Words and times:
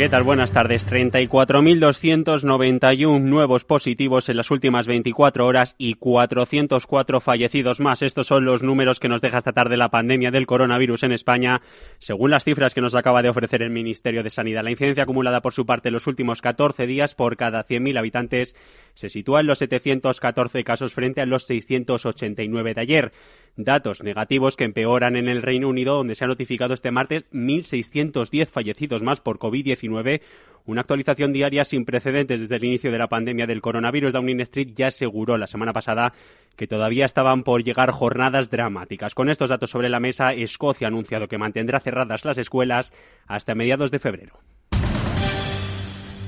¿Qué 0.00 0.08
tal? 0.08 0.22
Buenas 0.22 0.50
tardes. 0.50 0.90
34.291 0.90 3.20
nuevos 3.20 3.64
positivos 3.64 4.30
en 4.30 4.38
las 4.38 4.50
últimas 4.50 4.86
24 4.86 5.46
horas 5.46 5.74
y 5.76 5.92
404 5.92 7.20
fallecidos 7.20 7.80
más. 7.80 8.00
Estos 8.00 8.26
son 8.26 8.46
los 8.46 8.62
números 8.62 8.98
que 8.98 9.10
nos 9.10 9.20
deja 9.20 9.36
esta 9.36 9.52
tarde 9.52 9.76
la 9.76 9.90
pandemia 9.90 10.30
del 10.30 10.46
coronavirus 10.46 11.02
en 11.02 11.12
España, 11.12 11.60
según 11.98 12.30
las 12.30 12.44
cifras 12.44 12.72
que 12.72 12.80
nos 12.80 12.94
acaba 12.94 13.20
de 13.20 13.28
ofrecer 13.28 13.60
el 13.60 13.68
Ministerio 13.68 14.22
de 14.22 14.30
Sanidad. 14.30 14.64
La 14.64 14.70
incidencia 14.70 15.02
acumulada 15.02 15.42
por 15.42 15.52
su 15.52 15.66
parte 15.66 15.88
en 15.88 15.92
los 15.92 16.06
últimos 16.06 16.40
14 16.40 16.86
días 16.86 17.14
por 17.14 17.36
cada 17.36 17.66
100.000 17.66 17.98
habitantes 17.98 18.56
se 18.94 19.10
sitúa 19.10 19.40
en 19.40 19.48
los 19.48 19.58
714 19.58 20.64
casos 20.64 20.94
frente 20.94 21.20
a 21.20 21.26
los 21.26 21.44
689 21.44 22.72
de 22.72 22.80
ayer. 22.80 23.12
Datos 23.56 24.02
negativos 24.02 24.56
que 24.56 24.64
empeoran 24.64 25.16
en 25.16 25.28
el 25.28 25.42
Reino 25.42 25.68
Unido, 25.68 25.96
donde 25.96 26.14
se 26.14 26.24
ha 26.24 26.28
notificado 26.28 26.72
este 26.72 26.90
martes 26.90 27.30
1.610 27.32 28.46
fallecidos 28.46 29.02
más 29.02 29.20
por 29.20 29.38
COVID-19, 29.38 30.20
una 30.66 30.82
actualización 30.82 31.32
diaria 31.32 31.64
sin 31.64 31.84
precedentes 31.84 32.40
desde 32.40 32.56
el 32.56 32.64
inicio 32.64 32.92
de 32.92 32.98
la 32.98 33.08
pandemia 33.08 33.46
del 33.46 33.60
coronavirus. 33.60 34.12
Downing 34.12 34.40
Street 34.42 34.72
ya 34.74 34.88
aseguró 34.88 35.36
la 35.36 35.46
semana 35.46 35.72
pasada 35.72 36.12
que 36.56 36.66
todavía 36.66 37.06
estaban 37.06 37.42
por 37.42 37.64
llegar 37.64 37.90
jornadas 37.90 38.50
dramáticas. 38.50 39.14
Con 39.14 39.30
estos 39.30 39.50
datos 39.50 39.70
sobre 39.70 39.88
la 39.88 40.00
mesa, 40.00 40.32
Escocia 40.32 40.86
ha 40.86 40.88
anunciado 40.88 41.28
que 41.28 41.38
mantendrá 41.38 41.80
cerradas 41.80 42.24
las 42.24 42.38
escuelas 42.38 42.92
hasta 43.26 43.54
mediados 43.54 43.90
de 43.90 43.98
febrero. 43.98 44.38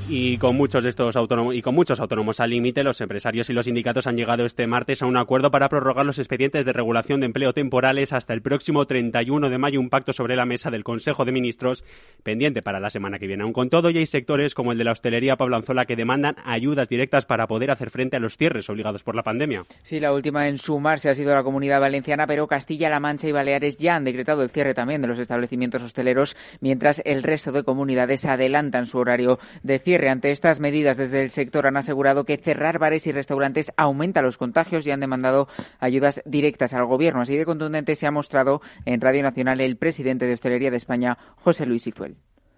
Y 0.09 0.37
con 0.39 0.57
muchos 0.57 0.83
de 0.83 0.91
estos 0.91 1.17
autónomos 1.17 1.55
y 1.55 1.63
con 1.63 1.75
muchos 1.75 2.01
autónomos 2.01 2.41
al 2.41 2.51
límite, 2.51 2.83
los 2.83 3.01
empresarios 3.01 3.49
y 3.49 3.53
los 3.53 3.67
sindicatos 3.67 4.07
han 4.07 4.17
llegado 4.17 4.45
este 4.45 4.67
martes 4.67 5.01
a 5.01 5.07
un 5.07 5.17
acuerdo 5.17 5.51
para 5.51 5.69
prorrogar 5.69 6.05
los 6.05 6.19
expedientes 6.19 6.67
de 6.67 6.73
regulación 6.73 7.21
de 7.21 7.27
empleo 7.27 7.53
temporales 7.53 8.13
hasta 8.13 8.35
el 8.35 8.43
próximo 8.43 8.85
31 8.85 9.49
de 9.49 9.59
mayo, 9.59 9.81
un 9.81 9.91
pacto 9.91 10.13
sobre 10.13 10.35
la 10.35 10.45
mesa 10.45 10.71
del 10.71 10.83
Consejo 10.83 11.25
de 11.25 11.33
Ministros 11.33 11.85
pendiente 12.25 12.63
para 12.63 12.81
la 12.81 12.91
semana 12.91 13.19
que 13.19 13.29
viene. 13.29 13.45
Aun 13.45 13.53
con 13.53 13.71
todo, 13.71 13.91
ya 13.91 14.01
hay 14.01 14.07
sectores 14.07 14.55
como 14.55 14.73
el 14.73 14.79
de 14.79 14.85
la 14.85 14.93
hostelería 14.93 15.37
Pablo 15.37 15.57
Anzola 15.57 15.87
que 15.87 15.97
demandan 15.97 16.35
ayudas 16.45 16.89
directas 16.89 17.25
para 17.25 17.47
poder 17.47 17.71
hacer 17.71 17.91
frente 17.91 18.17
a 18.17 18.21
los 18.21 18.37
cierres 18.37 18.69
obligados 18.69 19.05
por 19.05 19.15
la 19.15 19.23
pandemia. 19.23 19.63
Sí, 19.83 20.01
la 20.01 20.13
última 20.13 20.49
en 20.49 20.59
sumarse 20.59 21.11
ha 21.11 21.15
sido 21.15 21.33
la 21.33 21.45
Comunidad 21.45 21.81
Valenciana, 21.81 22.27
pero 22.27 22.49
Castilla-La 22.49 23.01
Mancha 23.01 23.29
y 23.29 23.33
Baleares 23.33 23.79
ya 23.79 23.97
han 23.97 24.05
decretado 24.05 24.43
el 24.43 24.51
cierre 24.51 24.75
también 24.75 25.01
de 25.01 25.09
los 25.09 25.21
establecimientos 25.21 25.83
hosteleros, 25.83 26.37
mientras 26.61 27.01
el 27.05 27.23
resto 27.23 27.53
de 27.53 27.63
comunidades 27.63 28.25
adelantan 28.25 28.87
su 28.87 28.99
horario 28.99 29.39
de 29.63 29.79
cierre 29.79 29.92
ante 29.97 30.31
estas 30.31 30.61
medidas, 30.61 30.97
desde 30.97 31.23
el 31.23 31.31
sector 31.31 31.67
han 31.67 31.77
asegurado 31.77 32.25
que 32.25 32.37
cerrar 32.37 32.79
bares 32.79 33.07
y 33.07 33.13
restaurantes 33.13 33.73
aumenta 33.77 34.23
los 34.23 34.39
contagios 34.39 34.87
y 34.87 34.91
han 34.91 35.01
demandado 35.01 35.49
ayudas 35.81 36.23
directas 36.25 36.75
al 36.75 36.87
Gobierno. 36.87 37.21
Así 37.21 37.37
de 37.37 37.45
contundente 37.45 37.95
se 37.95 38.07
ha 38.07 38.11
mostrado 38.11 38.61
en 38.87 39.01
Radio 39.01 39.23
Nacional 39.23 39.61
el 39.61 39.77
presidente 39.77 40.27
de 40.27 40.35
Hostelería 40.35 40.71
de 40.71 40.77
España, 40.77 41.17
José 41.37 41.67
Luis 41.67 41.87
Izuel. 41.87 42.17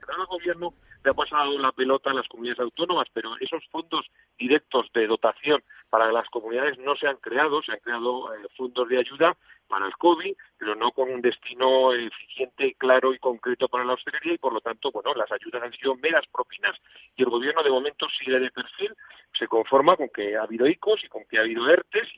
El 0.08 0.26
Gobierno 0.26 0.74
le 1.04 1.10
ha 1.10 1.14
pasado 1.14 1.58
la 1.58 1.72
pelota 1.72 2.10
a 2.10 2.14
las 2.14 2.26
comunidades 2.28 2.60
autónomas, 2.60 3.08
pero 3.12 3.36
esos 3.40 3.62
fondos 3.70 4.06
directos 4.38 4.90
de 4.94 5.06
dotación 5.06 5.62
para 5.90 6.10
las 6.10 6.28
comunidades 6.30 6.78
no 6.78 6.96
se 6.96 7.06
han 7.06 7.16
creado, 7.16 7.62
se 7.62 7.72
han 7.72 7.80
creado 7.80 8.34
eh, 8.34 8.38
fondos 8.56 8.88
de 8.88 8.98
ayuda 8.98 9.36
para 9.74 9.86
el 9.86 9.96
COVID, 9.96 10.36
pero 10.56 10.76
no 10.76 10.92
con 10.92 11.10
un 11.10 11.20
destino 11.20 11.92
eficiente, 11.92 12.76
claro 12.78 13.12
y 13.12 13.18
concreto 13.18 13.66
para 13.66 13.84
la 13.84 13.94
hostelería 13.94 14.34
y 14.34 14.38
por 14.38 14.52
lo 14.52 14.60
tanto, 14.60 14.92
bueno, 14.92 15.12
las 15.14 15.32
ayudas 15.32 15.64
han 15.64 15.72
sido 15.72 15.96
meras 15.96 16.22
propinas 16.32 16.78
y 17.16 17.24
el 17.24 17.28
gobierno 17.28 17.60
de 17.60 17.70
momento 17.70 18.06
sigue 18.16 18.38
de 18.38 18.52
perfil, 18.52 18.94
se 19.36 19.48
conforma 19.48 19.96
con 19.96 20.10
que 20.10 20.36
ha 20.36 20.42
habido 20.42 20.68
ICOs 20.68 21.02
y 21.02 21.08
con 21.08 21.24
que 21.24 21.38
ha 21.38 21.40
habido 21.40 21.68
ERTES 21.68 22.08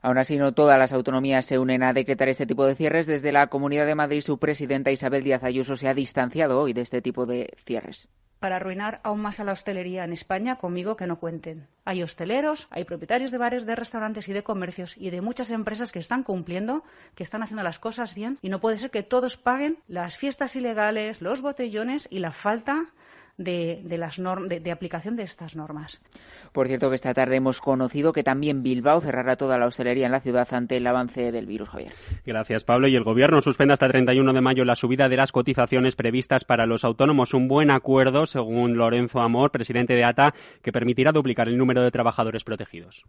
Aún 0.00 0.16
así, 0.16 0.38
no 0.38 0.54
todas 0.54 0.78
las 0.78 0.94
autonomías 0.94 1.44
se 1.44 1.58
unen 1.58 1.82
a 1.82 1.92
decretar 1.92 2.30
este 2.30 2.46
tipo 2.46 2.64
de 2.64 2.74
cierres. 2.74 3.06
Desde 3.06 3.32
la 3.32 3.48
Comunidad 3.48 3.84
de 3.84 3.96
Madrid, 3.96 4.22
su 4.22 4.38
presidenta 4.38 4.90
Isabel 4.90 5.24
Díaz 5.24 5.44
Ayuso 5.44 5.76
se 5.76 5.88
ha 5.88 5.94
distanciado 5.94 6.58
hoy 6.62 6.72
de 6.72 6.82
este 6.82 7.02
tipo 7.02 7.26
de 7.26 7.50
cierres 7.66 8.08
para 8.38 8.56
arruinar 8.56 9.00
aún 9.02 9.20
más 9.20 9.40
a 9.40 9.44
la 9.44 9.52
hostelería 9.52 10.04
en 10.04 10.12
España, 10.12 10.56
conmigo 10.56 10.96
que 10.96 11.06
no 11.06 11.18
cuenten. 11.18 11.66
Hay 11.84 12.02
hosteleros, 12.02 12.68
hay 12.70 12.84
propietarios 12.84 13.30
de 13.30 13.38
bares, 13.38 13.66
de 13.66 13.74
restaurantes 13.74 14.28
y 14.28 14.32
de 14.32 14.42
comercios 14.42 14.96
y 14.96 15.10
de 15.10 15.20
muchas 15.20 15.50
empresas 15.50 15.92
que 15.92 15.98
están 15.98 16.22
cumpliendo, 16.22 16.84
que 17.14 17.22
están 17.22 17.42
haciendo 17.42 17.62
las 17.62 17.78
cosas 17.78 18.14
bien 18.14 18.38
y 18.42 18.48
no 18.48 18.60
puede 18.60 18.78
ser 18.78 18.90
que 18.90 19.02
todos 19.02 19.36
paguen 19.36 19.78
las 19.88 20.16
fiestas 20.16 20.56
ilegales, 20.56 21.22
los 21.22 21.40
botellones 21.40 22.06
y 22.10 22.18
la 22.20 22.32
falta 22.32 22.92
de, 23.38 23.80
las 23.96 24.20
de, 24.48 24.70
aplicación 24.70 25.16
de 25.16 25.22
estas 25.22 25.56
normas. 25.56 26.00
Por 26.52 26.66
cierto, 26.66 26.90
que 26.90 26.96
esta 26.96 27.14
tarde 27.14 27.36
hemos 27.36 27.60
conocido 27.60 28.12
que 28.12 28.24
también 28.24 28.62
Bilbao 28.62 29.00
cerrará 29.00 29.36
toda 29.36 29.58
la 29.58 29.66
hostelería 29.66 30.06
en 30.06 30.12
la 30.12 30.20
ciudad 30.20 30.48
ante 30.50 30.76
el 30.76 30.86
avance 30.86 31.32
del 31.32 31.46
virus, 31.46 31.68
Javier. 31.68 31.92
Gracias, 32.26 32.64
Pablo. 32.64 32.88
Y 32.88 32.96
el 32.96 33.04
Gobierno 33.04 33.40
suspende 33.40 33.72
hasta 33.72 33.86
el 33.86 33.92
31 33.92 34.32
de 34.32 34.40
mayo 34.40 34.64
la 34.64 34.74
subida 34.74 35.08
de 35.08 35.16
las 35.16 35.32
cotizaciones 35.32 35.94
previstas 35.94 36.44
para 36.44 36.66
los 36.66 36.84
autónomos. 36.84 37.32
Un 37.32 37.48
buen 37.48 37.70
acuerdo, 37.70 38.26
según 38.26 38.76
Lorenzo 38.76 39.20
Amor, 39.20 39.50
presidente 39.50 39.94
de 39.94 40.04
ATA, 40.04 40.34
que 40.62 40.72
permitirá 40.72 41.12
duplicar 41.12 41.48
el 41.48 41.56
número 41.56 41.82
de 41.82 41.90
trabajadores 41.90 42.44
protegidos. 42.44 43.04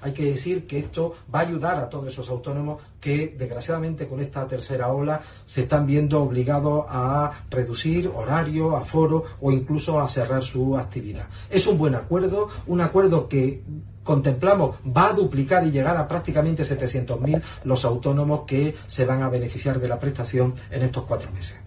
Hay 0.00 0.12
que 0.12 0.24
decir 0.24 0.66
que 0.66 0.78
esto 0.78 1.14
va 1.34 1.40
a 1.40 1.42
ayudar 1.42 1.78
a 1.78 1.88
todos 1.88 2.06
esos 2.08 2.28
autónomos 2.28 2.82
que, 3.00 3.34
desgraciadamente, 3.38 4.06
con 4.06 4.20
esta 4.20 4.46
tercera 4.46 4.88
ola 4.88 5.20
se 5.44 5.62
están 5.62 5.86
viendo 5.86 6.22
obligados 6.22 6.84
a 6.88 7.44
reducir 7.50 8.10
horario, 8.14 8.76
aforo 8.76 9.24
o 9.40 9.52
incluso 9.52 9.73
a 10.00 10.08
cerrar 10.08 10.44
su 10.44 10.76
actividad. 10.78 11.26
Es 11.50 11.66
un 11.66 11.78
buen 11.78 11.94
acuerdo, 11.94 12.48
un 12.66 12.80
acuerdo 12.80 13.28
que 13.28 13.62
contemplamos 14.02 14.76
va 14.84 15.08
a 15.08 15.12
duplicar 15.12 15.66
y 15.66 15.70
llegar 15.70 15.96
a 15.96 16.06
prácticamente 16.06 16.62
700.000 16.62 17.42
los 17.64 17.84
autónomos 17.84 18.42
que 18.46 18.76
se 18.86 19.04
van 19.04 19.22
a 19.22 19.28
beneficiar 19.28 19.80
de 19.80 19.88
la 19.88 19.98
prestación 19.98 20.54
en 20.70 20.82
estos 20.82 21.04
cuatro 21.04 21.30
meses 21.32 21.63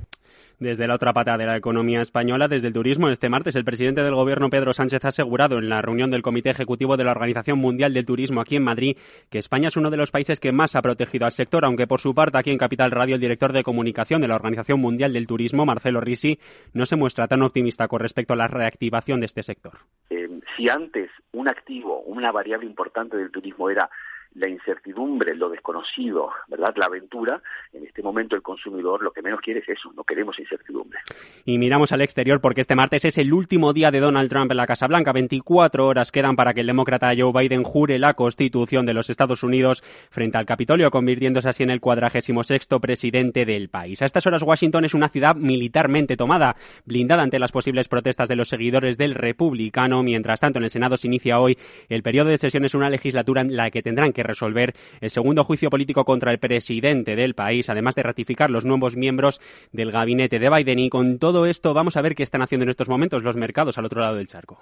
desde 0.60 0.88
la 0.88 0.96
otra 0.96 1.14
pata 1.14 1.38
de 1.38 1.46
la 1.46 1.58
economía 1.58 2.02
española, 2.02 2.48
desde 2.48 2.68
el 2.68 2.74
turismo. 2.74 3.10
Este 3.10 3.30
martes, 3.30 3.56
el 3.56 3.66
presidente 3.66 4.04
del 4.04 4.16
Gobierno, 4.16 4.50
Pedro 4.50 4.74
Sánchez, 4.74 5.06
ha 5.06 5.10
asegurado 5.10 5.58
en 5.58 5.70
la 5.70 5.82
reunión 5.82 6.12
del 6.12 6.22
Comité 6.22 6.50
Ejecutivo 6.50 6.98
de 6.98 7.04
la 7.04 7.12
Organización 7.12 7.60
Mundial 7.60 7.94
del 7.94 8.06
Turismo 8.06 8.42
aquí 8.42 8.56
en 8.56 8.64
Madrid 8.64 8.98
que 9.30 9.40
España 9.40 9.68
es 9.68 9.78
uno 9.78 9.90
de 9.90 9.98
los 9.98 10.12
países 10.12 10.40
que 10.40 10.52
más 10.52 10.76
ha 10.76 10.82
protegido 10.82 11.26
al 11.26 11.32
sector, 11.32 11.66
aunque 11.66 11.88
por 11.88 12.00
su 12.00 12.14
parte 12.14 12.38
aquí 12.38 12.52
en 12.52 12.58
Capital 12.58 12.92
Radio 12.92 13.16
el 13.16 13.22
director 13.22 13.54
de 13.54 13.64
comunicación 13.64 14.22
de 14.22 14.28
la 14.28 14.36
Organización 14.36 14.80
Mundial 14.80 15.14
del 15.14 15.28
Turismo, 15.28 15.66
Marcelo 15.66 16.02
Risi, 16.02 16.40
no 16.74 16.86
se 16.86 16.96
muestra 16.96 17.28
tan 17.28 17.42
optimista 17.42 17.88
con 17.88 18.00
respecto 18.00 18.34
a 18.34 18.38
la 18.38 18.48
reactivación 18.48 19.20
de 19.20 19.26
este 19.26 19.44
sector. 19.44 19.74
Eh, 20.10 20.28
si 20.56 20.70
antes 20.70 21.10
un 21.34 21.48
activo, 21.48 22.02
una 22.02 22.32
variable 22.32 22.66
importante 22.66 23.18
del 23.18 23.32
turismo 23.32 23.70
era 23.70 23.90
la 24.36 24.48
incertidumbre, 24.48 25.36
lo 25.36 25.50
desconocido, 25.50 26.30
¿verdad? 26.48 26.74
La 26.78 26.86
aventura, 26.86 27.42
en 27.74 27.86
este 27.86 28.02
momento 28.02 28.36
el 28.36 28.42
consumidor 28.42 29.02
lo 29.02 29.12
que 29.12 29.22
menos 29.22 29.42
quiere 29.42 29.62
es 29.62 29.70
eso, 29.70 29.92
no 29.96 30.04
queremos 30.04 30.38
incertidumbre. 30.40 31.00
Y 31.46 31.58
miramos 31.58 31.92
al 31.92 32.02
exterior 32.02 32.42
porque 32.42 32.62
este 32.62 32.76
martes 32.76 33.06
es 33.06 33.18
el 33.18 33.34
último 33.34 33.74
día 33.74 33.92
de 33.92 34.00
Donald 34.00 34.30
Trump 34.30 34.52
en 34.52 34.58
la 34.58 34.68
Casa 34.68 34.88
Blanca. 34.88 35.12
24 35.12 35.86
horas 35.86 36.12
quedan 36.12 36.36
para 36.36 36.54
que 36.54 36.62
el 36.62 36.68
demócrata 36.68 37.12
Joe 37.18 37.32
Biden 37.34 37.64
jure 37.64 38.00
la 38.00 38.14
Constitución 38.14 38.86
de 38.86 38.94
los 38.94 39.10
Estados 39.10 39.44
Unidos 39.44 39.84
frente 40.10 40.38
al 40.38 40.46
Capitolio, 40.46 40.92
convirtiéndose 40.92 41.50
así 41.50 41.64
en 41.64 41.72
el 41.72 41.82
cuadragésimo 41.82 42.44
sexto 42.44 42.80
presidente 42.80 43.46
del 43.46 43.70
país. 43.70 44.02
A 44.02 44.06
estas 44.06 44.26
horas 44.28 44.44
Washington 44.44 44.86
es 44.86 44.94
una 44.94 45.10
ciudad 45.10 45.36
militarmente 45.36 46.18
tomada, 46.18 46.56
blindada 46.86 47.24
ante 47.24 47.40
las 47.40 47.52
posibles 47.52 47.88
protestas 47.88 48.30
de 48.30 48.36
los 48.36 48.50
seguidores 48.50 48.98
del 48.98 49.16
republicano. 49.16 50.04
Mientras 50.04 50.40
tanto, 50.40 50.60
en 50.60 50.66
el 50.66 50.70
Senado 50.70 50.98
se 50.98 51.08
inicia 51.08 51.40
hoy 51.40 51.58
el 51.90 52.04
periodo 52.04 52.30
de 52.30 52.38
sesiones, 52.38 52.76
una 52.76 52.90
legislatura 52.90 53.42
en 53.42 53.56
la 53.56 53.72
que 53.72 53.82
tendrán 53.82 54.14
que 54.14 54.17
resolver 54.24 54.74
el 55.02 55.10
segundo 55.10 55.44
juicio 55.44 55.70
político 55.70 56.06
contra 56.06 56.32
el 56.32 56.40
presidente 56.40 57.16
del 57.16 57.34
país, 57.34 57.70
además 57.70 57.96
de 57.96 58.04
ratificar 58.04 58.50
los 58.50 58.66
nuevos 58.66 58.96
miembros 58.96 59.42
del 59.72 59.92
gabinete 59.92 60.40
de 60.40 60.50
Biden. 60.50 60.80
Y 60.80 60.90
con 60.90 61.20
todo 61.20 61.46
esto 61.46 61.74
vamos 61.74 61.98
a 61.98 62.02
ver 62.02 62.16
qué 62.16 62.24
están 62.24 62.42
haciendo 62.42 62.64
en 62.64 62.70
estos 62.70 62.90
momentos 62.90 63.24
los 63.24 63.36
mercados 63.36 63.78
al 63.78 63.86
otro 63.86 64.02
lado 64.02 64.16
del 64.16 64.28
charco. 64.28 64.62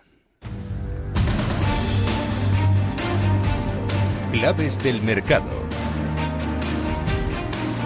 Claves 4.32 4.84
del 4.84 5.02
mercado. 5.02 5.50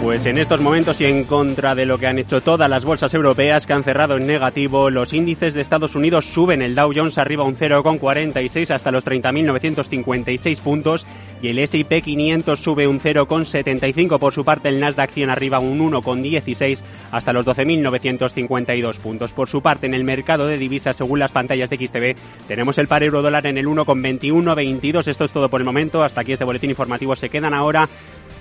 Pues 0.01 0.25
en 0.25 0.38
estos 0.38 0.62
momentos 0.62 1.01
y 1.01 1.06
en 1.06 1.25
contra 1.25 1.75
de 1.75 1.86
lo 1.86 1.98
que 1.98 2.07
han 2.07 2.18
hecho 2.18 2.40
todas 2.40 2.69
las 2.69 2.86
bolsas 2.86 3.13
europeas 3.13 3.66
que 3.66 3.74
han 3.74 3.84
cerrado 3.84 4.16
en 4.16 4.25
negativo, 4.25 4.90
los 4.90 5.12
índices 5.12 5.54
de 5.54 5.62
Estados 5.62 5.94
Unidos 5.94 6.25
suben. 6.25 6.62
El 6.62 6.74
Dow 6.74 6.94
Jones 6.96 7.18
arriba 7.18 7.44
un 7.44 7.57
0,46 7.57 8.72
hasta 8.72 8.92
los 8.92 9.06
30.956 9.06 10.62
puntos 10.62 11.06
y 11.42 11.50
el 11.50 11.60
S&P 11.60 12.01
500 12.01 12.60
sube 12.60 12.88
un 12.88 13.01
0,75. 13.01 14.19
Por 14.19 14.34
su 14.34 14.46
parte, 14.46 14.69
el 14.69 14.80
Nasdaq 14.80 15.12
100 15.12 15.30
arriba 15.31 15.60
un 15.60 15.92
1,16 15.92 16.80
hasta 17.12 17.34
los 17.34 17.46
12.952 17.46 19.00
puntos. 19.00 19.34
Por 19.34 19.50
su 19.50 19.62
parte, 19.62 19.86
en 19.86 19.94
el 19.94 20.06
mercado 20.06 20.48
de 20.48 20.57
divisas, 20.57 20.96
según 20.96 21.19
las 21.19 21.34
pantallas 21.34 21.69
de 21.69 21.75
XTV, 21.75 22.48
tenemos 22.48 22.78
el 22.78 22.88
par 22.88 23.04
euro 23.04 23.22
dólar 23.22 23.46
en 23.48 23.57
el 23.57 23.68
1,2122. 23.68 25.10
Esto 25.10 25.25
es 25.25 25.31
todo 25.31 25.50
por 25.50 25.60
el 25.60 25.66
momento. 25.66 26.04
Hasta 26.04 26.22
aquí 26.22 26.31
este 26.31 26.46
boletín 26.46 26.69
informativo. 26.69 27.18
Se 27.18 27.30
quedan 27.30 27.54
ahora 27.54 27.90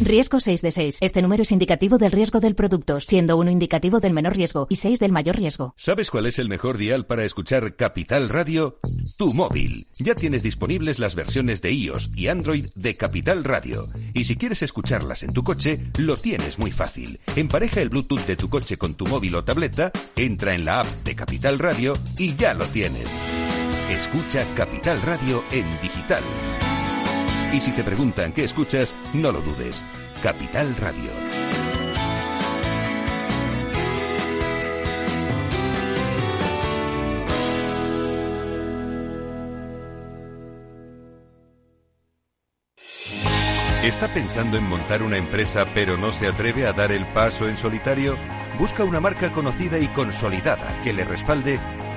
Riesgo 0.00 0.40
6 0.40 0.62
de 0.62 0.72
6. 0.72 0.98
Este 1.00 1.22
número 1.22 1.42
es 1.42 1.52
indicativo 1.52 1.96
del 1.96 2.12
riesgo 2.12 2.38
del 2.38 2.54
producto, 2.54 3.00
siendo 3.00 3.36
uno 3.36 3.50
indicativo 3.50 3.98
del 3.98 4.12
menor 4.12 4.36
riesgo 4.36 4.66
y 4.68 4.76
6 4.76 4.98
del 4.98 5.12
mayor 5.12 5.36
riesgo. 5.36 5.74
¿Sabes 5.76 6.10
cuál 6.10 6.26
es 6.26 6.38
el 6.38 6.48
mejor 6.48 6.76
dial 6.76 7.06
para 7.06 7.24
escuchar 7.24 7.76
Capital 7.76 8.28
Radio? 8.28 8.78
Tu 9.16 9.32
móvil. 9.32 9.86
Ya 9.98 10.14
tienes 10.14 10.42
disponibles 10.42 10.98
las 10.98 11.14
versiones 11.14 11.62
de 11.62 11.72
iOS 11.72 12.10
y 12.14 12.28
Android 12.28 12.66
de 12.74 12.96
Capital 12.96 13.44
Radio. 13.44 13.82
Y 14.12 14.24
si 14.24 14.36
quieres 14.36 14.62
escucharlas 14.62 15.22
en 15.22 15.32
tu 15.32 15.42
coche, 15.42 15.80
lo 15.98 16.16
tienes 16.16 16.58
muy 16.58 16.72
fácil. 16.72 17.18
Empareja 17.34 17.80
el 17.80 17.88
Bluetooth 17.88 18.26
de 18.26 18.36
tu 18.36 18.50
coche 18.50 18.76
con 18.76 18.94
tu 18.94 19.06
móvil 19.06 19.34
o 19.34 19.44
tableta, 19.44 19.92
entra 20.14 20.54
en 20.54 20.66
la 20.66 20.80
app 20.80 20.86
de 21.04 21.16
Capital 21.16 21.58
Radio 21.58 21.96
y 22.18 22.34
ya 22.36 22.52
lo 22.52 22.66
tienes. 22.66 23.08
Escucha 23.90 24.44
Capital 24.54 25.00
Radio 25.02 25.42
en 25.52 25.70
digital. 25.80 26.22
Y 27.56 27.60
si 27.62 27.72
te 27.72 27.82
preguntan 27.82 28.32
qué 28.32 28.44
escuchas, 28.44 28.94
no 29.14 29.32
lo 29.32 29.40
dudes. 29.40 29.82
Capital 30.22 30.76
Radio. 30.76 31.10
¿Está 43.82 44.08
pensando 44.08 44.58
en 44.58 44.64
montar 44.64 45.02
una 45.02 45.16
empresa 45.16 45.64
pero 45.72 45.96
no 45.96 46.12
se 46.12 46.26
atreve 46.26 46.66
a 46.66 46.74
dar 46.74 46.92
el 46.92 47.06
paso 47.14 47.48
en 47.48 47.56
solitario? 47.56 48.18
Busca 48.58 48.84
una 48.84 49.00
marca 49.00 49.32
conocida 49.32 49.78
y 49.78 49.88
consolidada 49.88 50.82
que 50.82 50.92
le 50.92 51.06
respalde 51.06 51.58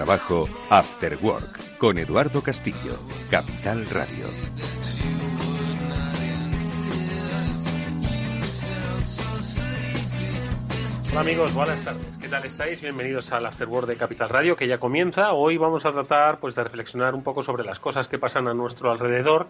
Trabajo, 0.00 0.48
After 0.70 1.18
Work, 1.20 1.76
con 1.76 1.98
Eduardo 1.98 2.40
Castillo, 2.40 2.96
Capital 3.30 3.84
Radio. 3.90 4.28
Hola 11.10 11.20
amigos, 11.20 11.52
buenas 11.52 11.84
tardes. 11.84 12.16
¿Qué 12.18 12.28
tal 12.28 12.46
estáis? 12.46 12.80
Bienvenidos 12.80 13.30
al 13.30 13.44
After 13.44 13.68
Work 13.68 13.88
de 13.88 13.96
Capital 13.96 14.30
Radio 14.30 14.56
que 14.56 14.66
ya 14.66 14.78
comienza. 14.78 15.34
Hoy 15.34 15.58
vamos 15.58 15.84
a 15.84 15.92
tratar 15.92 16.40
pues 16.40 16.54
de 16.54 16.64
reflexionar 16.64 17.14
un 17.14 17.22
poco 17.22 17.42
sobre 17.42 17.62
las 17.62 17.78
cosas 17.78 18.08
que 18.08 18.18
pasan 18.18 18.48
a 18.48 18.54
nuestro 18.54 18.90
alrededor 18.90 19.48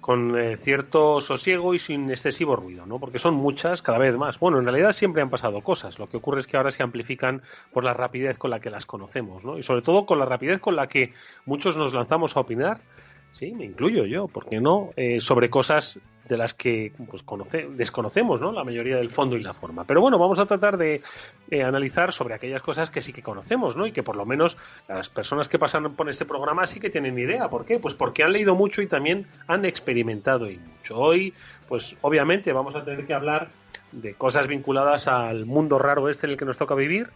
con 0.00 0.38
eh, 0.38 0.56
cierto 0.56 1.20
sosiego 1.20 1.74
y 1.74 1.78
sin 1.78 2.10
excesivo 2.10 2.56
ruido, 2.56 2.86
¿no? 2.86 2.98
Porque 2.98 3.18
son 3.18 3.34
muchas, 3.34 3.82
cada 3.82 3.98
vez 3.98 4.16
más. 4.16 4.38
Bueno, 4.38 4.58
en 4.58 4.64
realidad 4.64 4.92
siempre 4.92 5.22
han 5.22 5.30
pasado 5.30 5.60
cosas. 5.60 5.98
Lo 5.98 6.08
que 6.08 6.16
ocurre 6.16 6.40
es 6.40 6.46
que 6.46 6.56
ahora 6.56 6.70
se 6.70 6.82
amplifican 6.82 7.42
por 7.72 7.84
la 7.84 7.94
rapidez 7.94 8.38
con 8.38 8.50
la 8.50 8.60
que 8.60 8.70
las 8.70 8.86
conocemos, 8.86 9.44
¿no? 9.44 9.58
Y 9.58 9.62
sobre 9.62 9.82
todo 9.82 10.06
con 10.06 10.18
la 10.18 10.24
rapidez 10.24 10.60
con 10.60 10.76
la 10.76 10.86
que 10.86 11.12
muchos 11.46 11.76
nos 11.76 11.92
lanzamos 11.92 12.36
a 12.36 12.40
opinar 12.40 12.80
sí, 13.32 13.52
me 13.52 13.64
incluyo 13.64 14.04
yo, 14.04 14.28
¿por 14.28 14.48
qué 14.48 14.60
no? 14.60 14.90
Eh, 14.96 15.20
sobre 15.20 15.50
cosas 15.50 15.98
de 16.28 16.36
las 16.36 16.54
que 16.54 16.92
pues, 17.08 17.24
desconocemos, 17.70 18.40
¿no? 18.40 18.52
La 18.52 18.62
mayoría 18.62 18.96
del 18.96 19.10
fondo 19.10 19.36
y 19.36 19.42
la 19.42 19.54
forma. 19.54 19.84
Pero 19.84 20.00
bueno, 20.00 20.18
vamos 20.18 20.38
a 20.38 20.46
tratar 20.46 20.76
de 20.76 21.00
eh, 21.50 21.62
analizar 21.62 22.12
sobre 22.12 22.34
aquellas 22.34 22.62
cosas 22.62 22.90
que 22.90 23.00
sí 23.00 23.12
que 23.12 23.22
conocemos, 23.22 23.76
¿no? 23.76 23.86
Y 23.86 23.92
que 23.92 24.02
por 24.02 24.16
lo 24.16 24.26
menos 24.26 24.56
las 24.88 25.08
personas 25.08 25.48
que 25.48 25.58
pasan 25.58 25.94
por 25.94 26.08
este 26.08 26.26
programa 26.26 26.66
sí 26.66 26.80
que 26.80 26.90
tienen 26.90 27.18
idea. 27.18 27.48
¿Por 27.48 27.64
qué? 27.64 27.78
Pues 27.78 27.94
porque 27.94 28.22
han 28.22 28.32
leído 28.32 28.54
mucho 28.54 28.82
y 28.82 28.86
también 28.86 29.26
han 29.46 29.64
experimentado 29.64 30.50
y 30.50 30.58
mucho. 30.58 30.98
Hoy, 30.98 31.32
pues 31.66 31.96
obviamente 32.02 32.52
vamos 32.52 32.76
a 32.76 32.84
tener 32.84 33.06
que 33.06 33.14
hablar 33.14 33.48
de 33.92 34.14
cosas 34.14 34.48
vinculadas 34.48 35.08
al 35.08 35.46
mundo 35.46 35.78
raro 35.78 36.08
este 36.08 36.26
en 36.26 36.32
el 36.32 36.38
que 36.38 36.44
nos 36.44 36.58
toca 36.58 36.74
vivir, 36.74 37.08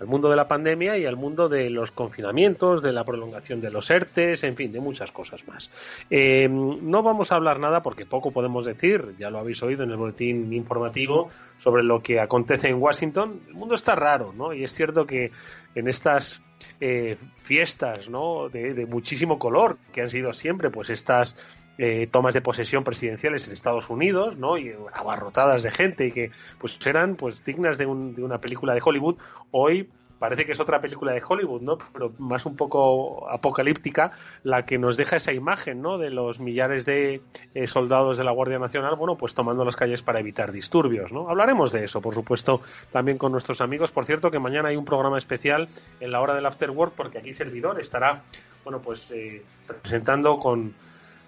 al 0.00 0.06
mundo 0.06 0.30
de 0.30 0.36
la 0.36 0.48
pandemia 0.48 0.96
y 0.96 1.04
al 1.04 1.16
mundo 1.16 1.48
de 1.48 1.68
los 1.68 1.90
confinamientos, 1.90 2.82
de 2.82 2.92
la 2.92 3.04
prolongación 3.04 3.60
de 3.60 3.70
los 3.70 3.90
ERTES, 3.90 4.44
en 4.44 4.56
fin, 4.56 4.72
de 4.72 4.80
muchas 4.80 5.12
cosas 5.12 5.46
más. 5.46 5.70
Eh, 6.08 6.48
no 6.48 7.02
vamos 7.02 7.30
a 7.30 7.36
hablar 7.36 7.60
nada 7.60 7.82
porque 7.82 8.06
poco 8.06 8.30
podemos 8.30 8.64
decir, 8.64 9.14
ya 9.18 9.30
lo 9.30 9.38
habéis 9.38 9.62
oído 9.62 9.84
en 9.84 9.90
el 9.90 9.98
boletín 9.98 10.52
informativo, 10.52 11.28
sobre 11.58 11.82
lo 11.82 12.00
que 12.00 12.18
acontece 12.18 12.68
en 12.68 12.80
Washington. 12.80 13.40
El 13.48 13.54
mundo 13.54 13.74
está 13.74 13.94
raro, 13.94 14.32
¿no? 14.32 14.54
Y 14.54 14.64
es 14.64 14.72
cierto 14.72 15.06
que 15.06 15.30
en 15.74 15.88
estas 15.88 16.42
eh, 16.80 17.18
fiestas, 17.36 18.08
¿no? 18.08 18.48
De, 18.48 18.72
de 18.72 18.86
muchísimo 18.86 19.38
color, 19.38 19.76
que 19.92 20.00
han 20.00 20.08
sido 20.08 20.32
siempre, 20.32 20.70
pues 20.70 20.88
estas 20.88 21.36
eh, 21.78 22.06
tomas 22.10 22.34
de 22.34 22.42
posesión 22.42 22.84
presidenciales 22.84 23.46
en 23.46 23.54
Estados 23.54 23.88
Unidos, 23.88 24.36
¿no? 24.36 24.58
Y 24.58 24.74
abarrotadas 24.92 25.62
de 25.62 25.70
gente 25.70 26.06
y 26.06 26.12
que 26.12 26.30
pues 26.58 26.78
eran 26.86 27.16
pues 27.16 27.44
dignas 27.44 27.78
de, 27.78 27.86
de 27.86 28.22
una 28.22 28.38
película 28.38 28.74
de 28.74 28.82
Hollywood. 28.84 29.16
Hoy 29.50 29.88
parece 30.20 30.44
que 30.44 30.52
es 30.52 30.60
otra 30.60 30.80
película 30.80 31.12
de 31.12 31.22
Hollywood, 31.26 31.62
¿no? 31.62 31.78
Pero 31.92 32.12
más 32.18 32.44
un 32.44 32.54
poco 32.54 33.28
apocalíptica, 33.28 34.12
la 34.44 34.66
que 34.66 34.78
nos 34.78 34.98
deja 34.98 35.16
esa 35.16 35.32
imagen, 35.32 35.80
¿no? 35.80 35.96
De 35.96 36.10
los 36.10 36.38
millares 36.38 36.84
de 36.84 37.22
eh, 37.54 37.66
soldados 37.66 38.18
de 38.18 38.24
la 38.24 38.30
Guardia 38.30 38.58
Nacional, 38.58 38.94
bueno, 38.96 39.16
pues 39.16 39.34
tomando 39.34 39.64
las 39.64 39.76
calles 39.76 40.02
para 40.02 40.20
evitar 40.20 40.52
disturbios, 40.52 41.10
¿no? 41.10 41.28
Hablaremos 41.28 41.72
de 41.72 41.84
eso, 41.84 42.02
por 42.02 42.14
supuesto, 42.14 42.60
también 42.92 43.16
con 43.16 43.32
nuestros 43.32 43.62
amigos. 43.62 43.90
Por 43.90 44.04
cierto, 44.04 44.30
que 44.30 44.38
mañana 44.38 44.68
hay 44.68 44.76
un 44.76 44.84
programa 44.84 45.16
especial 45.16 45.68
en 46.00 46.12
la 46.12 46.20
hora 46.20 46.34
del 46.34 46.44
After 46.44 46.70
Work, 46.70 46.92
porque 46.94 47.18
aquí 47.18 47.32
Servidor 47.32 47.80
estará, 47.80 48.22
bueno, 48.62 48.80
pues 48.82 49.10
eh, 49.12 49.42
presentando 49.66 50.36
con 50.36 50.74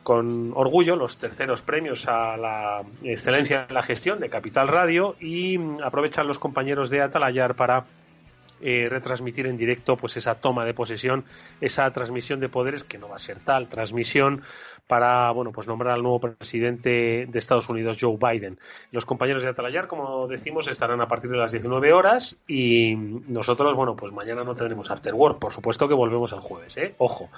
con 0.02 0.52
orgullo 0.56 0.96
los 0.96 1.16
terceros 1.16 1.62
premios 1.62 2.08
a 2.08 2.36
la 2.36 2.82
excelencia 3.04 3.66
en 3.68 3.74
la 3.74 3.82
gestión 3.84 4.18
de 4.18 4.28
Capital 4.28 4.66
Radio 4.66 5.14
y 5.20 5.56
aprovechan 5.80 6.26
los 6.26 6.40
compañeros 6.40 6.90
de 6.90 7.02
Atalayar 7.02 7.54
para 7.54 7.84
eh, 8.62 8.88
retransmitir 8.88 9.46
en 9.46 9.56
directo 9.56 9.96
pues 9.96 10.16
esa 10.16 10.36
toma 10.36 10.64
de 10.64 10.74
posesión, 10.74 11.24
esa 11.60 11.90
transmisión 11.90 12.40
de 12.40 12.48
poderes 12.48 12.84
que 12.84 12.98
no 12.98 13.08
va 13.08 13.16
a 13.16 13.20
ser 13.20 13.40
tal, 13.40 13.68
transmisión 13.68 14.42
para 14.86 15.30
bueno 15.30 15.52
pues 15.52 15.66
nombrar 15.66 15.94
al 15.94 16.02
nuevo 16.02 16.20
presidente 16.20 17.26
de 17.26 17.38
Estados 17.38 17.68
Unidos 17.68 17.96
Joe 18.00 18.16
Biden. 18.16 18.58
Los 18.90 19.06
compañeros 19.06 19.42
de 19.42 19.48
Atalayar, 19.48 19.88
como 19.88 20.26
decimos, 20.26 20.68
estarán 20.68 21.00
a 21.00 21.08
partir 21.08 21.30
de 21.30 21.38
las 21.38 21.52
19 21.52 21.92
horas 21.92 22.36
y 22.46 22.94
nosotros 22.94 23.74
bueno 23.74 23.96
pues 23.96 24.12
mañana 24.12 24.44
no 24.44 24.54
tendremos 24.54 24.90
after 24.90 25.14
work, 25.14 25.38
por 25.38 25.52
supuesto 25.52 25.88
que 25.88 25.94
volvemos 25.94 26.32
el 26.32 26.40
jueves, 26.40 26.76
¿eh? 26.76 26.94
ojo. 26.98 27.30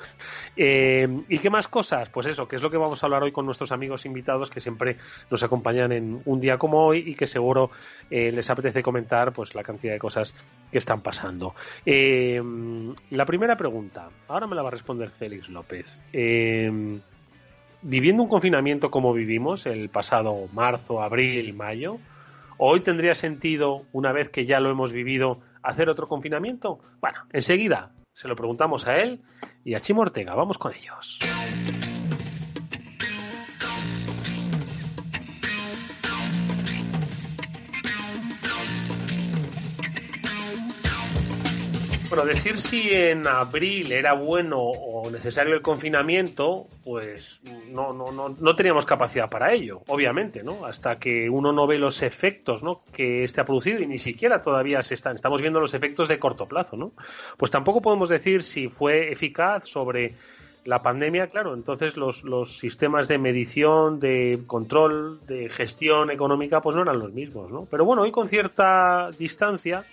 Eh, 0.57 1.09
¿Y 1.28 1.38
qué 1.38 1.50
más 1.50 1.69
cosas? 1.69 2.09
Pues 2.11 2.26
eso, 2.26 2.47
que 2.49 2.57
es 2.57 2.62
lo 2.62 2.71
que 2.71 2.76
vamos 2.76 3.02
a 3.02 3.07
hablar 3.07 3.23
hoy 3.23 3.33
con 3.33 3.47
nuestros 3.47 3.73
amigos 3.73 4.04
invitados 4.04 4.50
que 4.50 4.61
siempre 4.61 4.97
nos 5.31 5.43
acompañan 5.43 5.93
en 5.93 6.23
un 6.25 6.40
día 6.40 6.59
como 6.59 6.85
hoy 6.85 7.04
y 7.07 7.14
que 7.14 7.26
seguro 7.26 7.71
eh, 8.11 8.31
les 8.33 8.50
apetece 8.50 8.83
comentar 8.83 9.33
pues 9.33 9.54
la 9.54 9.62
cantidad 9.62 9.93
de 9.93 9.99
cosas 9.99 10.35
que 10.71 10.78
están 10.78 11.00
pasando. 11.00 11.13
La 13.11 13.26
primera 13.26 13.56
pregunta, 13.56 14.09
ahora 14.28 14.47
me 14.47 14.54
la 14.54 14.62
va 14.62 14.68
a 14.68 14.73
responder 14.73 15.11
Félix 15.11 15.49
López 15.49 16.00
viviendo 17.85 18.23
un 18.23 18.28
confinamiento 18.28 18.90
como 18.90 19.12
vivimos 19.12 19.66
el 19.66 19.90
pasado 19.90 20.49
marzo, 20.52 21.02
abril, 21.02 21.52
mayo, 21.54 21.99
hoy 22.56 22.80
tendría 22.80 23.14
sentido, 23.14 23.83
una 23.92 24.11
vez 24.12 24.30
que 24.30 24.47
ya 24.47 24.59
lo 24.59 24.71
hemos 24.71 24.92
vivido, 24.92 25.40
hacer 25.62 25.88
otro 25.90 26.09
confinamiento? 26.09 26.78
Bueno, 27.00 27.18
enseguida 27.33 27.92
se 28.14 28.26
lo 28.28 28.37
preguntamos 28.37 28.87
a 28.87 28.97
él 28.97 29.21
y 29.64 29.75
a 29.75 29.80
Chimo 29.80 30.00
Ortega. 30.00 30.35
Vamos 30.35 30.56
con 30.56 30.73
ellos. 30.73 31.18
Bueno, 42.14 42.28
decir 42.28 42.61
si 42.61 42.90
en 42.94 43.26
abril 43.26 43.90
era 43.90 44.12
bueno 44.12 44.59
o 44.59 45.11
necesario 45.11 45.52
el 45.52 45.62
confinamiento, 45.62 46.68
pues 46.85 47.42
no, 47.73 47.92
no, 47.92 48.12
no, 48.12 48.28
no 48.28 48.54
teníamos 48.54 48.87
capacidad 48.87 49.28
para 49.28 49.52
ello, 49.52 49.83
obviamente, 49.88 50.44
¿no? 50.44 50.64
Hasta 50.64 51.00
que 51.00 51.28
uno 51.28 51.50
no 51.50 51.66
ve 51.66 51.76
los 51.76 52.02
efectos, 52.02 52.62
¿no? 52.62 52.76
Que 52.92 53.25
este 53.25 53.40
ha 53.40 53.44
producido 53.44 53.80
y 53.80 53.88
ni 53.88 53.99
siquiera 53.99 54.40
todavía 54.40 54.80
se 54.83 54.94
están, 54.94 55.16
estamos 55.16 55.40
viendo 55.40 55.59
los 55.59 55.75
efectos 55.75 56.06
de 56.06 56.21
corto 56.21 56.47
plazo, 56.47 56.76
¿no? 56.76 56.92
Pues 57.37 57.50
tampoco 57.50 57.83
podemos 57.83 58.09
decir 58.09 58.44
si 58.44 58.68
fue 58.68 59.11
eficaz 59.11 59.66
sobre 59.66 60.14
la 60.64 60.83
pandemia, 60.83 61.26
claro, 61.26 61.52
entonces 61.52 61.97
los, 61.97 62.23
los 62.23 62.59
sistemas 62.59 63.09
de 63.09 63.18
medición, 63.18 63.99
de 63.99 64.38
control, 64.47 65.18
de 65.26 65.50
gestión 65.50 66.12
económica, 66.12 66.61
pues 66.61 66.76
no 66.76 66.83
eran 66.83 67.00
los 67.00 67.12
mismos, 67.12 67.50
¿no? 67.50 67.66
Pero 67.68 67.85
bueno, 67.85 68.02
hoy 68.02 68.12
con 68.12 68.28
cierta 68.28 69.11
distancia, 69.18 69.85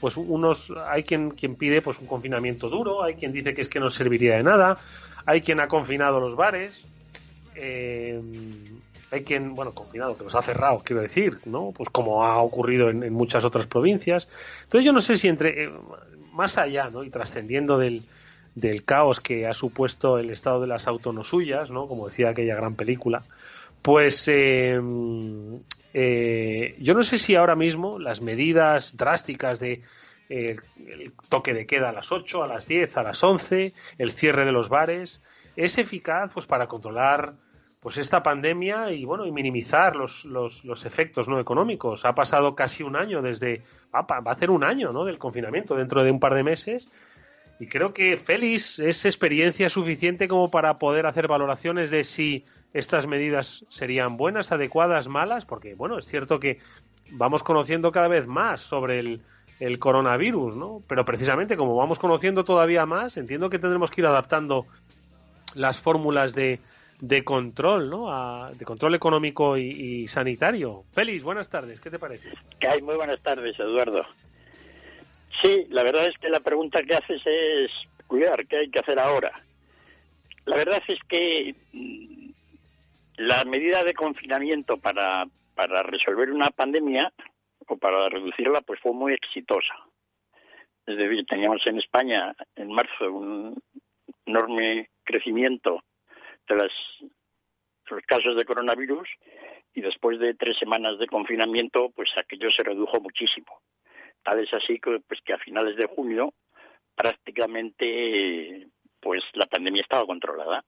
pues 0.00 0.16
unos 0.16 0.72
hay 0.88 1.02
quien 1.02 1.30
quien 1.30 1.56
pide 1.56 1.82
pues 1.82 1.98
un 1.98 2.06
confinamiento 2.06 2.68
duro, 2.68 3.02
hay 3.02 3.14
quien 3.14 3.32
dice 3.32 3.54
que 3.54 3.62
es 3.62 3.68
que 3.68 3.80
no 3.80 3.90
serviría 3.90 4.36
de 4.36 4.42
nada, 4.42 4.78
hay 5.24 5.40
quien 5.40 5.60
ha 5.60 5.68
confinado 5.68 6.20
los 6.20 6.36
bares, 6.36 6.84
eh, 7.54 8.20
hay 9.10 9.22
quien, 9.22 9.54
bueno, 9.54 9.72
confinado, 9.72 10.16
que 10.16 10.24
los 10.24 10.34
ha 10.34 10.42
cerrado, 10.42 10.82
quiero 10.84 11.02
decir, 11.02 11.38
¿no? 11.44 11.72
Pues 11.76 11.90
como 11.90 12.24
ha 12.24 12.40
ocurrido 12.40 12.90
en, 12.90 13.12
muchas 13.12 13.44
otras 13.44 13.66
provincias. 13.66 14.26
Entonces 14.64 14.84
yo 14.84 14.92
no 14.92 15.00
sé 15.00 15.16
si 15.16 15.28
entre, 15.28 15.64
eh, 15.64 15.70
más 16.32 16.58
allá, 16.58 16.90
¿no? 16.90 17.04
Y 17.04 17.10
trascendiendo 17.10 17.78
del, 17.78 18.02
del 18.54 18.84
caos 18.84 19.20
que 19.20 19.46
ha 19.46 19.54
supuesto 19.54 20.18
el 20.18 20.30
estado 20.30 20.60
de 20.60 20.66
las 20.66 20.88
autonosuyas, 20.88 21.70
¿no? 21.70 21.86
Como 21.86 22.08
decía 22.08 22.30
aquella 22.30 22.56
gran 22.56 22.74
película, 22.74 23.22
pues 23.82 24.24
eh, 24.28 24.80
eh, 25.98 26.76
yo 26.78 26.92
no 26.92 27.02
sé 27.02 27.16
si 27.16 27.36
ahora 27.36 27.56
mismo 27.56 27.98
las 27.98 28.20
medidas 28.20 28.98
drásticas 28.98 29.60
de 29.60 29.80
eh, 30.28 30.56
el 30.76 31.14
toque 31.30 31.54
de 31.54 31.64
queda 31.64 31.88
a 31.88 31.92
las 31.92 32.12
8, 32.12 32.42
a 32.42 32.46
las 32.46 32.68
10, 32.68 32.98
a 32.98 33.02
las 33.02 33.24
11, 33.24 33.72
el 33.96 34.10
cierre 34.10 34.44
de 34.44 34.52
los 34.52 34.68
bares, 34.68 35.22
es 35.56 35.78
eficaz 35.78 36.30
pues 36.34 36.44
para 36.44 36.66
controlar 36.66 37.32
pues 37.80 37.96
esta 37.96 38.22
pandemia 38.22 38.92
y 38.92 39.06
bueno 39.06 39.24
y 39.24 39.32
minimizar 39.32 39.96
los, 39.96 40.26
los, 40.26 40.66
los 40.66 40.84
efectos 40.84 41.28
no 41.28 41.40
económicos. 41.40 42.04
Ha 42.04 42.14
pasado 42.14 42.54
casi 42.54 42.82
un 42.82 42.94
año 42.94 43.22
desde 43.22 43.62
va, 43.94 44.04
a 44.06 44.30
hacer 44.30 44.50
un 44.50 44.64
año 44.64 44.92
¿no? 44.92 45.06
del 45.06 45.16
confinamiento 45.16 45.76
dentro 45.76 46.04
de 46.04 46.10
un 46.10 46.20
par 46.20 46.34
de 46.34 46.42
meses 46.42 46.90
y 47.58 47.68
creo 47.68 47.94
que 47.94 48.18
Félix 48.18 48.80
es 48.80 49.06
experiencia 49.06 49.70
suficiente 49.70 50.28
como 50.28 50.50
para 50.50 50.78
poder 50.78 51.06
hacer 51.06 51.26
valoraciones 51.26 51.90
de 51.90 52.04
si 52.04 52.44
estas 52.72 53.06
medidas 53.06 53.64
serían 53.70 54.16
buenas, 54.16 54.52
adecuadas, 54.52 55.08
malas, 55.08 55.44
porque 55.44 55.74
bueno, 55.74 55.98
es 55.98 56.06
cierto 56.06 56.38
que 56.38 56.58
vamos 57.10 57.42
conociendo 57.42 57.92
cada 57.92 58.08
vez 58.08 58.26
más 58.26 58.60
sobre 58.60 59.00
el, 59.58 59.78
coronavirus, 59.78 60.56
¿no? 60.56 60.82
Pero 60.86 61.04
precisamente 61.04 61.56
como 61.56 61.76
vamos 61.76 61.98
conociendo 61.98 62.44
todavía 62.44 62.84
más, 62.84 63.16
entiendo 63.16 63.48
que 63.48 63.58
tendremos 63.58 63.90
que 63.90 64.02
ir 64.02 64.06
adaptando 64.06 64.66
las 65.54 65.80
fórmulas 65.80 66.34
de, 66.34 66.60
de 67.00 67.24
control, 67.24 67.90
¿no? 67.90 68.50
de 68.52 68.64
control 68.64 68.94
económico 68.94 69.56
y, 69.56 70.06
sanitario. 70.08 70.84
Félix, 70.92 71.22
buenas 71.22 71.48
tardes, 71.48 71.80
¿qué 71.80 71.90
te 71.90 71.98
parece? 71.98 72.30
Que 72.60 72.68
hay 72.68 72.82
muy 72.82 72.96
buenas 72.96 73.20
tardes, 73.22 73.58
Eduardo. 73.58 74.04
Sí, 75.40 75.66
la 75.70 75.82
verdad 75.82 76.06
es 76.08 76.16
que 76.18 76.30
la 76.30 76.40
pregunta 76.40 76.82
que 76.82 76.94
haces 76.94 77.22
es 77.24 77.70
peculiar, 77.98 78.46
¿qué 78.46 78.58
hay 78.58 78.70
que 78.70 78.78
hacer 78.78 78.98
ahora? 78.98 79.32
La 80.46 80.56
verdad 80.56 80.82
es 80.86 80.98
que 81.08 81.54
la 83.16 83.44
medida 83.44 83.82
de 83.84 83.94
confinamiento 83.94 84.76
para, 84.76 85.26
para 85.54 85.82
resolver 85.82 86.30
una 86.30 86.50
pandemia 86.50 87.12
o 87.66 87.76
para 87.76 88.08
reducirla 88.08 88.60
pues 88.60 88.80
fue 88.80 88.92
muy 88.92 89.14
exitosa. 89.14 89.74
Es 90.86 90.96
decir, 90.96 91.24
teníamos 91.26 91.66
en 91.66 91.78
España 91.78 92.34
en 92.54 92.70
marzo 92.70 93.12
un 93.12 93.62
enorme 94.24 94.90
crecimiento 95.04 95.82
de, 96.48 96.56
las, 96.56 96.72
los 97.90 98.02
casos 98.04 98.36
de 98.36 98.44
coronavirus 98.44 99.08
y 99.74 99.80
después 99.80 100.18
de 100.20 100.34
tres 100.34 100.56
semanas 100.58 100.98
de 100.98 101.06
confinamiento 101.06 101.90
pues 101.94 102.10
aquello 102.16 102.50
se 102.50 102.62
redujo 102.62 103.00
muchísimo. 103.00 103.60
Tal 104.22 104.40
es 104.40 104.52
así 104.52 104.78
que, 104.78 105.00
pues, 105.06 105.20
que 105.22 105.32
a 105.32 105.38
finales 105.38 105.76
de 105.76 105.86
junio 105.86 106.34
prácticamente 106.94 108.68
pues 109.00 109.22
la 109.34 109.46
pandemia 109.46 109.82
estaba 109.82 110.06
controlada 110.06 110.64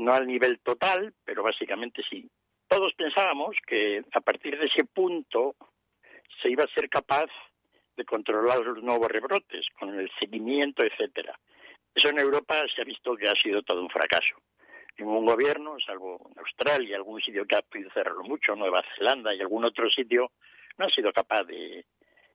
no 0.00 0.12
al 0.12 0.26
nivel 0.26 0.60
total, 0.60 1.14
pero 1.24 1.42
básicamente 1.42 2.02
sí. 2.08 2.28
Todos 2.68 2.94
pensábamos 2.94 3.56
que 3.66 4.02
a 4.12 4.20
partir 4.20 4.58
de 4.58 4.66
ese 4.66 4.84
punto 4.84 5.56
se 6.40 6.50
iba 6.50 6.64
a 6.64 6.68
ser 6.68 6.88
capaz 6.88 7.30
de 7.96 8.04
controlar 8.04 8.60
los 8.60 8.82
nuevos 8.82 9.10
rebrotes 9.10 9.66
con 9.78 9.98
el 9.98 10.10
seguimiento, 10.18 10.82
etcétera. 10.82 11.38
Eso 11.94 12.08
en 12.08 12.18
Europa 12.18 12.62
se 12.74 12.80
ha 12.80 12.84
visto 12.84 13.16
que 13.16 13.28
ha 13.28 13.34
sido 13.34 13.62
todo 13.62 13.82
un 13.82 13.90
fracaso. 13.90 14.36
Ningún 14.98 15.26
gobierno, 15.26 15.78
salvo 15.80 16.30
Australia, 16.36 16.96
algún 16.96 17.20
sitio 17.20 17.46
que 17.46 17.56
ha 17.56 17.62
podido 17.62 17.90
cerrarlo 17.90 18.22
mucho, 18.22 18.54
Nueva 18.54 18.82
Zelanda 18.96 19.34
y 19.34 19.40
algún 19.40 19.64
otro 19.64 19.90
sitio, 19.90 20.30
no 20.78 20.86
ha 20.86 20.90
sido 20.90 21.12
capaz 21.12 21.44
de, 21.44 21.84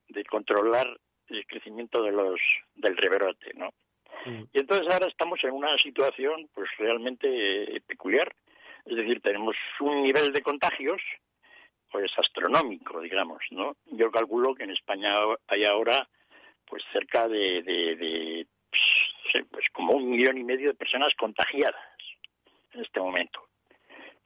de 0.10 0.24
controlar 0.25 0.88
el 1.27 1.45
crecimiento 1.48 2.03
de 2.03 2.12
los 2.12 2.39
del 2.75 2.98
rebrote, 2.98 3.53
¿no? 3.55 3.72
Mm. 4.25 4.44
Y 4.53 4.60
entonces 4.60 4.91
ahora 4.91 5.08
estamos 5.08 5.44
en 5.44 5.51
una 5.51 5.77
situación 5.77 6.50
pues 6.53 6.70
realmente 6.77 7.82
peculiar. 7.88 8.36
Es 8.86 8.96
decir, 8.98 9.22
tenemos 9.22 9.55
un 9.79 10.03
nivel 10.03 10.32
de 10.32 10.41
contagios 10.41 11.01
pues 11.91 12.12
astronómico, 12.17 13.00
digamos, 13.00 13.41
¿no? 13.51 13.75
Yo 13.86 14.12
calculo 14.12 14.53
que 14.53 14.63
en 14.63 14.72
España 14.72 15.15
hay 15.48 15.63
ahora 15.63 16.08
pues 16.67 16.84
cerca 16.91 17.27
de, 17.27 17.62
de, 17.62 18.48
pues, 18.70 19.46
pues, 19.50 19.65
como 19.72 19.94
un 19.94 20.10
millón 20.10 20.38
y 20.38 20.44
medio 20.44 20.70
de 20.70 20.75
personas 20.77 21.13
contagiadas 21.15 21.75
en 22.74 22.82
este 22.82 23.00
momento, 23.00 23.39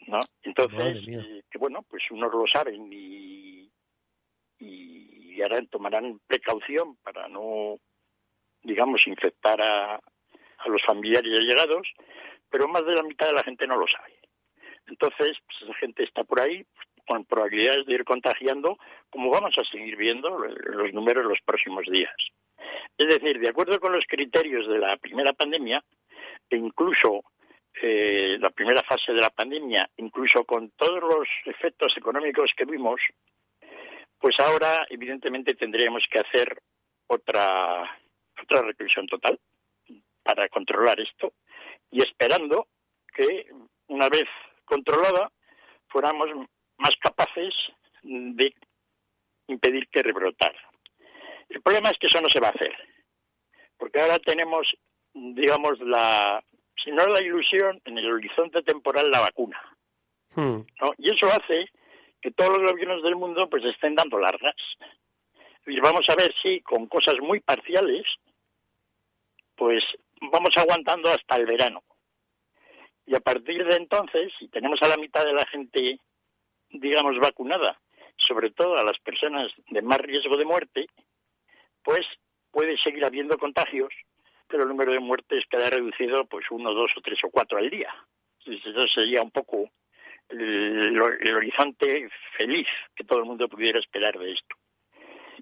¿no? 0.08 0.20
Entonces, 0.44 1.06
eh, 1.08 1.44
que 1.51 1.58
bueno, 1.58 1.84
pues 1.89 2.03
unos 2.12 2.34
lo 2.34 2.48
saben 2.48 2.91
y, 2.91 3.70
y 4.60 5.41
ahora 5.41 5.62
tomarán 5.70 6.20
precaución 6.27 6.96
para 6.98 7.27
no 7.27 7.77
digamos, 8.63 9.06
infectar 9.08 9.62
a, 9.62 9.96
a 9.96 10.70
los 10.70 10.82
familiares 10.84 11.32
llegados, 11.32 11.88
pero 12.50 12.68
más 12.68 12.86
de 12.86 12.96
la 12.96 13.04
mitad 13.04 13.28
de 13.28 13.34
la 13.34 13.44
gente 13.44 13.68
no 13.68 13.78
lo 13.78 13.88
sabe. 13.88 14.13
Entonces, 14.88 15.38
pues, 15.46 15.62
esa 15.62 15.74
gente 15.75 16.04
está 16.04 16.24
por 16.24 16.39
ahí 16.39 16.66
con 17.08 17.25
probabilidades 17.25 17.86
de 17.86 17.96
ir 17.96 18.04
contagiando, 18.04 18.78
como 19.10 19.32
vamos 19.32 19.58
a 19.58 19.63
seguir 19.63 19.96
viendo 19.96 20.30
los 20.38 20.94
números 20.94 21.25
los 21.25 21.39
próximos 21.42 21.86
días. 21.88 22.16
Es 22.98 23.08
decir, 23.08 23.39
de 23.39 23.50
acuerdo 23.50 23.80
con 23.80 23.94
los 23.94 24.06
criterios 24.06 24.68
de 24.68 24.78
la 24.78 24.98
primera 24.98 25.34
pandemia, 25.34 25.84
e 26.50 26.56
incluso 26.56 27.24
eh, 27.82 28.38
la 28.39 28.50
primera 28.50 28.84
fase 28.84 29.13
de 29.13 29.22
la 29.22 29.30
pandemia, 29.30 29.89
incluso 29.98 30.44
con 30.44 30.72
todos 30.72 31.01
los 31.01 31.28
efectos 31.46 31.96
económicos 31.98 32.51
que 32.56 32.66
vimos, 32.66 33.01
pues 34.20 34.39
ahora 34.39 34.86
evidentemente 34.89 35.56
tendríamos 35.56 36.06
que 36.12 36.20
hacer 36.20 36.60
otra 37.08 37.89
otra 38.43 38.62
reclusión 38.62 39.08
total 39.08 39.39
para 40.24 40.48
controlar 40.50 41.00
esto 41.00 41.34
y 41.91 42.01
esperando 42.01 42.67
que 43.15 43.48
una 43.88 44.10
vez 44.10 44.27
controlada 44.65 45.31
fuéramos 45.88 46.29
más 46.77 46.96
capaces 46.98 47.53
de 48.03 48.53
impedir 49.48 49.88
que 49.89 50.03
rebrotara. 50.03 50.60
El 51.50 51.62
problema 51.62 51.89
es 51.89 51.98
que 51.98 52.08
eso 52.08 52.22
no 52.22 52.29
se 52.29 52.39
va 52.39 52.50
a 52.50 52.51
hacer, 52.51 52.75
porque 53.77 54.00
ahora 54.00 54.19
tenemos, 54.19 54.67
digamos, 55.13 55.79
la, 55.79 56.43
si 56.84 56.91
no 56.91 57.08
la 57.08 57.22
ilusión, 57.22 57.81
en 57.86 57.98
el 57.98 58.12
horizonte 58.12 58.62
temporal 58.62 59.10
la 59.10 59.22
vacuna. 59.22 59.60
Hmm. 60.36 60.62
Y 61.00 61.10
eso 61.10 61.27
hace 61.31 61.69
que 62.22 62.31
todos 62.31 62.62
los 62.62 62.72
gobiernos 62.72 63.03
del 63.03 63.15
mundo 63.15 63.50
pues 63.50 63.63
estén 63.65 63.96
dando 63.96 64.19
largas. 64.19 64.55
Y 65.65 65.79
vamos 65.79 66.08
a 66.10 66.15
ver 66.15 66.34
si 66.41 66.62
con 66.62 66.88
cosas 66.88 67.15
muy 67.19 67.39
parciales 67.39 68.05
pues 69.60 69.84
vamos 70.32 70.56
aguantando 70.56 71.10
hasta 71.10 71.36
el 71.36 71.46
verano. 71.46 71.84
Y 73.06 73.13
a 73.13 73.20
partir 73.20 73.66
de 73.66 73.75
entonces, 73.75 74.32
si 74.39 74.48
tenemos 74.48 74.82
a 74.82 74.88
la 74.88 74.96
mitad 74.96 75.25
de 75.25 75.34
la 75.34 75.46
gente, 75.48 76.00
digamos, 76.70 77.20
vacunada, 77.20 77.78
sobre 78.16 78.51
todo 78.51 78.78
a 78.78 78.84
las 78.84 78.98
personas 79.00 79.51
de 79.70 79.82
más 79.82 80.00
riesgo 80.00 80.38
de 80.38 80.46
muerte, 80.46 80.88
pues 81.84 82.08
puede 82.51 82.78
seguir 82.78 83.04
habiendo 83.04 83.38
contagios, 83.38 83.94
pero 84.48 84.63
el 84.63 84.70
número 84.70 84.94
de 84.94 85.00
muertes 85.00 85.44
queda 85.50 85.70
reducido 85.70 86.25
pues 86.25 86.46
uno, 86.51 86.74
dos 86.74 86.92
o 86.96 87.01
tres 87.01 87.20
o 87.25 87.30
cuatro 87.30 87.58
al 87.58 87.70
día. 87.70 87.94
Entonces, 88.39 88.66
eso 88.66 88.88
sería 88.88 89.22
un 89.22 89.32
poco 89.32 89.70
el, 90.30 91.01
horizonte 91.01 92.08
feliz 92.38 92.68
que 92.96 93.04
todo 93.04 93.20
el 93.20 93.25
mundo 93.25 93.50
pudiera 93.50 93.80
esperar 93.80 94.18
de 94.18 94.32
esto. 94.32 94.56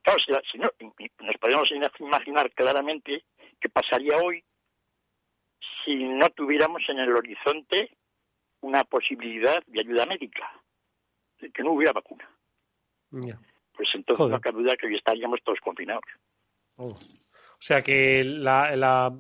Claro, 0.02 0.20
si, 0.20 0.58
no, 0.58 0.72
nos 1.20 1.38
podemos 1.38 1.70
imaginar 2.00 2.52
claramente 2.52 3.24
qué 3.60 3.70
pasaría 3.70 4.18
hoy 4.18 4.44
si 5.84 5.96
no 5.96 6.30
tuviéramos 6.32 6.82
en 6.90 7.00
el 7.00 7.16
horizonte 7.16 7.98
una 8.62 8.84
posibilidad 8.84 9.64
de 9.68 9.80
ayuda 9.80 10.06
médica, 10.06 10.52
de 11.40 11.52
que 11.52 11.64
no 11.64 11.72
hubiera 11.72 11.94
vacuna. 11.94 12.30
Pues 13.10 13.90
entonces 13.94 14.30
no 14.30 14.42
cabe 14.42 14.62
duda 14.62 14.76
que 14.76 14.88
hoy 14.88 14.96
estaríamos 14.96 15.42
todos 15.44 15.60
confinados. 15.60 16.04
Oh. 16.76 16.90
O 16.90 17.62
sea 17.62 17.82
que 17.82 18.24
la, 18.24 18.76
la, 18.76 19.18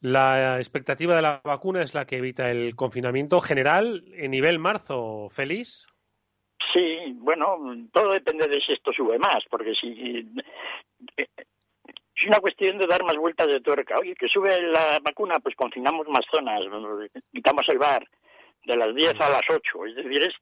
la 0.00 0.58
expectativa 0.58 1.16
de 1.16 1.22
la 1.22 1.40
vacuna 1.44 1.82
es 1.82 1.94
la 1.94 2.04
que 2.04 2.18
evita 2.18 2.50
el 2.50 2.76
confinamiento 2.76 3.40
general 3.40 4.04
en 4.14 4.30
nivel 4.30 4.58
marzo. 4.58 5.28
¿Feliz? 5.30 5.86
Sí, 6.72 7.16
bueno, 7.16 7.58
todo 7.92 8.12
depende 8.12 8.46
de 8.46 8.60
si 8.60 8.72
esto 8.72 8.92
sube 8.92 9.18
más, 9.18 9.44
porque 9.50 9.74
si 9.74 10.32
eh, 11.16 11.28
es 12.22 12.28
una 12.28 12.40
cuestión 12.40 12.78
de 12.78 12.86
dar 12.86 13.02
más 13.02 13.16
vueltas 13.16 13.48
de 13.48 13.60
tuerca. 13.60 13.98
Oye, 13.98 14.14
que 14.14 14.28
sube 14.28 14.62
la 14.62 15.00
vacuna, 15.00 15.40
pues 15.40 15.56
confinamos 15.56 16.06
más 16.08 16.24
zonas, 16.30 16.60
quitamos 17.32 17.68
el 17.68 17.78
bar 17.78 18.06
de 18.64 18.76
las 18.76 18.94
10 18.94 19.20
a 19.20 19.28
las 19.28 19.44
8. 19.50 19.86
Es 19.86 19.96
decir, 19.96 20.22
es, 20.22 20.34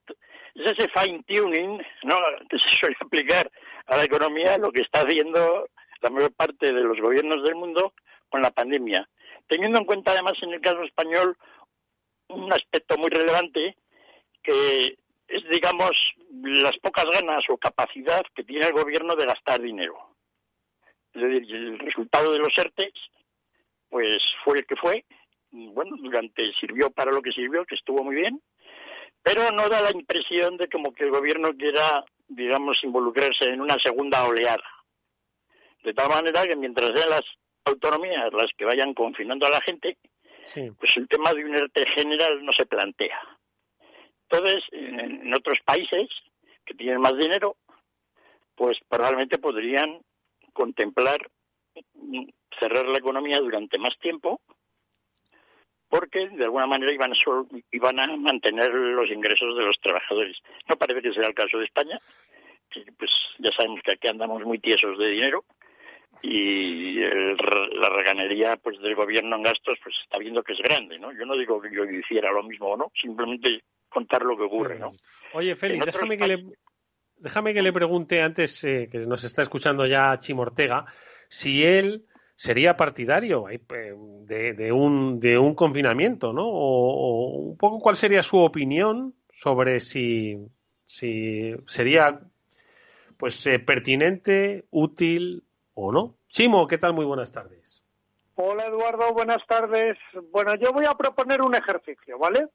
es 0.56 0.66
ese 0.66 0.88
fine 0.88 1.22
tuning 1.26 1.82
¿no? 2.02 2.18
que 2.50 2.58
se 2.58 2.68
suele 2.78 2.96
aplicar 3.00 3.50
a 3.86 3.96
la 3.96 4.04
economía, 4.04 4.58
lo 4.58 4.70
que 4.70 4.82
está 4.82 5.00
haciendo 5.00 5.68
la 6.02 6.10
mayor 6.10 6.34
parte 6.34 6.72
de 6.72 6.82
los 6.82 7.00
gobiernos 7.00 7.42
del 7.42 7.54
mundo 7.54 7.94
con 8.28 8.42
la 8.42 8.50
pandemia. 8.50 9.08
Teniendo 9.48 9.78
en 9.78 9.84
cuenta 9.86 10.12
además 10.12 10.36
en 10.42 10.52
el 10.52 10.60
caso 10.60 10.82
español 10.82 11.36
un 12.28 12.52
aspecto 12.52 12.96
muy 12.98 13.08
relevante 13.08 13.76
que 14.42 14.96
es, 15.28 15.48
digamos, 15.48 15.96
las 16.42 16.76
pocas 16.78 17.08
ganas 17.10 17.44
o 17.48 17.56
capacidad 17.56 18.24
que 18.34 18.44
tiene 18.44 18.66
el 18.66 18.72
gobierno 18.72 19.16
de 19.16 19.26
gastar 19.26 19.60
dinero. 19.60 20.09
Es 21.12 21.22
decir, 21.22 21.54
el 21.54 21.78
resultado 21.78 22.32
de 22.32 22.38
los 22.38 22.56
ERTES, 22.56 22.92
pues 23.88 24.22
fue 24.44 24.60
el 24.60 24.66
que 24.66 24.76
fue. 24.76 25.04
Bueno, 25.50 25.96
durante 25.98 26.52
sirvió 26.52 26.90
para 26.90 27.10
lo 27.10 27.22
que 27.22 27.32
sirvió, 27.32 27.64
que 27.64 27.74
estuvo 27.74 28.04
muy 28.04 28.14
bien, 28.14 28.40
pero 29.22 29.50
no 29.50 29.68
da 29.68 29.80
la 29.80 29.90
impresión 29.90 30.56
de 30.56 30.68
como 30.68 30.92
que 30.92 31.04
el 31.04 31.10
gobierno 31.10 31.52
quiera, 31.56 32.04
digamos, 32.28 32.82
involucrarse 32.84 33.44
en 33.44 33.60
una 33.60 33.78
segunda 33.78 34.24
oleada. 34.24 34.64
De 35.82 35.92
tal 35.92 36.08
manera 36.08 36.46
que 36.46 36.56
mientras 36.56 36.92
sean 36.92 37.10
las 37.10 37.24
autonomías 37.64 38.32
las 38.32 38.50
que 38.56 38.64
vayan 38.64 38.94
confinando 38.94 39.46
a 39.46 39.50
la 39.50 39.60
gente, 39.60 39.98
pues 40.54 40.96
el 40.96 41.08
tema 41.08 41.34
de 41.34 41.44
un 41.44 41.54
ERTE 41.54 41.86
general 41.86 42.44
no 42.44 42.52
se 42.52 42.66
plantea. 42.66 43.20
Entonces, 44.28 44.64
en 44.72 45.34
otros 45.34 45.58
países 45.64 46.08
que 46.64 46.74
tienen 46.74 47.00
más 47.00 47.16
dinero, 47.16 47.56
pues 48.54 48.78
probablemente 48.88 49.38
podrían 49.38 50.00
contemplar 50.52 51.30
cerrar 52.58 52.86
la 52.86 52.98
economía 52.98 53.38
durante 53.40 53.78
más 53.78 53.96
tiempo 53.98 54.40
porque 55.88 56.28
de 56.28 56.44
alguna 56.44 56.66
manera 56.66 56.92
iban, 56.92 57.12
iban 57.72 57.98
a 57.98 58.16
mantener 58.16 58.72
los 58.72 59.10
ingresos 59.10 59.56
de 59.56 59.64
los 59.64 59.78
trabajadores. 59.80 60.40
No 60.68 60.76
parece 60.76 61.02
que 61.02 61.12
sea 61.12 61.26
el 61.26 61.34
caso 61.34 61.58
de 61.58 61.64
España, 61.64 61.98
que 62.70 62.84
pues 62.96 63.10
ya 63.38 63.50
sabemos 63.50 63.80
que 63.82 63.92
aquí 63.92 64.06
andamos 64.06 64.42
muy 64.44 64.60
tiesos 64.60 64.96
de 64.98 65.08
dinero 65.08 65.44
y 66.22 67.00
la 67.00 67.88
reganería 67.88 68.56
pues 68.56 68.78
del 68.80 68.94
gobierno 68.94 69.36
en 69.36 69.42
gastos 69.42 69.78
pues 69.82 69.96
está 70.02 70.18
viendo 70.18 70.44
que 70.44 70.52
es 70.52 70.60
grande, 70.60 70.98
¿no? 70.98 71.12
Yo 71.12 71.26
no 71.26 71.36
digo 71.36 71.60
que 71.60 71.74
yo 71.74 71.84
hiciera 71.84 72.30
lo 72.30 72.44
mismo 72.44 72.68
o 72.68 72.76
no, 72.76 72.92
simplemente 73.00 73.62
contar 73.88 74.22
lo 74.22 74.36
que 74.36 74.44
ocurre, 74.44 74.78
¿no? 74.78 74.92
Oye, 75.32 75.56
Félix, 75.56 75.86
déjame 75.86 76.16
que, 76.16 76.26
le, 76.28 76.44
déjame 77.20 77.54
que 77.54 77.62
le 77.62 77.72
pregunte 77.72 78.22
antes, 78.22 78.62
eh, 78.64 78.88
que 78.90 78.98
nos 78.98 79.24
está 79.24 79.42
escuchando 79.42 79.86
ya 79.86 80.18
Chimortega, 80.20 80.86
si 81.28 81.62
él 81.62 82.06
sería 82.36 82.76
partidario 82.76 83.48
eh, 83.50 83.60
de, 83.68 84.72
un, 84.72 85.54
confinamiento, 85.54 86.32
¿no? 86.32 86.48
O, 86.48 87.38
un 87.50 87.56
poco 87.56 87.78
cuál 87.80 87.96
sería 87.96 88.22
su 88.22 88.38
opinión 88.38 89.14
sobre 89.32 89.80
si, 89.80 90.38
si 90.86 91.54
sería 91.66 92.20
pues 93.18 93.46
eh, 93.46 93.58
pertinente, 93.58 94.64
útil 94.70 95.44
o 95.74 95.92
no. 95.92 96.14
Chimo, 96.28 96.66
¿qué 96.66 96.78
tal? 96.78 96.94
Muy 96.94 97.04
buenas 97.04 97.30
tardes. 97.30 97.84
Hola 98.36 98.66
Eduardo, 98.66 99.12
buenas 99.12 99.46
tardes. 99.46 99.98
Bueno, 100.30 100.54
yo 100.54 100.72
voy 100.72 100.86
a 100.86 100.94
proponer 100.94 101.42
un 101.42 101.54
ejercicio, 101.54 102.18
¿vale? 102.18 102.46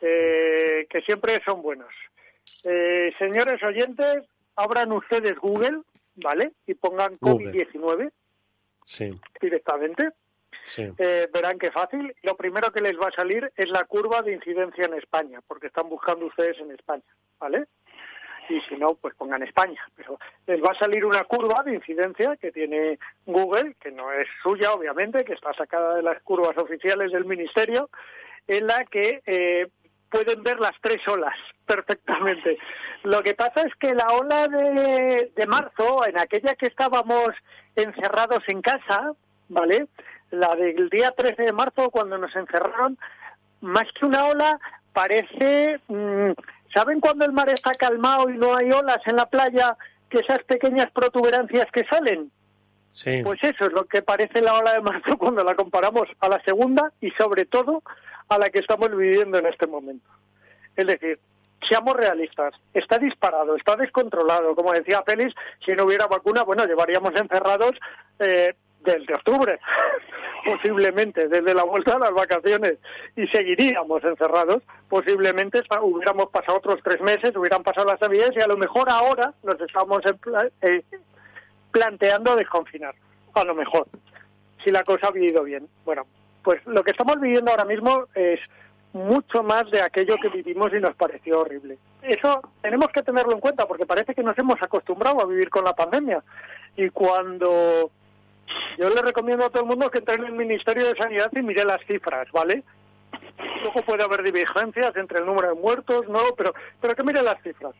Eh, 0.00 0.86
que 0.90 1.00
siempre 1.02 1.40
son 1.44 1.62
buenos. 1.62 1.92
Eh, 2.64 3.12
señores 3.18 3.62
oyentes, 3.62 4.24
abran 4.56 4.92
ustedes 4.92 5.38
Google, 5.38 5.80
¿vale? 6.16 6.52
Y 6.66 6.74
pongan 6.74 7.18
COVID-19 7.18 8.10
directamente. 9.40 10.10
Eh, 10.76 11.28
verán 11.32 11.58
que 11.58 11.70
fácil. 11.70 12.14
Lo 12.22 12.36
primero 12.36 12.72
que 12.72 12.80
les 12.80 12.98
va 12.98 13.08
a 13.08 13.12
salir 13.12 13.52
es 13.56 13.70
la 13.70 13.84
curva 13.84 14.22
de 14.22 14.32
incidencia 14.32 14.86
en 14.86 14.94
España, 14.94 15.40
porque 15.46 15.68
están 15.68 15.88
buscando 15.88 16.26
ustedes 16.26 16.58
en 16.58 16.72
España, 16.72 17.04
¿vale? 17.38 17.66
Y 18.48 18.60
si 18.62 18.76
no, 18.76 18.94
pues 18.94 19.14
pongan 19.14 19.42
España. 19.42 19.80
Pero 19.96 20.18
les 20.46 20.62
va 20.62 20.70
a 20.70 20.78
salir 20.78 21.04
una 21.04 21.24
curva 21.24 21.62
de 21.64 21.74
incidencia 21.74 22.36
que 22.36 22.52
tiene 22.52 22.98
Google, 23.26 23.74
que 23.80 23.90
no 23.90 24.12
es 24.12 24.28
suya, 24.42 24.72
obviamente, 24.72 25.24
que 25.24 25.34
está 25.34 25.52
sacada 25.52 25.96
de 25.96 26.02
las 26.02 26.22
curvas 26.22 26.56
oficiales 26.56 27.12
del 27.12 27.24
Ministerio, 27.24 27.90
en 28.46 28.66
la 28.66 28.84
que 28.84 29.22
eh, 29.26 29.68
pueden 30.10 30.42
ver 30.42 30.60
las 30.60 30.74
tres 30.80 31.06
olas 31.08 31.34
perfectamente. 31.66 32.58
Lo 33.02 33.22
que 33.22 33.34
pasa 33.34 33.62
es 33.62 33.74
que 33.76 33.94
la 33.94 34.08
ola 34.12 34.48
de, 34.48 35.30
de 35.34 35.46
marzo, 35.46 36.06
en 36.06 36.18
aquella 36.18 36.54
que 36.54 36.66
estábamos 36.66 37.34
encerrados 37.74 38.42
en 38.48 38.62
casa, 38.62 39.12
¿vale? 39.48 39.86
La 40.30 40.56
del 40.56 40.88
día 40.88 41.12
13 41.16 41.42
de 41.42 41.52
marzo, 41.52 41.90
cuando 41.90 42.18
nos 42.18 42.34
encerraron, 42.34 42.98
más 43.60 43.86
que 43.92 44.06
una 44.06 44.24
ola, 44.26 44.58
parece... 44.92 45.80
Mm, 45.88 46.32
¿Saben 46.74 47.00
cuando 47.00 47.24
el 47.24 47.32
mar 47.32 47.48
está 47.48 47.70
calmado 47.72 48.28
y 48.28 48.36
no 48.36 48.54
hay 48.54 48.70
olas 48.70 49.00
en 49.06 49.16
la 49.16 49.26
playa? 49.26 49.76
Que 50.10 50.18
esas 50.18 50.42
pequeñas 50.44 50.90
protuberancias 50.90 51.70
que 51.72 51.84
salen. 51.84 52.30
Sí. 52.92 53.22
Pues 53.22 53.42
eso 53.42 53.66
es 53.66 53.72
lo 53.72 53.84
que 53.84 54.02
parece 54.02 54.40
la 54.40 54.54
ola 54.54 54.74
de 54.74 54.80
marzo 54.80 55.16
cuando 55.18 55.42
la 55.42 55.54
comparamos 55.54 56.08
a 56.20 56.28
la 56.28 56.40
segunda 56.42 56.92
y 57.00 57.10
sobre 57.12 57.46
todo 57.46 57.82
a 58.28 58.38
la 58.38 58.50
que 58.50 58.58
estamos 58.58 58.94
viviendo 58.96 59.38
en 59.38 59.46
este 59.46 59.66
momento. 59.66 60.08
Es 60.76 60.86
decir, 60.86 61.18
seamos 61.66 61.96
realistas, 61.96 62.54
está 62.74 62.98
disparado, 62.98 63.56
está 63.56 63.76
descontrolado. 63.76 64.54
Como 64.54 64.72
decía 64.72 65.02
Félix, 65.02 65.34
si 65.64 65.72
no 65.72 65.84
hubiera 65.84 66.06
vacuna, 66.06 66.42
bueno, 66.42 66.64
llevaríamos 66.66 67.14
encerrados 67.14 67.76
eh, 68.18 68.54
desde 68.80 69.14
octubre, 69.14 69.58
posiblemente, 70.44 71.28
desde 71.28 71.54
la 71.54 71.64
vuelta 71.64 71.96
a 71.96 71.98
las 71.98 72.14
vacaciones, 72.14 72.78
y 73.16 73.26
seguiríamos 73.28 74.04
encerrados. 74.04 74.62
Posiblemente 74.88 75.62
hubiéramos 75.82 76.30
pasado 76.30 76.58
otros 76.58 76.80
tres 76.82 77.00
meses, 77.00 77.36
hubieran 77.36 77.62
pasado 77.62 77.86
las 77.86 78.00
navidades 78.00 78.36
y 78.36 78.40
a 78.40 78.46
lo 78.46 78.56
mejor 78.56 78.88
ahora 78.88 79.32
nos 79.42 79.60
estamos 79.60 80.02
eh, 80.62 80.82
planteando 81.72 82.36
desconfinar, 82.36 82.94
a 83.34 83.44
lo 83.44 83.54
mejor, 83.54 83.86
si 84.62 84.70
la 84.70 84.84
cosa 84.84 85.08
ha 85.08 85.18
ido 85.18 85.42
bien. 85.42 85.68
Bueno, 85.84 86.06
pues 86.46 86.64
lo 86.64 86.84
que 86.84 86.92
estamos 86.92 87.20
viviendo 87.20 87.50
ahora 87.50 87.64
mismo 87.64 88.04
es 88.14 88.38
mucho 88.92 89.42
más 89.42 89.68
de 89.68 89.82
aquello 89.82 90.14
que 90.22 90.28
vivimos 90.28 90.72
y 90.72 90.78
nos 90.78 90.94
pareció 90.94 91.40
horrible. 91.40 91.76
Eso 92.02 92.40
tenemos 92.62 92.92
que 92.92 93.02
tenerlo 93.02 93.32
en 93.32 93.40
cuenta 93.40 93.66
porque 93.66 93.84
parece 93.84 94.14
que 94.14 94.22
nos 94.22 94.38
hemos 94.38 94.62
acostumbrado 94.62 95.20
a 95.20 95.26
vivir 95.26 95.50
con 95.50 95.64
la 95.64 95.74
pandemia. 95.74 96.22
Y 96.76 96.90
cuando 96.90 97.90
yo 98.78 98.88
le 98.88 99.02
recomiendo 99.02 99.44
a 99.44 99.50
todo 99.50 99.64
el 99.64 99.68
mundo 99.68 99.90
que 99.90 99.98
entre 99.98 100.14
en 100.14 100.26
el 100.26 100.32
Ministerio 100.34 100.86
de 100.86 100.94
Sanidad 100.94 101.32
y 101.32 101.42
mire 101.42 101.64
las 101.64 101.84
cifras, 101.84 102.30
¿vale? 102.30 102.62
Luego 103.64 103.82
puede 103.82 104.04
haber 104.04 104.22
divergencias 104.22 104.94
entre 104.94 105.18
el 105.18 105.26
número 105.26 105.48
de 105.48 105.60
muertos, 105.60 106.08
no, 106.08 106.20
pero, 106.36 106.54
pero 106.80 106.94
que 106.94 107.02
mire 107.02 107.24
las 107.24 107.42
cifras 107.42 107.74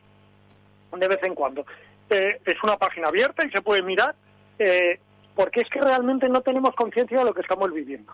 de 0.91 1.07
vez 1.07 1.23
en 1.23 1.37
cuando. 1.37 1.65
Eh, 2.11 2.41
es 2.45 2.61
una 2.65 2.79
página 2.79 3.07
abierta 3.07 3.45
y 3.45 3.51
se 3.53 3.63
puede 3.63 3.83
mirar 3.83 4.17
eh, 4.59 4.99
porque 5.37 5.61
es 5.61 5.71
que 5.71 5.81
realmente 5.81 6.29
no 6.29 6.41
tenemos 6.41 6.75
conciencia 6.75 7.21
de 7.21 7.27
lo 7.27 7.33
que 7.33 7.43
estamos 7.43 7.73
viviendo 7.73 8.13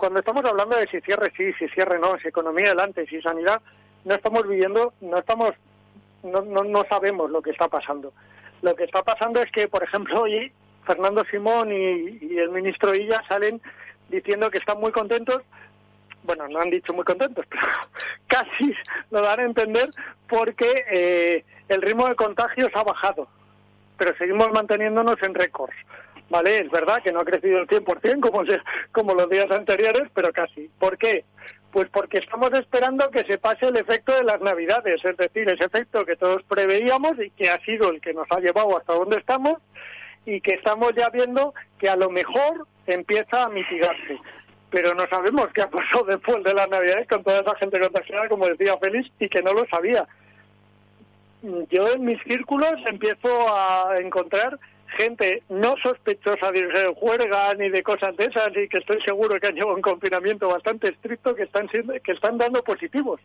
cuando 0.00 0.20
estamos 0.20 0.44
hablando 0.46 0.76
de 0.76 0.86
si 0.86 1.00
cierre 1.02 1.30
sí, 1.36 1.52
si 1.58 1.68
cierre 1.68 1.98
no, 1.98 2.18
si 2.18 2.28
economía 2.28 2.68
adelante, 2.68 3.06
si 3.06 3.20
sanidad, 3.20 3.60
no 4.06 4.14
estamos 4.14 4.48
viviendo, 4.48 4.94
no 5.02 5.18
estamos, 5.18 5.54
no, 6.22 6.40
no, 6.42 6.84
sabemos 6.84 7.30
lo 7.30 7.42
que 7.42 7.50
está 7.50 7.68
pasando. 7.68 8.12
Lo 8.62 8.74
que 8.74 8.84
está 8.84 9.02
pasando 9.02 9.42
es 9.42 9.52
que, 9.52 9.68
por 9.68 9.82
ejemplo, 9.82 10.22
hoy 10.22 10.50
Fernando 10.86 11.22
Simón 11.24 11.70
y, 11.70 12.38
el 12.38 12.48
ministro 12.50 12.94
Illa 12.94 13.22
salen 13.28 13.60
diciendo 14.08 14.50
que 14.50 14.58
están 14.58 14.80
muy 14.80 14.90
contentos. 14.90 15.42
Bueno, 16.22 16.48
no 16.48 16.60
han 16.60 16.70
dicho 16.70 16.94
muy 16.94 17.04
contentos, 17.04 17.44
pero 17.50 17.62
casi 18.26 18.74
lo 19.10 19.20
dan 19.20 19.40
a 19.40 19.44
entender 19.44 19.90
porque 20.28 20.84
eh, 20.90 21.44
el 21.68 21.82
ritmo 21.82 22.08
de 22.08 22.14
contagios 22.14 22.72
ha 22.74 22.82
bajado, 22.82 23.28
pero 23.98 24.16
seguimos 24.16 24.50
manteniéndonos 24.50 25.22
en 25.22 25.34
récords. 25.34 25.76
¿Vale? 26.30 26.60
Es 26.60 26.70
verdad 26.70 27.02
que 27.02 27.12
no 27.12 27.20
ha 27.20 27.24
crecido 27.24 27.58
el 27.58 27.66
100% 27.66 28.20
como, 28.20 28.44
como 28.92 29.14
los 29.14 29.28
días 29.28 29.50
anteriores, 29.50 30.08
pero 30.14 30.32
casi. 30.32 30.70
¿Por 30.78 30.96
qué? 30.96 31.24
Pues 31.72 31.88
porque 31.90 32.18
estamos 32.18 32.52
esperando 32.54 33.10
que 33.10 33.24
se 33.24 33.38
pase 33.38 33.66
el 33.66 33.76
efecto 33.76 34.12
de 34.12 34.24
las 34.24 34.40
Navidades, 34.40 35.04
es 35.04 35.16
decir, 35.16 35.48
ese 35.48 35.64
efecto 35.64 36.04
que 36.06 36.16
todos 36.16 36.42
preveíamos 36.44 37.20
y 37.20 37.30
que 37.30 37.50
ha 37.50 37.60
sido 37.60 37.90
el 37.90 38.00
que 38.00 38.14
nos 38.14 38.30
ha 38.30 38.40
llevado 38.40 38.76
hasta 38.78 38.94
donde 38.94 39.18
estamos 39.18 39.58
y 40.24 40.40
que 40.40 40.54
estamos 40.54 40.94
ya 40.94 41.10
viendo 41.10 41.52
que 41.78 41.88
a 41.88 41.96
lo 41.96 42.10
mejor 42.10 42.66
empieza 42.86 43.44
a 43.44 43.48
mitigarse. 43.48 44.18
Pero 44.70 44.94
no 44.94 45.06
sabemos 45.08 45.52
qué 45.52 45.62
ha 45.62 45.70
pasado 45.70 46.04
después 46.04 46.42
de 46.44 46.54
las 46.54 46.68
Navidades 46.68 47.08
con 47.08 47.24
toda 47.24 47.40
esa 47.40 47.56
gente 47.56 47.80
contagiada, 47.80 48.28
como 48.28 48.46
decía 48.46 48.78
Félix, 48.78 49.10
y 49.18 49.28
que 49.28 49.42
no 49.42 49.52
lo 49.52 49.66
sabía. 49.66 50.06
Yo 51.70 51.88
en 51.88 52.04
mis 52.04 52.22
círculos 52.22 52.78
empiezo 52.86 53.28
a 53.52 53.98
encontrar 53.98 54.58
gente 54.90 55.42
no 55.48 55.76
sospechosa 55.76 56.50
de 56.52 56.94
juerga 56.96 57.54
ni 57.54 57.68
de 57.68 57.82
cosas 57.82 58.16
de 58.16 58.26
esas 58.26 58.56
y 58.56 58.68
que 58.68 58.78
estoy 58.78 59.00
seguro 59.02 59.38
que 59.40 59.48
han 59.48 59.54
llevado 59.54 59.76
un 59.76 59.82
confinamiento 59.82 60.48
bastante 60.48 60.88
estricto 60.88 61.34
que 61.34 61.44
están 61.44 61.68
siendo, 61.68 61.94
que 62.02 62.12
están 62.12 62.38
dando 62.38 62.62
positivos 62.62 63.20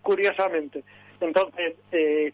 curiosamente. 0.00 0.82
Entonces 1.20 1.76
eh, 1.92 2.32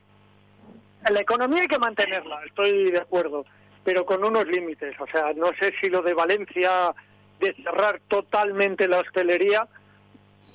la 1.09 1.21
economía 1.21 1.63
hay 1.63 1.69
que 1.69 1.79
mantenerla 1.79 2.41
estoy 2.47 2.91
de 2.91 2.99
acuerdo 2.99 3.45
pero 3.85 4.05
con 4.05 4.23
unos 4.23 4.47
límites. 4.47 4.95
O 5.01 5.07
sea 5.07 5.33
no 5.35 5.53
sé 5.55 5.73
si 5.81 5.89
lo 5.89 6.03
de 6.03 6.15
Valencia 6.15 6.95
de 7.41 7.55
cerrar 7.55 8.01
totalmente 8.09 8.89
la 8.89 9.01
hostelería 9.01 9.67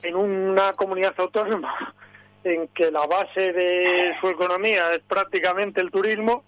en 0.01 0.15
una 0.15 0.73
comunidad 0.73 1.13
autónoma 1.17 1.93
en 2.43 2.67
que 2.69 2.91
la 2.91 3.05
base 3.05 3.53
de 3.53 4.15
su 4.19 4.27
economía 4.27 4.93
es 4.93 5.03
prácticamente 5.03 5.79
el 5.81 5.91
turismo 5.91 6.43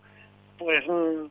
pues 0.57 0.85
mm, 0.87 1.25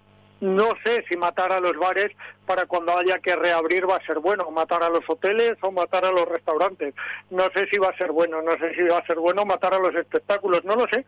no 0.45 0.75
sé 0.85 1.03
si 1.09 1.17
matar 1.17 1.53
a 1.53 1.61
los 1.61 1.75
bares 1.79 2.13
para 2.45 2.67
cuando 2.67 2.97
haya 2.97 3.19
que 3.19 3.35
reabrir 3.35 3.89
va 3.89 3.97
a 3.97 4.07
ser 4.07 4.19
bueno, 4.19 4.51
matar 4.51 4.83
a 4.83 4.91
los 4.91 5.09
hoteles 5.09 5.57
o 5.63 5.73
matar 5.73 6.05
a 6.05 6.13
los 6.13 6.29
restaurantes. 6.29 6.95
No 7.31 7.49
sé 7.51 7.67
si 7.69 7.79
va 7.79 7.89
a 7.89 7.97
ser 7.97 8.13
bueno, 8.13 8.43
no 8.43 8.57
sé 8.59 8.75
si 8.75 8.83
va 8.83 8.99
a 8.99 9.07
ser 9.07 9.17
bueno 9.17 9.47
matar 9.47 9.73
a 9.73 9.79
los 9.79 9.95
espectáculos, 9.95 10.63
no 10.65 10.77
lo 10.77 10.87
sé. 10.89 11.07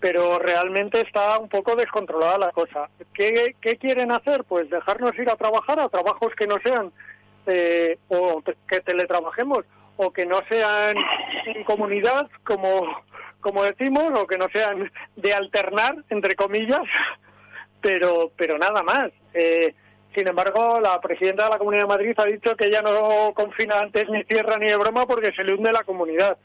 Pero 0.00 0.38
realmente 0.38 1.02
está 1.02 1.38
un 1.38 1.50
poco 1.50 1.76
descontrolada 1.76 2.38
la 2.38 2.52
cosa. 2.52 2.88
¿Qué, 3.12 3.54
quieren 3.78 4.10
hacer? 4.10 4.44
Pues 4.44 4.70
dejarnos 4.70 5.18
ir 5.18 5.28
a 5.28 5.36
trabajar 5.36 5.78
a 5.78 5.90
trabajos 5.90 6.34
que 6.34 6.46
no 6.46 6.58
sean 6.60 6.90
eh, 7.46 7.98
o 8.08 8.42
que 8.66 8.80
teletrabajemos 8.80 9.66
o 9.98 10.10
que 10.10 10.24
no 10.24 10.42
sean 10.48 10.96
en 11.46 11.64
comunidad 11.64 12.28
como 12.44 13.04
como 13.40 13.62
decimos 13.62 14.12
o 14.18 14.26
que 14.26 14.38
no 14.38 14.48
sean 14.48 14.90
de 15.16 15.34
alternar 15.34 15.96
entre 16.08 16.34
comillas 16.34 16.82
pero, 17.84 18.32
pero 18.34 18.56
nada 18.56 18.82
más. 18.82 19.12
Eh, 19.34 19.74
sin 20.14 20.26
embargo, 20.26 20.80
la 20.80 20.98
presidenta 21.02 21.44
de 21.44 21.50
la 21.50 21.58
Comunidad 21.58 21.82
de 21.82 21.88
Madrid 21.88 22.14
ha 22.16 22.24
dicho 22.24 22.56
que 22.56 22.66
ella 22.66 22.80
no 22.80 23.32
confina 23.34 23.80
antes 23.80 24.08
ni 24.08 24.24
cierra 24.24 24.58
ni 24.58 24.66
de 24.66 24.76
broma 24.76 25.06
porque 25.06 25.32
se 25.32 25.44
le 25.44 25.54
hunde 25.54 25.70
la 25.70 25.84
comunidad. 25.84 26.38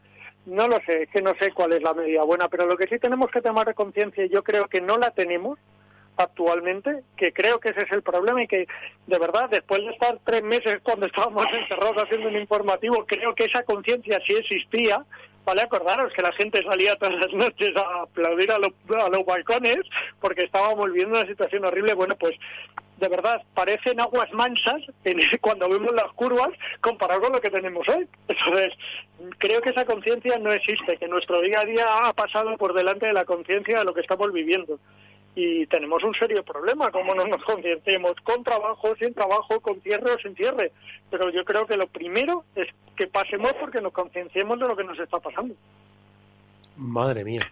No 0.45 0.67
lo 0.67 0.81
sé, 0.81 1.03
es 1.03 1.09
que 1.09 1.21
no 1.21 1.33
sé 1.35 1.53
cuál 1.53 1.73
es 1.73 1.81
la 1.81 1.93
medida 1.93 2.23
buena, 2.23 2.49
pero 2.49 2.65
lo 2.65 2.75
que 2.75 2.87
sí 2.87 2.99
tenemos 2.99 3.31
que 3.31 3.41
tomar 3.41 3.73
conciencia, 3.73 4.25
yo 4.25 4.43
creo 4.43 4.67
que 4.67 4.81
no 4.81 4.97
la 4.97 5.11
tenemos 5.11 5.57
actualmente, 6.17 7.03
que 7.15 7.31
creo 7.31 7.59
que 7.59 7.69
ese 7.69 7.83
es 7.83 7.91
el 7.93 8.01
problema 8.01 8.43
y 8.43 8.47
que, 8.47 8.67
de 9.07 9.19
verdad, 9.19 9.49
después 9.49 9.81
de 9.85 9.91
estar 9.91 10.17
tres 10.25 10.43
meses 10.43 10.81
cuando 10.83 11.05
estábamos 11.05 11.45
encerrados 11.53 12.03
haciendo 12.03 12.27
un 12.27 12.35
informativo, 12.35 13.05
creo 13.05 13.33
que 13.33 13.45
esa 13.45 13.63
conciencia 13.63 14.19
sí 14.25 14.33
existía 14.33 15.05
Vale, 15.45 15.61
acordaros 15.63 16.13
que 16.13 16.21
la 16.21 16.31
gente 16.33 16.63
salía 16.63 16.95
todas 16.97 17.15
las 17.15 17.33
noches 17.33 17.75
a 17.75 18.03
aplaudir 18.03 18.51
a, 18.51 18.59
los 18.59 19.25
balcones 19.25 19.79
porque 20.19 20.43
estábamos 20.43 20.91
viendo 20.91 21.17
una 21.17 21.27
situación 21.27 21.65
horrible. 21.65 21.93
Bueno, 21.93 22.15
pues 22.15 22.35
de 22.97 23.07
verdad, 23.07 23.41
parecen 23.53 23.99
aguas 23.99 24.31
mansas 24.33 24.81
cuando 25.41 25.69
vemos 25.69 25.93
las 25.95 26.11
curvas 26.13 26.51
comparado 26.81 27.21
con 27.21 27.31
lo 27.31 27.41
que 27.41 27.49
tenemos 27.49 27.87
hoy. 27.87 28.07
Entonces, 28.27 28.73
creo 29.37 29.61
que 29.61 29.69
esa 29.69 29.85
conciencia 29.85 30.37
no 30.37 30.51
existe, 30.51 30.97
que 30.97 31.07
nuestro 31.07 31.41
día 31.41 31.61
a 31.61 31.65
día 31.65 32.07
ha 32.07 32.13
pasado 32.13 32.55
por 32.57 32.73
delante 32.73 33.07
de 33.07 33.13
la 33.13 33.25
conciencia 33.25 33.79
de 33.79 33.85
lo 33.85 33.93
que 33.93 34.01
estamos 34.01 34.31
viviendo 34.33 34.79
y 35.35 35.65
tenemos 35.67 36.03
un 36.03 36.13
serio 36.13 36.43
problema, 36.43 36.91
como 36.91 37.13
no 37.13 37.25
nos 37.25 37.43
concienciemos, 37.43 38.15
con 38.23 38.43
trabajo, 38.43 38.95
sin 38.95 39.13
trabajo, 39.13 39.59
con 39.61 39.79
cierre 39.81 40.11
o 40.11 40.19
sin 40.19 40.35
cierre. 40.35 40.71
Pero 41.09 41.29
yo 41.29 41.45
creo 41.45 41.65
que 41.65 41.77
lo 41.77 41.87
primero 41.87 42.43
es 42.55 42.67
que 42.95 43.07
pasemos 43.07 43.53
porque 43.59 43.81
nos 43.81 43.93
concienciemos 43.93 44.59
de 44.59 44.67
lo 44.67 44.75
que 44.75 44.83
nos 44.83 44.99
está 44.99 45.19
pasando. 45.19 45.55
Madre 46.75 47.23
mía. 47.23 47.49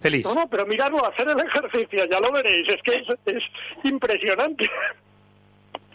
Feliz. 0.00 0.26
No, 0.26 0.34
no, 0.34 0.48
pero 0.48 0.66
miradlo, 0.66 1.04
hacer 1.06 1.28
el 1.28 1.40
ejercicio, 1.40 2.04
ya 2.04 2.20
lo 2.20 2.30
veréis, 2.30 2.68
es 2.68 2.82
que 2.82 3.04
es, 3.26 3.42
impresionante. 3.84 4.70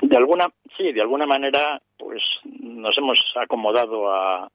De 0.02 0.18
alguna, 0.18 0.50
sí, 0.76 0.92
de 0.92 1.02
alguna 1.02 1.28
manera, 1.28 1.80
pues 1.98 2.24
nos 2.44 2.98
hemos 2.98 3.20
acomodado 3.36 4.12
a 4.12 4.50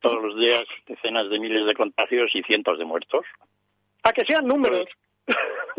todos 0.00 0.22
los 0.22 0.36
días 0.38 0.66
decenas 0.86 1.28
de 1.30 1.40
miles 1.40 1.66
de 1.66 1.74
contagios 1.74 2.30
y 2.34 2.42
cientos 2.42 2.78
de 2.78 2.84
muertos. 2.84 3.24
A 4.02 4.12
que 4.12 4.24
sean 4.24 4.46
números. 4.46 4.86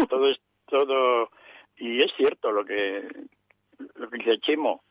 todo 0.09 0.29
es 0.29 0.39
todo. 0.67 1.29
Y 1.77 2.01
es 2.01 2.11
cierto 2.15 2.51
lo 2.51 2.65
que 2.65 3.07
lo 3.95 4.09
que 4.09 4.17
dice 4.17 4.39
Chemo 4.39 4.83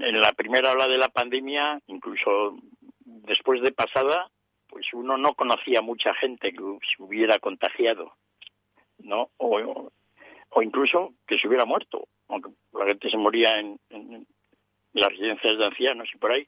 en 0.00 0.20
la 0.20 0.32
primera 0.32 0.72
ola 0.72 0.86
de 0.86 0.98
la 0.98 1.08
pandemia 1.08 1.80
incluso 1.86 2.56
después 3.04 3.62
de 3.62 3.72
pasada 3.72 4.30
pues 4.68 4.86
uno 4.92 5.16
no 5.16 5.34
conocía 5.34 5.80
mucha 5.80 6.14
gente 6.14 6.52
que 6.52 6.58
se 6.58 7.02
hubiera 7.02 7.38
contagiado 7.38 8.12
no 8.98 9.30
o, 9.38 9.90
o 10.50 10.62
incluso 10.62 11.14
que 11.26 11.38
se 11.38 11.48
hubiera 11.48 11.64
muerto 11.64 12.06
aunque 12.28 12.50
la 12.74 12.84
gente 12.84 13.08
se 13.08 13.16
moría 13.16 13.58
en 13.58 13.78
las 14.94 15.10
residencias 15.10 15.58
de 15.58 15.64
ancianos 15.64 16.08
y 16.14 16.18
por 16.18 16.32
ahí 16.32 16.46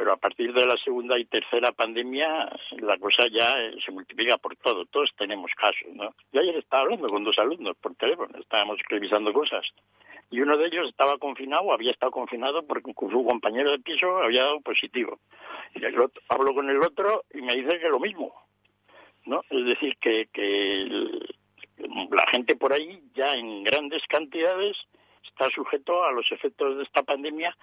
pero 0.00 0.14
a 0.14 0.16
partir 0.16 0.54
de 0.54 0.64
la 0.64 0.78
segunda 0.78 1.18
y 1.18 1.26
tercera 1.26 1.72
pandemia 1.72 2.48
la 2.78 2.96
cosa 2.96 3.26
ya 3.28 3.60
eh, 3.60 3.74
se 3.84 3.92
multiplica 3.92 4.38
por 4.38 4.56
todo, 4.56 4.86
todos 4.86 5.10
tenemos 5.14 5.50
casos, 5.54 5.88
¿no? 5.92 6.14
Yo 6.32 6.40
ayer 6.40 6.56
estaba 6.56 6.84
hablando 6.84 7.06
con 7.10 7.22
dos 7.22 7.38
alumnos 7.38 7.76
por 7.76 7.94
teléfono, 7.96 8.38
estábamos 8.38 8.78
revisando 8.88 9.30
cosas, 9.34 9.66
y 10.30 10.40
uno 10.40 10.56
de 10.56 10.68
ellos 10.68 10.88
estaba 10.88 11.18
confinado, 11.18 11.70
había 11.70 11.90
estado 11.90 12.12
confinado 12.12 12.66
porque 12.66 12.94
su 12.96 13.24
compañero 13.26 13.72
de 13.72 13.80
piso 13.80 14.22
había 14.22 14.44
dado 14.44 14.62
positivo. 14.62 15.18
Y 15.74 15.84
el 15.84 15.94
hablo 16.30 16.54
con 16.54 16.70
el 16.70 16.82
otro 16.82 17.24
y 17.34 17.42
me 17.42 17.54
dice 17.54 17.78
que 17.78 17.88
lo 17.90 18.00
mismo, 18.00 18.32
¿no? 19.26 19.42
Es 19.50 19.66
decir, 19.66 19.98
que, 20.00 20.28
que 20.32 20.88
la 22.10 22.26
gente 22.30 22.56
por 22.56 22.72
ahí 22.72 23.02
ya 23.14 23.36
en 23.36 23.64
grandes 23.64 24.02
cantidades 24.06 24.78
está 25.24 25.50
sujeto 25.50 26.04
a 26.04 26.12
los 26.12 26.30
efectos 26.32 26.76
de 26.76 26.82
esta 26.82 27.02
pandemia 27.02 27.56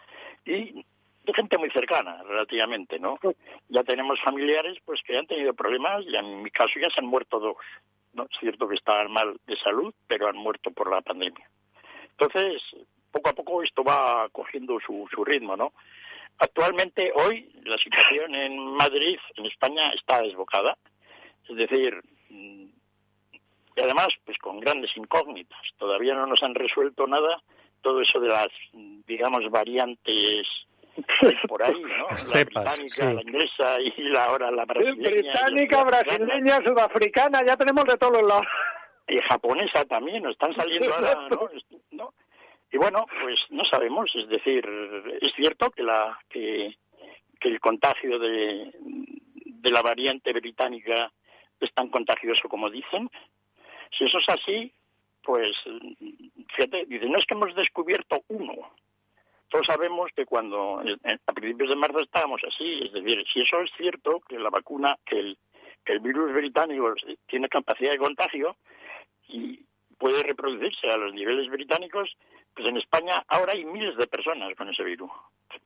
y 0.45 0.85
de 1.23 1.33
gente 1.33 1.57
muy 1.57 1.69
cercana, 1.71 2.23
relativamente, 2.23 2.99
¿no? 2.99 3.19
Ya 3.67 3.83
tenemos 3.83 4.19
familiares 4.21 4.77
pues 4.85 5.01
que 5.03 5.17
han 5.17 5.27
tenido 5.27 5.53
problemas 5.53 6.05
y 6.05 6.15
en 6.15 6.41
mi 6.41 6.49
caso 6.49 6.79
ya 6.79 6.89
se 6.89 7.01
han 7.01 7.05
muerto 7.05 7.39
dos. 7.39 7.57
¿no? 8.13 8.23
Es 8.23 8.39
cierto 8.39 8.67
que 8.67 8.75
estaban 8.75 9.11
mal 9.11 9.37
de 9.45 9.57
salud, 9.57 9.93
pero 10.07 10.27
han 10.29 10.37
muerto 10.37 10.71
por 10.71 10.89
la 10.89 11.01
pandemia. 11.01 11.47
Entonces, 12.11 12.61
poco 13.11 13.29
a 13.29 13.33
poco 13.33 13.61
esto 13.61 13.83
va 13.83 14.29
cogiendo 14.31 14.79
su, 14.79 15.07
su 15.13 15.23
ritmo, 15.25 15.57
¿no? 15.57 15.73
Actualmente, 16.39 17.11
hoy, 17.13 17.49
la 17.63 17.77
situación 17.77 18.33
en 18.35 18.57
Madrid, 18.57 19.19
en 19.35 19.45
España, 19.47 19.89
está 19.91 20.21
desbocada. 20.21 20.77
Es 21.49 21.55
decir, 21.55 22.01
y 23.77 23.81
además, 23.81 24.07
pues 24.25 24.37
con 24.39 24.59
grandes 24.59 24.95
incógnitas. 24.97 25.59
Todavía 25.77 26.15
no 26.15 26.25
nos 26.25 26.41
han 26.41 26.55
resuelto 26.55 27.05
nada 27.05 27.41
todo 27.81 28.01
eso 28.01 28.19
de 28.19 28.27
las, 28.27 28.51
digamos, 29.05 29.47
variantes 29.51 30.47
por 31.47 31.61
ahí, 31.61 31.79
¿no? 31.79 32.07
La 32.33 32.43
británica, 32.43 33.13
la 33.13 33.21
inglesa 33.21 33.79
y 33.79 34.01
la, 34.09 34.25
ahora 34.25 34.49
la 34.49 34.65
brasileña. 34.65 35.09
Británica, 35.09 35.83
brasileña, 35.83 36.63
sudafricana, 36.63 37.45
ya 37.45 37.55
tenemos 37.55 37.85
de 37.85 37.97
todos 37.97 38.23
lados. 38.23 38.47
Y 39.07 39.19
japonesa 39.21 39.85
también, 39.85 40.23
nos 40.23 40.31
están 40.31 40.55
saliendo 40.55 40.93
ahora, 40.93 41.29
¿no? 41.91 42.13
Y 42.71 42.77
bueno, 42.77 43.05
pues 43.21 43.39
no 43.51 43.63
sabemos, 43.63 44.13
es 44.15 44.27
decir, 44.27 44.67
es 45.21 45.31
cierto 45.35 45.69
que 45.69 45.83
la 45.83 46.19
que, 46.29 46.75
que 47.39 47.47
el 47.47 47.59
contagio 47.61 48.17
de, 48.17 48.71
de 48.73 49.71
la 49.71 49.81
variante 49.81 50.33
británica 50.33 51.11
es 51.59 51.73
tan 51.73 51.89
contagioso 51.89 52.49
como 52.49 52.69
dicen. 52.69 53.09
Si 53.91 54.05
eso 54.05 54.19
es 54.19 54.29
así, 54.29 54.71
pues 55.23 55.55
fíjate, 56.55 56.85
dicen, 56.85 57.11
no 57.11 57.19
es 57.19 57.25
que 57.25 57.33
hemos 57.33 57.53
descubierto 57.55 58.21
uno, 58.29 58.53
todos 59.49 59.65
sabemos 59.65 60.11
que 60.15 60.25
cuando 60.25 60.81
a 60.81 61.33
principios 61.33 61.69
de 61.69 61.75
marzo 61.75 61.99
estábamos 62.01 62.41
así, 62.45 62.81
es 62.83 62.91
decir, 62.91 63.23
si 63.31 63.41
eso 63.41 63.61
es 63.61 63.71
cierto, 63.77 64.19
que 64.27 64.37
la 64.37 64.49
vacuna, 64.49 64.97
que 65.05 65.19
el, 65.19 65.37
el 65.85 65.99
virus 65.99 66.33
británico 66.33 66.93
tiene 67.27 67.47
capacidad 67.47 67.91
de 67.91 67.97
contagio 67.97 68.57
y 69.29 69.65
puede 69.97 70.23
reproducirse 70.23 70.89
a 70.89 70.97
los 70.97 71.13
niveles 71.13 71.49
británicos, 71.49 72.15
pues 72.53 72.67
en 72.67 72.77
España 72.77 73.23
ahora 73.27 73.53
hay 73.53 73.63
miles 73.65 73.95
de 73.95 74.07
personas 74.07 74.53
con 74.55 74.69
ese 74.69 74.83
virus, 74.83 75.11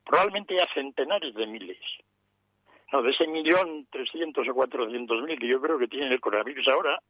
probablemente 0.05 0.55
ya 0.55 0.67
centenares 0.73 1.33
de 1.33 1.47
miles. 1.47 1.79
No, 2.91 3.01
de 3.01 3.11
ese 3.11 3.25
millón 3.25 3.87
trescientos 3.89 4.47
o 4.47 4.53
cuatrocientos 4.53 5.23
mil 5.23 5.39
que 5.39 5.47
yo 5.47 5.61
creo 5.61 5.79
que 5.79 5.87
tienen 5.87 6.11
el 6.11 6.19
coronavirus 6.19 6.67
ahora, 6.67 7.01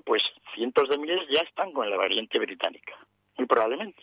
pues 0.00 0.22
cientos 0.54 0.88
de 0.88 0.98
miles 0.98 1.28
ya 1.28 1.40
están 1.40 1.72
con 1.72 1.88
la 1.90 1.96
variante 1.96 2.38
británica, 2.38 2.94
muy 3.36 3.46
probablemente. 3.46 4.02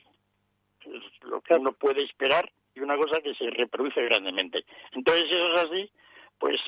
Es 0.81 1.23
lo 1.23 1.41
que 1.41 1.55
uno 1.55 1.73
puede 1.73 2.03
esperar 2.03 2.49
y 2.75 2.79
una 2.79 2.95
cosa 2.97 3.21
que 3.21 3.33
se 3.35 3.49
reproduce 3.49 4.01
grandemente. 4.03 4.63
Entonces, 4.93 5.27
si 5.29 5.35
eso 5.35 5.57
es 5.57 5.69
así, 5.69 5.91
pues 6.37 6.61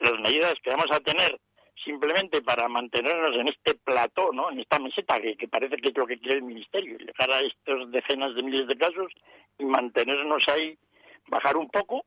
las 0.00 0.20
medidas 0.20 0.58
que 0.60 0.70
vamos 0.70 0.90
a 0.90 1.00
tener 1.00 1.38
simplemente 1.82 2.40
para 2.42 2.68
mantenernos 2.68 3.36
en 3.36 3.48
este 3.48 3.74
plató, 3.74 4.32
¿no? 4.32 4.50
en 4.50 4.60
esta 4.60 4.78
meseta 4.78 5.20
que, 5.20 5.48
parece 5.48 5.76
que 5.76 5.88
es 5.88 5.96
lo 5.96 6.06
que 6.06 6.18
quiere 6.18 6.36
el 6.36 6.42
Ministerio, 6.42 6.96
dejar 6.98 7.30
a 7.30 7.40
estos 7.40 7.90
decenas 7.90 8.34
de 8.34 8.42
miles 8.42 8.68
de 8.68 8.76
casos 8.76 9.12
y 9.58 9.64
mantenernos 9.64 10.48
ahí, 10.48 10.78
bajar 11.26 11.56
un 11.56 11.68
poco, 11.68 12.04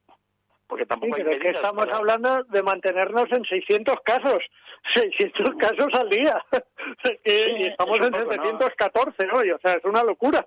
porque 0.67 0.85
tampoco 0.85 1.15
sí, 1.15 1.23
pero 1.23 1.39
que 1.39 1.49
estamos 1.49 1.89
hablando 1.89 2.43
de 2.43 2.61
mantenernos 2.61 3.31
en 3.31 3.45
600 3.45 3.99
casos, 4.01 4.43
600 4.93 5.55
casos 5.55 5.93
al 5.93 6.09
día, 6.09 6.43
y 7.25 7.63
estamos 7.63 7.99
en 7.99 8.13
714 8.13 9.27
hoy, 9.31 9.51
o 9.51 9.59
sea, 9.59 9.75
es 9.75 9.85
una 9.85 10.03
locura. 10.03 10.45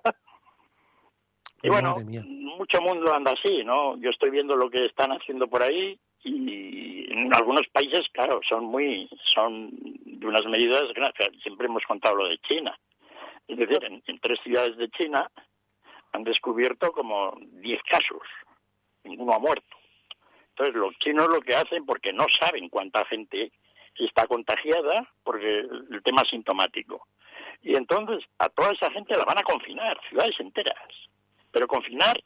Y 1.63 1.69
bueno, 1.69 1.97
mucho 2.57 2.81
mundo 2.81 3.13
anda 3.13 3.31
así, 3.31 3.63
¿no? 3.63 3.95
Yo 3.97 4.09
estoy 4.09 4.31
viendo 4.31 4.55
lo 4.55 4.69
que 4.69 4.85
están 4.85 5.11
haciendo 5.11 5.47
por 5.47 5.61
ahí 5.61 5.99
y 6.23 7.11
en 7.11 7.33
algunos 7.33 7.67
países, 7.67 8.07
claro, 8.09 8.39
son 8.47 8.65
muy, 8.65 9.09
son 9.33 9.69
de 10.05 10.27
unas 10.27 10.45
medidas, 10.45 10.89
siempre 11.41 11.67
hemos 11.67 11.83
contado 11.83 12.15
lo 12.15 12.27
de 12.27 12.37
China. 12.39 12.77
Es 13.47 13.57
decir, 13.57 13.83
en, 13.83 14.19
tres 14.19 14.39
ciudades 14.43 14.77
de 14.77 14.89
China 14.89 15.29
han 16.13 16.23
descubierto 16.23 16.91
como 16.91 17.37
10 17.39 17.81
casos, 17.83 18.21
ninguno 19.03 19.33
ha 19.33 19.39
muerto. 19.39 19.77
Entonces, 20.51 20.75
los 20.75 20.97
chinos 20.99 21.29
lo 21.29 21.41
que 21.41 21.55
hacen, 21.55 21.85
porque 21.85 22.13
no 22.13 22.25
saben 22.39 22.69
cuánta 22.69 23.05
gente 23.05 23.51
está 23.97 24.27
contagiada, 24.27 25.07
porque 25.23 25.59
el 25.59 26.01
tema 26.03 26.21
es 26.21 26.29
sintomático. 26.29 27.07
Y 27.61 27.75
entonces 27.75 28.23
a 28.39 28.49
toda 28.49 28.71
esa 28.71 28.89
gente 28.91 29.15
la 29.15 29.25
van 29.25 29.37
a 29.37 29.43
confinar, 29.43 29.99
ciudades 30.09 30.39
enteras, 30.39 31.09
pero 31.51 31.67
confinar 31.67 32.21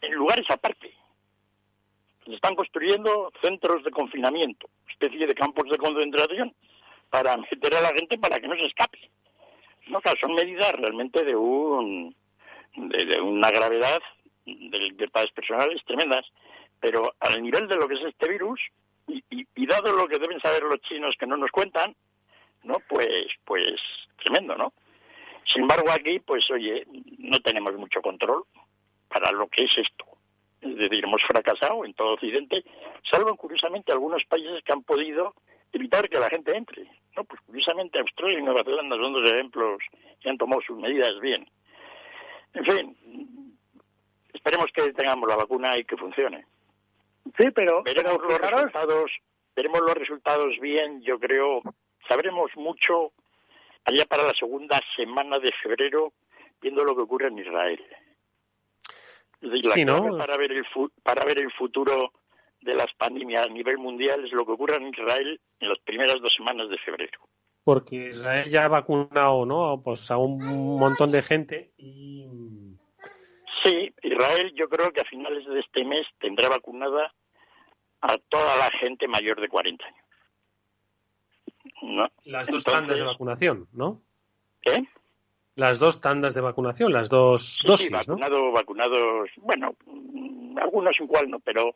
en 0.00 0.12
lugares 0.12 0.48
aparte 0.50 0.92
se 2.24 2.34
están 2.34 2.56
construyendo 2.56 3.32
centros 3.40 3.84
de 3.84 3.90
confinamiento, 3.90 4.68
especie 4.88 5.26
de 5.26 5.34
campos 5.34 5.68
de 5.70 5.78
concentración, 5.78 6.52
para 7.08 7.36
meter 7.36 7.74
a 7.74 7.80
la 7.80 7.94
gente 7.94 8.18
para 8.18 8.40
que 8.40 8.48
no 8.48 8.56
se 8.56 8.66
escape. 8.66 8.98
No, 9.88 10.00
son 10.20 10.34
medidas 10.34 10.72
realmente 10.74 11.24
de 11.24 11.36
un 11.36 12.14
de, 12.74 13.20
una 13.20 13.50
gravedad 13.50 14.02
de 14.44 14.78
libertades 14.78 15.30
personales 15.30 15.82
tremendas, 15.84 16.26
pero 16.80 17.14
al 17.20 17.42
nivel 17.42 17.68
de 17.68 17.76
lo 17.76 17.88
que 17.88 17.94
es 17.94 18.04
este 18.04 18.28
virus 18.28 18.60
y, 19.08 19.66
dado 19.66 19.92
lo 19.92 20.08
que 20.08 20.18
deben 20.18 20.40
saber 20.40 20.62
los 20.62 20.80
chinos 20.82 21.16
que 21.18 21.26
no 21.26 21.36
nos 21.36 21.50
cuentan, 21.50 21.94
no, 22.62 22.78
pues, 22.88 23.26
pues 23.44 23.80
tremendo, 24.22 24.56
¿no? 24.56 24.72
Sin 25.44 25.62
embargo, 25.62 25.90
aquí, 25.90 26.18
pues, 26.20 26.48
oye, 26.50 26.86
no 27.18 27.40
tenemos 27.40 27.74
mucho 27.74 28.00
control 28.00 28.44
para 29.08 29.32
lo 29.32 29.48
que 29.48 29.64
es 29.64 29.78
esto. 29.78 30.04
Es 30.60 30.76
decir, 30.76 31.04
hemos 31.04 31.22
fracasado 31.22 31.84
en 31.84 31.94
todo 31.94 32.14
Occidente, 32.14 32.64
salvo 33.08 33.36
curiosamente 33.36 33.92
algunos 33.92 34.24
países 34.24 34.62
que 34.64 34.72
han 34.72 34.82
podido 34.82 35.34
evitar 35.72 36.08
que 36.08 36.18
la 36.18 36.30
gente 36.30 36.56
entre. 36.56 36.84
No, 37.16 37.24
pues 37.24 37.40
curiosamente 37.42 37.98
Australia 37.98 38.38
y 38.38 38.42
Nueva 38.42 38.64
Zelanda 38.64 38.96
son 38.96 39.12
dos 39.12 39.24
ejemplos 39.24 39.78
que 40.20 40.30
han 40.30 40.38
tomado 40.38 40.60
sus 40.62 40.78
medidas 40.78 41.18
bien. 41.20 41.48
En 42.54 42.64
fin, 42.64 43.56
esperemos 44.32 44.70
que 44.72 44.92
tengamos 44.92 45.28
la 45.28 45.36
vacuna 45.36 45.78
y 45.78 45.84
que 45.84 45.96
funcione. 45.96 46.46
Sí, 47.36 47.50
pero 47.54 47.82
veremos 47.82 48.20
los 48.22 48.40
resultados, 48.40 49.10
veremos 49.54 49.80
los 49.82 49.94
resultados 49.94 50.58
bien. 50.60 51.02
Yo 51.02 51.18
creo 51.18 51.62
sabremos 52.08 52.50
mucho 52.56 53.12
allá 53.84 54.06
para 54.06 54.26
la 54.26 54.34
segunda 54.34 54.80
semana 54.96 55.38
de 55.38 55.52
febrero, 55.62 56.12
viendo 56.60 56.84
lo 56.84 56.94
que 56.94 57.02
ocurre 57.02 57.28
en 57.28 57.38
Israel 57.38 57.80
para, 60.18 60.36
ver 60.36 60.52
el 60.52 60.64
para 61.02 61.24
ver 61.24 61.38
el 61.38 61.52
futuro 61.52 62.12
de 62.60 62.74
las 62.74 62.92
pandemias 62.94 63.46
a 63.46 63.52
nivel 63.52 63.78
mundial 63.78 64.24
es 64.24 64.32
lo 64.32 64.44
que 64.44 64.52
ocurre 64.52 64.76
en 64.76 64.88
Israel 64.88 65.40
en 65.60 65.68
las 65.68 65.78
primeras 65.80 66.20
dos 66.20 66.34
semanas 66.34 66.68
de 66.68 66.78
febrero. 66.78 67.20
Porque 67.64 68.08
Israel 68.08 68.48
ya 68.48 68.64
ha 68.64 68.68
vacunado 68.68 69.44
¿no? 69.44 69.80
pues 69.84 70.10
a 70.10 70.16
un 70.16 70.78
montón 70.78 71.10
de 71.10 71.22
gente 71.22 71.72
y... 71.76 72.26
Sí, 73.62 73.92
Israel 74.02 74.52
yo 74.54 74.68
creo 74.68 74.92
que 74.92 75.00
a 75.00 75.04
finales 75.04 75.44
de 75.46 75.60
este 75.60 75.84
mes 75.84 76.06
tendrá 76.18 76.48
vacunada 76.48 77.12
a 78.06 78.18
toda 78.28 78.56
la 78.56 78.70
gente 78.72 79.08
mayor 79.08 79.40
de 79.40 79.48
40 79.48 79.84
años. 79.84 80.00
Las 82.24 82.46
dos 82.48 82.64
tandas 82.64 82.98
de 82.98 83.04
vacunación, 83.04 83.68
¿no? 83.72 84.00
¿Qué? 84.62 84.84
las 85.56 85.78
dos 85.78 86.00
tandas 86.00 86.34
de 86.34 86.42
vacunación, 86.42 86.92
las 86.92 87.08
dos 87.08 87.58
dosis, 87.64 87.88
sí, 87.88 87.92
vacunado, 87.92 88.52
vacunados, 88.52 89.30
bueno, 89.38 89.74
algunos 90.60 91.00
igual 91.00 91.30
no, 91.30 91.40
pero 91.40 91.74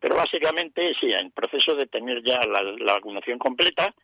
pero 0.00 0.16
básicamente 0.16 0.94
sí, 0.98 1.12
en 1.12 1.30
proceso 1.30 1.76
de 1.76 1.86
tener 1.86 2.22
ya 2.22 2.44
la, 2.44 2.94
vacunación 2.94 3.38
completa. 3.38 3.94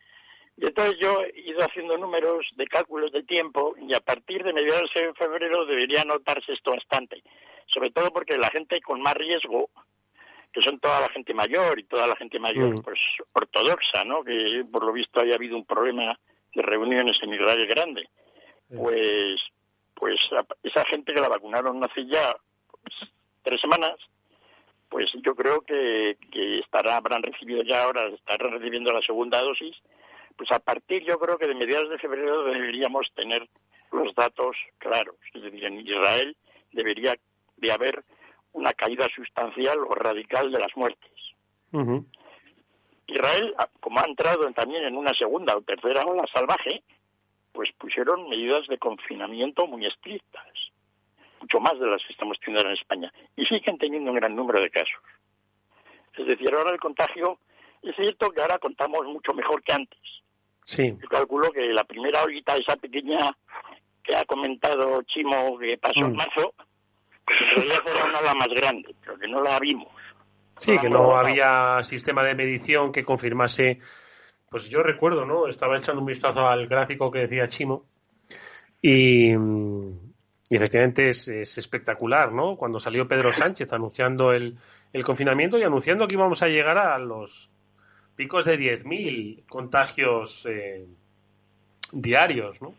Y 0.59 0.67
entonces 0.67 0.99
yo 0.99 1.23
he 1.23 1.41
ido 1.41 1.63
haciendo 1.63 1.97
números 1.97 2.47
de 2.57 2.67
cálculos 2.67 3.13
de 3.13 3.23
tiempo 3.23 3.75
y 3.79 3.95
a 3.95 4.01
partir 4.01 4.45
de 4.45 4.53
mediados 4.53 4.91
de 4.95 5.13
febrero 5.15 5.65
debería 5.65 6.05
notarse 6.05 6.53
esto 6.53 6.71
bastante. 6.71 7.23
Sobre 7.67 7.91
todo 7.91 8.13
porque 8.13 8.37
la 8.37 8.51
gente 8.51 8.81
con 8.83 9.01
más 9.01 9.15
riesgo, 9.17 9.71
que 10.57 10.63
son 10.63 10.81
toda 10.81 11.01
la 11.03 11.09
gente 11.11 11.35
mayor 11.35 11.79
y 11.79 11.85
toda 11.85 12.07
la 12.07 12.17
gente 12.17 12.39
mayor 12.39 12.71
mm. 12.71 12.83
pues 12.83 12.99
ortodoxa, 13.35 14.05
¿no? 14.05 14.25
Que 14.25 14.65
por 14.73 14.85
lo 14.85 14.93
visto 14.93 15.21
haya 15.21 15.35
habido 15.35 15.57
un 15.57 15.67
problema 15.67 16.19
de 16.55 16.63
reuniones 16.63 17.19
en 17.23 17.35
Israel 17.35 17.67
grande 17.67 18.09
pues 18.69 19.41
pues 19.95 20.21
esa 20.63 20.85
gente 20.85 21.15
que 21.15 21.21
la 21.21 21.29
vacunaron 21.29 21.83
hace 21.83 22.07
ya 22.07 22.37
pues, 22.83 22.95
tres 23.43 23.61
semanas, 23.61 23.97
pues 24.91 25.11
yo 25.25 25.35
creo 25.35 25.63
que, 25.63 26.19
que 26.31 26.59
estará, 26.59 26.99
habrán 26.99 27.23
recibido 27.23 27.63
ya 27.63 27.85
ahora, 27.85 28.09
estarán 28.09 28.53
recibiendo 28.53 28.93
la 28.93 29.01
segunda 29.01 29.41
dosis, 29.41 29.75
pues 30.37 30.51
a 30.53 30.59
partir 30.59 31.03
yo 31.05 31.19
creo 31.19 31.39
que 31.39 31.47
de 31.47 31.55
mediados 31.55 31.89
de 31.89 31.99
febrero 31.99 32.45
deberíamos 32.45 33.11
tener 33.15 33.49
los 33.91 34.15
datos 34.15 34.55
claros. 34.77 35.17
Es 35.33 35.43
decir, 35.43 35.65
en 35.65 35.81
Israel 35.81 36.37
debería 36.73 37.17
de 37.57 37.73
haber 37.73 38.05
una 38.57 38.73
caída 38.73 39.07
sustancial 39.15 39.79
o 39.79 39.95
radical 39.95 40.51
de 40.51 40.59
las 40.59 40.75
muertes. 40.77 41.13
Israel, 43.07 43.55
como 43.81 44.01
ha 44.01 44.07
entrado 44.07 44.51
también 44.53 44.85
en 44.85 44.97
una 44.97 45.13
segunda 45.13 45.57
o 45.57 45.63
tercera 45.63 46.07
ola 46.07 46.27
salvaje, 46.27 46.83
pues 47.53 47.71
pusieron 47.73 48.29
medidas 48.29 48.67
de 48.67 48.79
confinamiento 48.79 49.67
muy 49.67 49.85
estrictas, 49.85 50.73
mucho 51.41 51.61
más 51.61 51.79
de 51.79 51.87
las 51.87 52.03
que 52.05 52.13
estamos 52.15 52.39
teniendo 52.41 52.69
en 52.69 52.77
España, 52.77 53.13
y 53.37 53.45
siguen 53.45 53.79
teniendo 53.79 54.11
un 54.11 54.17
gran 54.17 54.35
número 54.35 54.61
de 54.61 54.71
casos. 54.71 55.01
Es 56.17 56.27
decir, 56.27 56.53
ahora 56.55 56.73
el 56.73 56.81
contagio, 56.81 57.39
es 57.83 57.95
cierto 57.95 58.31
que 58.31 58.41
ahora 58.41 58.59
contamos 58.59 59.07
mucho 59.07 59.35
mejor 59.35 59.63
que 59.63 59.73
antes. 59.73 60.23
Sí. 60.65 60.97
Yo 61.01 61.09
calculo 61.09 61.53
que 61.53 61.61
la 61.75 61.85
primera 61.85 62.23
olita, 62.23 62.57
esa 62.57 62.77
pequeña 62.77 63.37
que 64.03 64.17
ha 64.17 64.25
comentado 64.25 65.03
Chimo 65.03 65.59
que 65.59 65.77
pasó 65.77 66.09
mm. 66.09 66.17
marzo, 66.17 66.55
en 66.59 66.66
realidad 66.66 66.66
era 67.27 68.05
una 68.05 68.21
la 68.21 68.35
más 68.35 68.49
grande, 68.49 68.95
pero 69.01 69.19
que 69.19 69.29
no 69.29 69.43
la 69.43 69.59
vimos. 69.59 69.89
Sí, 70.59 70.79
que 70.79 70.89
no 70.89 71.17
había 71.17 71.83
sistema 71.83 72.25
de 72.25 72.35
medición 72.35 72.91
que 72.91 73.05
confirmase 73.05 73.79
pues 74.49 74.69
yo 74.69 74.83
recuerdo, 74.83 75.25
¿no? 75.27 75.49
Estaba 75.49 75.77
echando 75.77 76.01
un 76.01 76.07
vistazo 76.07 76.47
al 76.47 76.67
gráfico 76.67 77.11
que 77.11 77.21
decía 77.21 77.49
Chimo 77.49 77.85
y, 78.81 79.33
efectivamente 80.49 81.09
es, 81.09 81.29
espectacular, 81.29 82.33
¿no? 82.33 82.57
Cuando 82.57 82.79
salió 82.79 83.09
Pedro 83.09 83.33
Sánchez 83.33 83.73
anunciando 83.73 84.33
el, 84.33 84.57
confinamiento 85.05 85.59
y 85.59 85.63
anunciando 85.63 86.07
que 86.07 86.15
íbamos 86.15 86.43
a 86.43 86.49
llegar 86.49 86.79
a 86.79 86.99
los 86.99 87.51
picos 88.15 88.47
de 88.47 88.59
10.000 88.59 89.47
contagios 89.47 90.47
eh, 90.49 90.87
diarios, 91.93 92.63
¿no? 92.63 92.75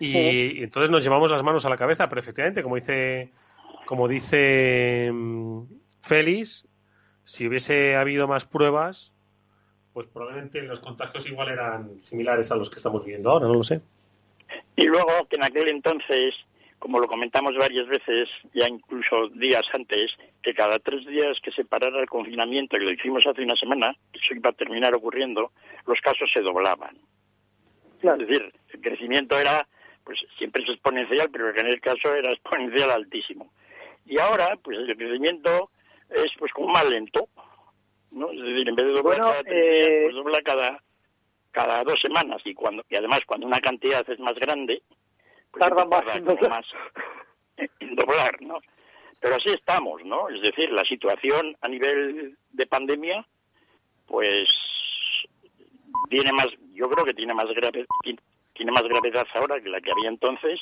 Y, 0.00 0.64
entonces 0.64 0.90
nos 0.90 1.04
llevamos 1.04 1.30
las 1.30 1.44
manos 1.44 1.64
a 1.64 1.70
la 1.70 1.76
cabeza, 1.76 2.08
pero 2.08 2.20
efectivamente, 2.20 2.64
como 2.64 2.74
dice, 2.74 3.30
como 3.86 4.08
dice 4.08 5.10
mm, 5.12 5.62
Félix, 6.02 6.66
si 7.24 7.48
hubiese 7.48 7.96
habido 7.96 8.28
más 8.28 8.44
pruebas, 8.44 9.12
pues 9.94 10.06
probablemente 10.08 10.60
los 10.62 10.80
contagios 10.80 11.26
igual 11.26 11.48
eran 11.48 12.00
similares 12.02 12.52
a 12.52 12.56
los 12.56 12.68
que 12.68 12.76
estamos 12.76 13.02
viendo 13.04 13.30
ahora, 13.30 13.46
no 13.46 13.54
lo 13.54 13.64
sé. 13.64 13.80
Y 14.76 14.84
luego 14.84 15.26
que 15.28 15.36
en 15.36 15.44
aquel 15.44 15.68
entonces, 15.68 16.34
como 16.78 17.00
lo 17.00 17.08
comentamos 17.08 17.56
varias 17.56 17.88
veces, 17.88 18.28
ya 18.52 18.68
incluso 18.68 19.28
días 19.30 19.66
antes, 19.72 20.14
que 20.42 20.52
cada 20.52 20.78
tres 20.78 21.06
días 21.06 21.38
que 21.42 21.50
se 21.50 21.64
parara 21.64 21.98
el 21.98 22.08
confinamiento, 22.08 22.76
y 22.76 22.84
lo 22.84 22.90
hicimos 22.90 23.26
hace 23.26 23.42
una 23.42 23.56
semana, 23.56 23.96
eso 24.12 24.34
iba 24.34 24.50
a 24.50 24.52
terminar 24.52 24.94
ocurriendo, 24.94 25.50
los 25.86 25.98
casos 26.02 26.30
se 26.30 26.42
doblaban. 26.42 26.98
Es 28.02 28.18
decir, 28.18 28.52
el 28.74 28.80
crecimiento 28.82 29.38
era, 29.38 29.66
pues 30.04 30.18
siempre 30.36 30.62
es 30.62 30.68
exponencial, 30.68 31.30
pero 31.32 31.56
en 31.56 31.66
el 31.66 31.80
caso 31.80 32.14
era 32.14 32.32
exponencial 32.32 32.90
altísimo. 32.90 33.50
Y 34.06 34.18
ahora, 34.18 34.56
pues 34.62 34.78
el 34.78 34.96
crecimiento 34.96 35.70
es 36.10 36.32
pues 36.38 36.52
como 36.52 36.68
más 36.68 36.86
lento, 36.86 37.28
¿no? 38.12 38.30
Es 38.30 38.40
decir, 38.40 38.68
en 38.68 38.74
vez 38.74 38.86
de 38.86 38.92
doblar 38.92 39.18
cada 39.18 39.40
eh, 39.46 40.00
pues 40.04 40.14
dobla 40.14 40.42
cada, 40.42 40.82
cada 41.50 41.84
dos 41.84 42.00
semanas 42.00 42.40
y 42.44 42.54
cuando 42.54 42.84
y 42.88 42.96
además 42.96 43.20
cuando 43.26 43.46
una 43.46 43.60
cantidad 43.60 44.08
es 44.08 44.18
más 44.20 44.36
grande, 44.36 44.82
pues 45.50 45.60
tarda 45.60 45.84
más, 45.84 46.04
en 46.14 46.24
más 46.24 46.66
en 47.80 47.96
doblar, 47.96 48.40
¿no? 48.42 48.58
Pero 49.20 49.36
así 49.36 49.50
estamos, 49.50 50.04
¿no? 50.04 50.28
Es 50.28 50.40
decir, 50.40 50.70
la 50.70 50.84
situación 50.84 51.56
a 51.60 51.68
nivel 51.68 52.36
de 52.52 52.66
pandemia, 52.66 53.26
pues 54.06 54.48
tiene 56.10 56.32
más, 56.32 56.48
yo 56.74 56.88
creo 56.88 57.04
que 57.04 57.14
tiene 57.14 57.34
más 57.34 57.48
gravedad, 57.50 57.86
tiene 58.56 58.72
más 58.72 58.84
gravedad 58.84 59.26
ahora 59.34 59.60
que 59.60 59.68
la 59.68 59.80
que 59.80 59.92
había 59.92 60.08
entonces, 60.08 60.60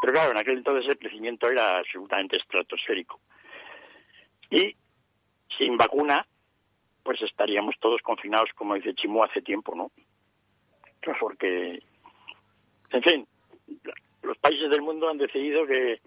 pero 0.00 0.12
claro, 0.12 0.32
en 0.32 0.38
aquel 0.38 0.58
entonces 0.58 0.88
el 0.88 0.98
crecimiento 0.98 1.48
era 1.48 1.78
absolutamente 1.78 2.36
estratosférico. 2.36 3.20
Y 4.50 4.74
sin 5.56 5.76
vacuna, 5.76 6.26
pues 7.02 7.22
estaríamos 7.22 7.74
todos 7.80 8.02
confinados, 8.02 8.50
como 8.54 8.74
dice 8.74 8.94
Chimú, 8.94 9.22
hace 9.22 9.42
tiempo, 9.42 9.74
¿no? 9.74 9.90
Porque, 11.20 11.82
en 12.90 13.02
fin, 13.02 13.26
los 14.22 14.36
países 14.38 14.68
del 14.68 14.82
mundo 14.82 15.08
han 15.08 15.18
decidido 15.18 15.66
que 15.66 16.00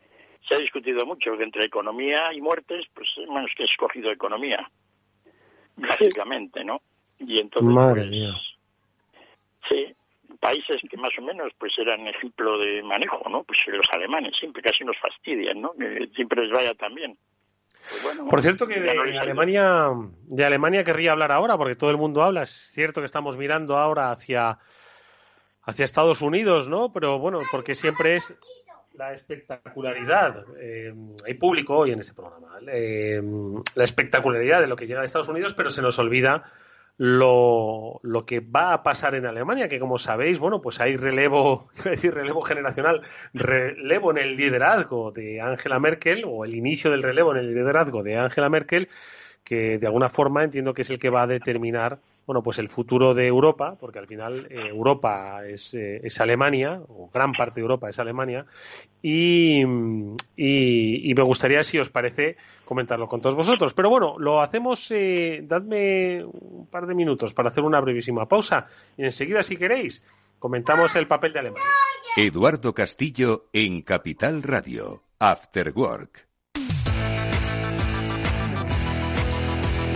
se 0.47 0.55
ha 0.55 0.57
discutido 0.57 1.05
mucho 1.05 1.37
que 1.37 1.43
entre 1.43 1.65
economía 1.65 2.33
y 2.33 2.41
muertes, 2.41 2.85
pues 2.93 3.09
menos 3.29 3.51
que 3.55 3.63
he 3.63 3.65
escogido 3.65 4.11
economía, 4.11 4.69
básicamente, 5.75 6.63
¿no? 6.63 6.81
Y 7.19 7.39
entonces, 7.39 7.71
Madre 7.71 8.01
pues, 8.01 8.09
mía. 8.09 8.33
sí, 9.69 9.95
países 10.41 10.81
que 10.89 10.97
más 10.97 11.13
o 11.17 11.21
menos 11.21 11.53
pues 11.57 11.71
eran 11.77 12.05
ejemplo 12.07 12.57
de 12.57 12.83
manejo, 12.83 13.21
¿no? 13.29 13.43
Pues 13.43 13.59
los 13.67 13.87
alemanes 13.93 14.35
siempre 14.37 14.61
casi 14.61 14.83
nos 14.83 14.97
fastidian, 14.97 15.61
¿no? 15.61 15.71
Que 15.73 16.09
siempre 16.15 16.41
les 16.41 16.51
vaya 16.51 16.73
tan 16.73 16.93
bien. 16.95 17.17
Pues 17.89 18.03
bueno, 18.03 18.27
Por 18.27 18.41
cierto 18.41 18.67
que 18.67 18.79
no 18.79 19.03
de. 19.03 19.19
Alemania, 19.19 19.89
de 20.23 20.45
Alemania 20.45 20.83
querría 20.83 21.13
hablar 21.13 21.31
ahora, 21.31 21.57
porque 21.57 21.75
todo 21.75 21.91
el 21.91 21.97
mundo 21.97 22.23
habla. 22.23 22.43
Es 22.43 22.51
cierto 22.73 23.01
que 23.01 23.05
estamos 23.05 23.37
mirando 23.37 23.77
ahora 23.77 24.11
hacia, 24.11 24.57
hacia 25.63 25.85
Estados 25.85 26.21
Unidos, 26.21 26.67
¿no? 26.67 26.91
Pero 26.91 27.19
bueno, 27.19 27.39
porque 27.51 27.75
siempre 27.75 28.15
es 28.15 28.35
la 28.93 29.13
espectacularidad. 29.13 30.45
eh, 30.59 30.93
hay 31.25 31.33
público 31.35 31.77
hoy 31.77 31.91
en 31.91 32.01
este 32.01 32.13
programa. 32.13 32.59
eh, 32.67 33.21
la 33.75 33.83
espectacularidad 33.83 34.61
de 34.61 34.67
lo 34.67 34.75
que 34.75 34.85
llega 34.87 34.99
de 34.99 35.05
Estados 35.05 35.29
Unidos, 35.29 35.53
pero 35.53 35.69
se 35.69 35.81
nos 35.81 35.97
olvida 35.97 36.51
lo, 37.03 37.99
lo 38.03 38.27
que 38.27 38.41
va 38.41 38.73
a 38.73 38.83
pasar 38.83 39.15
en 39.15 39.25
Alemania, 39.25 39.67
que 39.67 39.79
como 39.79 39.97
sabéis, 39.97 40.37
bueno, 40.37 40.61
pues 40.61 40.79
hay 40.79 40.97
relevo, 40.97 41.67
iba 41.77 41.85
a 41.87 41.89
decir 41.89 42.13
relevo 42.13 42.43
generacional, 42.43 43.01
relevo 43.33 44.11
en 44.11 44.19
el 44.19 44.35
liderazgo 44.35 45.11
de 45.11 45.41
Angela 45.41 45.79
Merkel, 45.79 46.25
o 46.27 46.45
el 46.45 46.53
inicio 46.53 46.91
del 46.91 47.01
relevo 47.01 47.31
en 47.31 47.39
el 47.39 47.55
liderazgo 47.55 48.03
de 48.03 48.17
Angela 48.19 48.49
Merkel, 48.49 48.87
que 49.43 49.79
de 49.79 49.87
alguna 49.87 50.09
forma 50.09 50.43
entiendo 50.43 50.75
que 50.75 50.83
es 50.83 50.91
el 50.91 50.99
que 50.99 51.09
va 51.09 51.23
a 51.23 51.27
determinar 51.27 51.97
bueno 52.25 52.41
pues 52.43 52.59
el 52.59 52.69
futuro 52.69 53.13
de 53.13 53.27
Europa 53.27 53.75
porque 53.79 53.99
al 53.99 54.07
final 54.07 54.47
eh, 54.49 54.67
Europa 54.69 55.45
es, 55.45 55.73
eh, 55.73 56.01
es 56.03 56.19
Alemania 56.21 56.81
o 56.87 57.09
gran 57.13 57.33
parte 57.33 57.55
de 57.55 57.61
Europa 57.61 57.89
es 57.89 57.99
Alemania 57.99 58.45
y, 59.01 59.63
me 59.65 61.23
gustaría 61.23 61.63
si 61.63 61.77
os 61.77 61.89
parece 61.89 62.37
comentarlo 62.65 63.07
con 63.07 63.21
todos 63.21 63.35
vosotros 63.35 63.73
pero 63.73 63.89
bueno 63.89 64.17
lo 64.17 64.41
hacemos 64.41 64.91
eh, 64.91 65.41
dadme 65.43 66.23
un 66.23 66.67
par 66.67 66.87
de 66.87 66.95
minutos 66.95 67.33
para 67.33 67.49
hacer 67.49 67.63
una 67.63 67.79
brevísima 67.79 68.27
pausa 68.27 68.67
y 68.97 69.03
enseguida 69.03 69.43
si 69.43 69.57
queréis 69.57 70.03
comentamos 70.39 70.95
el 70.95 71.07
papel 71.07 71.33
de 71.33 71.39
Alemania 71.39 71.69
Eduardo 72.17 72.73
Castillo 72.73 73.45
en 73.53 73.83
Capital 73.83 74.43
Radio. 74.43 75.03
After 75.17 75.71
Work. 75.73 76.30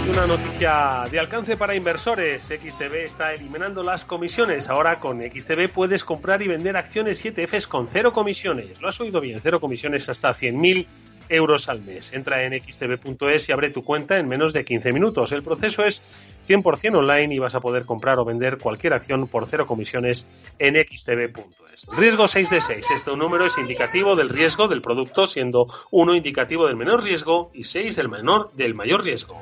Una 0.09 0.27
noticia 0.27 1.05
de 1.09 1.19
alcance 1.19 1.57
para 1.57 1.75
inversores. 1.75 2.43
XTB 2.43 3.05
está 3.05 3.33
eliminando 3.33 3.81
las 3.81 4.05
comisiones. 4.05 4.69
Ahora 4.69 4.99
con 4.99 5.21
XTB 5.21 5.69
puedes 5.73 6.03
comprar 6.03 6.41
y 6.41 6.47
vender 6.47 6.75
acciones 6.75 7.23
7Fs 7.23 7.67
con 7.67 7.87
cero 7.87 8.11
comisiones. 8.13 8.81
Lo 8.81 8.89
has 8.89 8.99
oído 8.99 9.21
bien, 9.21 9.39
cero 9.41 9.59
comisiones 9.59 10.07
hasta 10.09 10.29
100.000 10.29 10.85
euros 11.29 11.69
al 11.69 11.81
mes. 11.81 12.13
Entra 12.13 12.43
en 12.43 12.59
xtb.es 12.59 13.49
y 13.49 13.51
abre 13.51 13.71
tu 13.71 13.83
cuenta 13.83 14.17
en 14.17 14.27
menos 14.27 14.53
de 14.53 14.63
15 14.63 14.91
minutos. 14.91 15.31
El 15.31 15.43
proceso 15.43 15.83
es 15.83 16.03
100% 16.47 16.97
online 16.97 17.35
y 17.35 17.39
vas 17.39 17.55
a 17.55 17.59
poder 17.59 17.85
comprar 17.85 18.19
o 18.19 18.25
vender 18.25 18.57
cualquier 18.57 18.93
acción 18.93 19.27
por 19.27 19.47
cero 19.47 19.65
comisiones 19.65 20.27
en 20.59 20.75
xtb.es. 20.75 21.87
Riesgo 21.97 22.27
6 22.27 22.49
de 22.49 22.61
6. 22.61 22.85
Este 22.95 23.15
número 23.15 23.45
es 23.45 23.57
indicativo 23.57 24.15
del 24.15 24.29
riesgo 24.29 24.67
del 24.67 24.81
producto, 24.81 25.25
siendo 25.25 25.67
1 25.91 26.15
indicativo 26.15 26.67
del 26.67 26.75
menor 26.75 27.03
riesgo 27.03 27.49
y 27.53 27.63
6 27.63 27.95
del 27.95 28.09
menor 28.09 28.51
del 28.53 28.75
mayor 28.75 29.03
riesgo. 29.03 29.41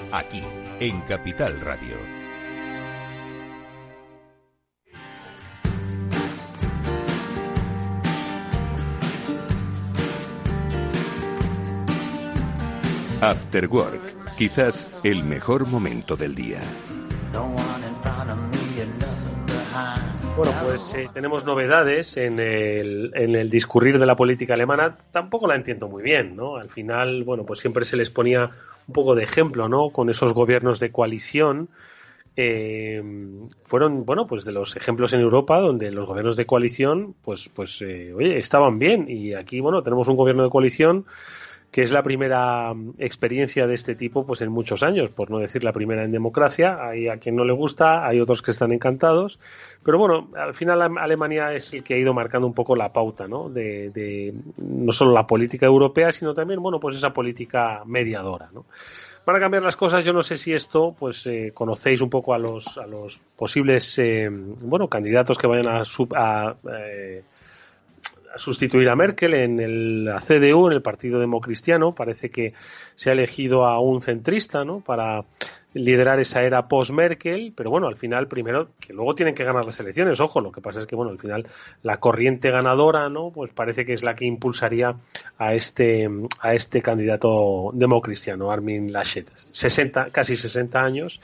Aquí, 0.13 0.43
en 0.81 0.99
Capital 1.01 1.61
Radio. 1.61 1.95
After 13.21 13.67
Work, 13.67 14.35
quizás 14.37 14.85
el 15.05 15.23
mejor 15.23 15.65
momento 15.69 16.17
del 16.17 16.35
día. 16.35 16.59
Bueno, 20.35 20.51
pues 20.63 20.93
eh, 20.95 21.09
tenemos 21.13 21.45
novedades 21.45 22.17
en 22.17 22.39
el, 22.39 23.11
en 23.15 23.35
el 23.35 23.49
discurrir 23.49 23.97
de 23.97 24.05
la 24.05 24.15
política 24.15 24.55
alemana. 24.55 24.97
Tampoco 25.11 25.47
la 25.47 25.55
entiendo 25.55 25.87
muy 25.87 26.03
bien, 26.03 26.35
¿no? 26.35 26.57
Al 26.57 26.69
final, 26.69 27.23
bueno, 27.23 27.45
pues 27.45 27.59
siempre 27.59 27.85
se 27.85 27.95
les 27.95 28.09
ponía 28.09 28.49
un 28.91 28.93
poco 28.93 29.15
de 29.15 29.23
ejemplo, 29.23 29.69
¿no? 29.69 29.89
Con 29.89 30.09
esos 30.09 30.33
gobiernos 30.33 30.79
de 30.79 30.91
coalición. 30.91 31.69
Eh, 32.35 33.01
fueron, 33.63 34.05
bueno, 34.05 34.27
pues 34.27 34.43
de 34.43 34.51
los 34.51 34.75
ejemplos 34.75 35.13
en 35.13 35.21
Europa 35.21 35.59
donde 35.59 35.91
los 35.91 36.05
gobiernos 36.05 36.35
de 36.35 36.45
coalición, 36.45 37.15
pues, 37.23 37.49
pues, 37.49 37.81
eh, 37.81 38.13
oye, 38.13 38.37
estaban 38.37 38.79
bien. 38.79 39.05
Y 39.07 39.33
aquí, 39.33 39.61
bueno, 39.61 39.81
tenemos 39.81 40.09
un 40.09 40.17
gobierno 40.17 40.43
de 40.43 40.49
coalición 40.49 41.05
que 41.71 41.83
es 41.83 41.91
la 41.91 42.03
primera 42.03 42.73
mm, 42.73 42.95
experiencia 42.99 43.65
de 43.65 43.75
este 43.75 43.95
tipo 43.95 44.25
pues 44.25 44.41
en 44.41 44.51
muchos 44.51 44.83
años, 44.83 45.09
por 45.09 45.31
no 45.31 45.39
decir 45.39 45.63
la 45.63 45.71
primera 45.71 46.03
en 46.03 46.11
democracia. 46.11 46.77
Hay 46.81 47.07
a 47.07 47.17
quien 47.17 47.35
no 47.35 47.45
le 47.45 47.53
gusta, 47.53 48.05
hay 48.05 48.19
otros 48.19 48.41
que 48.41 48.51
están 48.51 48.71
encantados, 48.71 49.39
pero 49.83 49.97
bueno, 49.97 50.29
al 50.35 50.53
final 50.53 50.81
Alemania 50.97 51.53
es 51.53 51.73
el 51.73 51.83
que 51.83 51.95
ha 51.95 51.97
ido 51.97 52.13
marcando 52.13 52.47
un 52.47 52.53
poco 52.53 52.75
la 52.75 52.91
pauta, 52.91 53.27
¿no? 53.27 53.49
De, 53.49 53.89
de 53.91 54.33
no 54.57 54.91
solo 54.91 55.11
la 55.13 55.25
política 55.25 55.65
europea, 55.65 56.11
sino 56.11 56.33
también, 56.33 56.61
bueno, 56.61 56.79
pues 56.79 56.95
esa 56.95 57.11
política 57.11 57.83
mediadora, 57.85 58.49
¿no? 58.53 58.65
Van 59.25 59.35
a 59.35 59.39
cambiar 59.39 59.63
las 59.63 59.75
cosas. 59.75 60.03
Yo 60.03 60.13
no 60.13 60.23
sé 60.23 60.35
si 60.35 60.51
esto, 60.51 60.95
pues, 60.97 61.27
eh, 61.27 61.51
conocéis 61.53 62.01
un 62.01 62.09
poco 62.09 62.33
a 62.33 62.39
los, 62.39 62.77
a 62.77 62.87
los 62.87 63.19
posibles, 63.37 63.99
eh, 63.99 64.27
bueno, 64.29 64.87
candidatos 64.87 65.37
que 65.37 65.47
vayan 65.47 65.67
a, 65.67 65.85
sub, 65.85 66.13
a 66.15 66.55
eh, 66.73 67.23
sustituir 68.37 68.89
a 68.89 68.95
Merkel 68.95 69.33
en 69.33 69.59
el 69.59 70.05
la 70.05 70.19
CDU, 70.19 70.67
en 70.67 70.73
el 70.73 70.81
Partido 70.81 71.19
Democristiano. 71.19 71.93
Parece 71.93 72.29
que 72.29 72.53
se 72.95 73.09
ha 73.09 73.13
elegido 73.13 73.65
a 73.65 73.79
un 73.79 74.01
centrista, 74.01 74.63
¿no? 74.63 74.81
Para 74.81 75.23
liderar 75.73 76.19
esa 76.19 76.43
era 76.43 76.67
post-Merkel, 76.67 77.53
pero 77.55 77.69
bueno, 77.69 77.87
al 77.87 77.95
final, 77.95 78.27
primero, 78.27 78.69
que 78.79 78.93
luego 78.93 79.15
tienen 79.15 79.35
que 79.35 79.43
ganar 79.43 79.65
las 79.65 79.79
elecciones, 79.79 80.19
ojo, 80.19 80.41
lo 80.41 80.51
que 80.51 80.61
pasa 80.61 80.81
es 80.81 80.85
que, 80.85 80.95
bueno, 80.95 81.11
al 81.11 81.19
final 81.19 81.47
la 81.81 81.97
corriente 81.97 82.51
ganadora, 82.51 83.09
¿no? 83.09 83.31
Pues 83.31 83.51
parece 83.51 83.85
que 83.85 83.93
es 83.93 84.03
la 84.03 84.15
que 84.15 84.25
impulsaría 84.25 84.91
a 85.37 85.53
este, 85.53 86.09
a 86.39 86.53
este 86.53 86.81
candidato 86.81 87.71
democristiano, 87.73 88.51
Armin 88.51 88.91
Laschet, 88.91 89.29
60, 89.35 90.09
casi 90.11 90.35
60 90.35 90.79
años, 90.79 91.21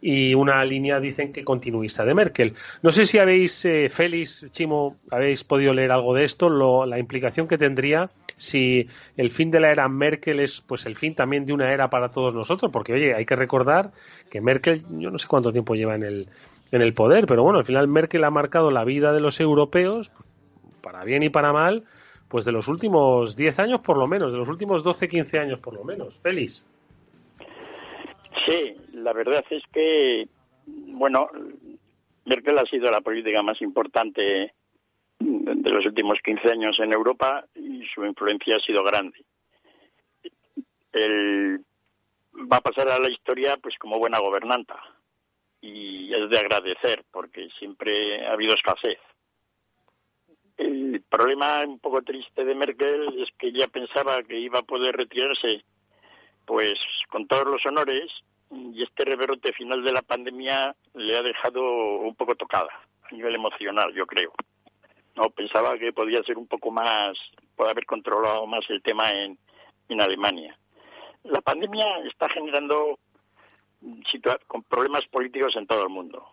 y 0.00 0.34
una 0.34 0.64
línea, 0.64 1.00
dicen 1.00 1.32
que 1.32 1.44
continuista 1.44 2.04
de 2.04 2.14
Merkel. 2.14 2.54
No 2.82 2.92
sé 2.92 3.04
si 3.06 3.18
habéis, 3.18 3.64
eh, 3.64 3.88
Félix, 3.90 4.46
Chimo, 4.52 4.96
habéis 5.10 5.44
podido 5.44 5.72
leer 5.72 5.90
algo 5.90 6.14
de 6.14 6.24
esto, 6.24 6.48
lo, 6.48 6.86
la 6.86 6.98
implicación 6.98 7.48
que 7.48 7.58
tendría 7.58 8.10
si 8.38 8.88
el 9.16 9.30
fin 9.30 9.50
de 9.50 9.60
la 9.60 9.70
era 9.70 9.88
Merkel 9.88 10.40
es 10.40 10.62
pues 10.62 10.86
el 10.86 10.96
fin 10.96 11.14
también 11.14 11.44
de 11.44 11.52
una 11.52 11.72
era 11.72 11.90
para 11.90 12.10
todos 12.10 12.32
nosotros, 12.32 12.72
porque 12.72 12.94
oye, 12.94 13.14
hay 13.14 13.26
que 13.26 13.36
recordar 13.36 13.90
que 14.30 14.40
Merkel, 14.40 14.84
yo 14.98 15.10
no 15.10 15.18
sé 15.18 15.28
cuánto 15.28 15.52
tiempo 15.52 15.74
lleva 15.74 15.94
en 15.94 16.04
el, 16.04 16.28
en 16.72 16.80
el 16.80 16.94
poder, 16.94 17.26
pero 17.26 17.42
bueno, 17.42 17.58
al 17.58 17.64
final 17.64 17.88
Merkel 17.88 18.24
ha 18.24 18.30
marcado 18.30 18.70
la 18.70 18.84
vida 18.84 19.12
de 19.12 19.20
los 19.20 19.40
europeos, 19.40 20.10
para 20.82 21.04
bien 21.04 21.22
y 21.22 21.28
para 21.28 21.52
mal, 21.52 21.84
pues 22.28 22.44
de 22.44 22.52
los 22.52 22.68
últimos 22.68 23.36
10 23.36 23.58
años 23.58 23.80
por 23.80 23.98
lo 23.98 24.06
menos, 24.06 24.32
de 24.32 24.38
los 24.38 24.48
últimos 24.48 24.82
12, 24.82 25.08
15 25.08 25.38
años 25.38 25.60
por 25.60 25.74
lo 25.74 25.84
menos. 25.84 26.18
Félix. 26.20 26.64
Sí, 28.46 28.76
la 28.92 29.12
verdad 29.12 29.44
es 29.50 29.62
que, 29.72 30.28
bueno, 30.66 31.28
Merkel 32.24 32.58
ha 32.58 32.66
sido 32.66 32.90
la 32.90 33.00
política 33.00 33.42
más 33.42 33.60
importante 33.62 34.52
de 35.18 35.70
los 35.70 35.84
últimos 35.86 36.18
15 36.22 36.50
años 36.50 36.78
en 36.80 36.92
Europa 36.92 37.44
y 37.54 37.84
su 37.86 38.04
influencia 38.04 38.56
ha 38.56 38.60
sido 38.60 38.84
grande. 38.84 39.24
Él 40.92 41.60
va 42.50 42.58
a 42.58 42.62
pasar 42.62 42.88
a 42.88 42.98
la 42.98 43.10
historia 43.10 43.56
pues 43.56 43.76
como 43.78 43.98
buena 43.98 44.18
gobernanta 44.18 44.80
y 45.60 46.12
es 46.14 46.30
de 46.30 46.38
agradecer 46.38 47.04
porque 47.10 47.48
siempre 47.58 48.26
ha 48.26 48.32
habido 48.32 48.54
escasez. 48.54 48.98
El 50.56 51.02
problema 51.08 51.64
un 51.64 51.78
poco 51.78 52.02
triste 52.02 52.44
de 52.44 52.54
Merkel 52.54 53.22
es 53.22 53.28
que 53.38 53.48
ella 53.48 53.68
pensaba 53.68 54.22
que 54.22 54.38
iba 54.38 54.60
a 54.60 54.64
poder 54.64 54.96
retirarse 54.96 55.64
pues 56.46 56.78
con 57.08 57.26
todos 57.26 57.46
los 57.46 57.64
honores 57.66 58.10
y 58.50 58.82
este 58.82 59.04
rebrote 59.04 59.52
final 59.52 59.84
de 59.84 59.92
la 59.92 60.02
pandemia 60.02 60.74
le 60.94 61.16
ha 61.16 61.22
dejado 61.22 61.62
un 61.98 62.14
poco 62.14 62.34
tocada 62.34 62.70
a 63.02 63.14
nivel 63.14 63.34
emocional, 63.34 63.92
yo 63.94 64.06
creo. 64.06 64.32
No 65.18 65.30
pensaba 65.30 65.76
que 65.78 65.92
podía 65.92 66.22
ser 66.22 66.38
un 66.38 66.46
poco 66.46 66.70
más, 66.70 67.18
puede 67.56 67.70
haber 67.70 67.86
controlado 67.86 68.46
más 68.46 68.64
el 68.70 68.80
tema 68.82 69.12
en, 69.12 69.36
en 69.88 70.00
Alemania. 70.00 70.56
La 71.24 71.40
pandemia 71.40 71.86
está 72.06 72.28
generando 72.28 73.00
con 74.46 74.62
problemas 74.62 75.04
políticos 75.06 75.56
en 75.56 75.66
todo 75.66 75.82
el 75.82 75.88
mundo. 75.88 76.24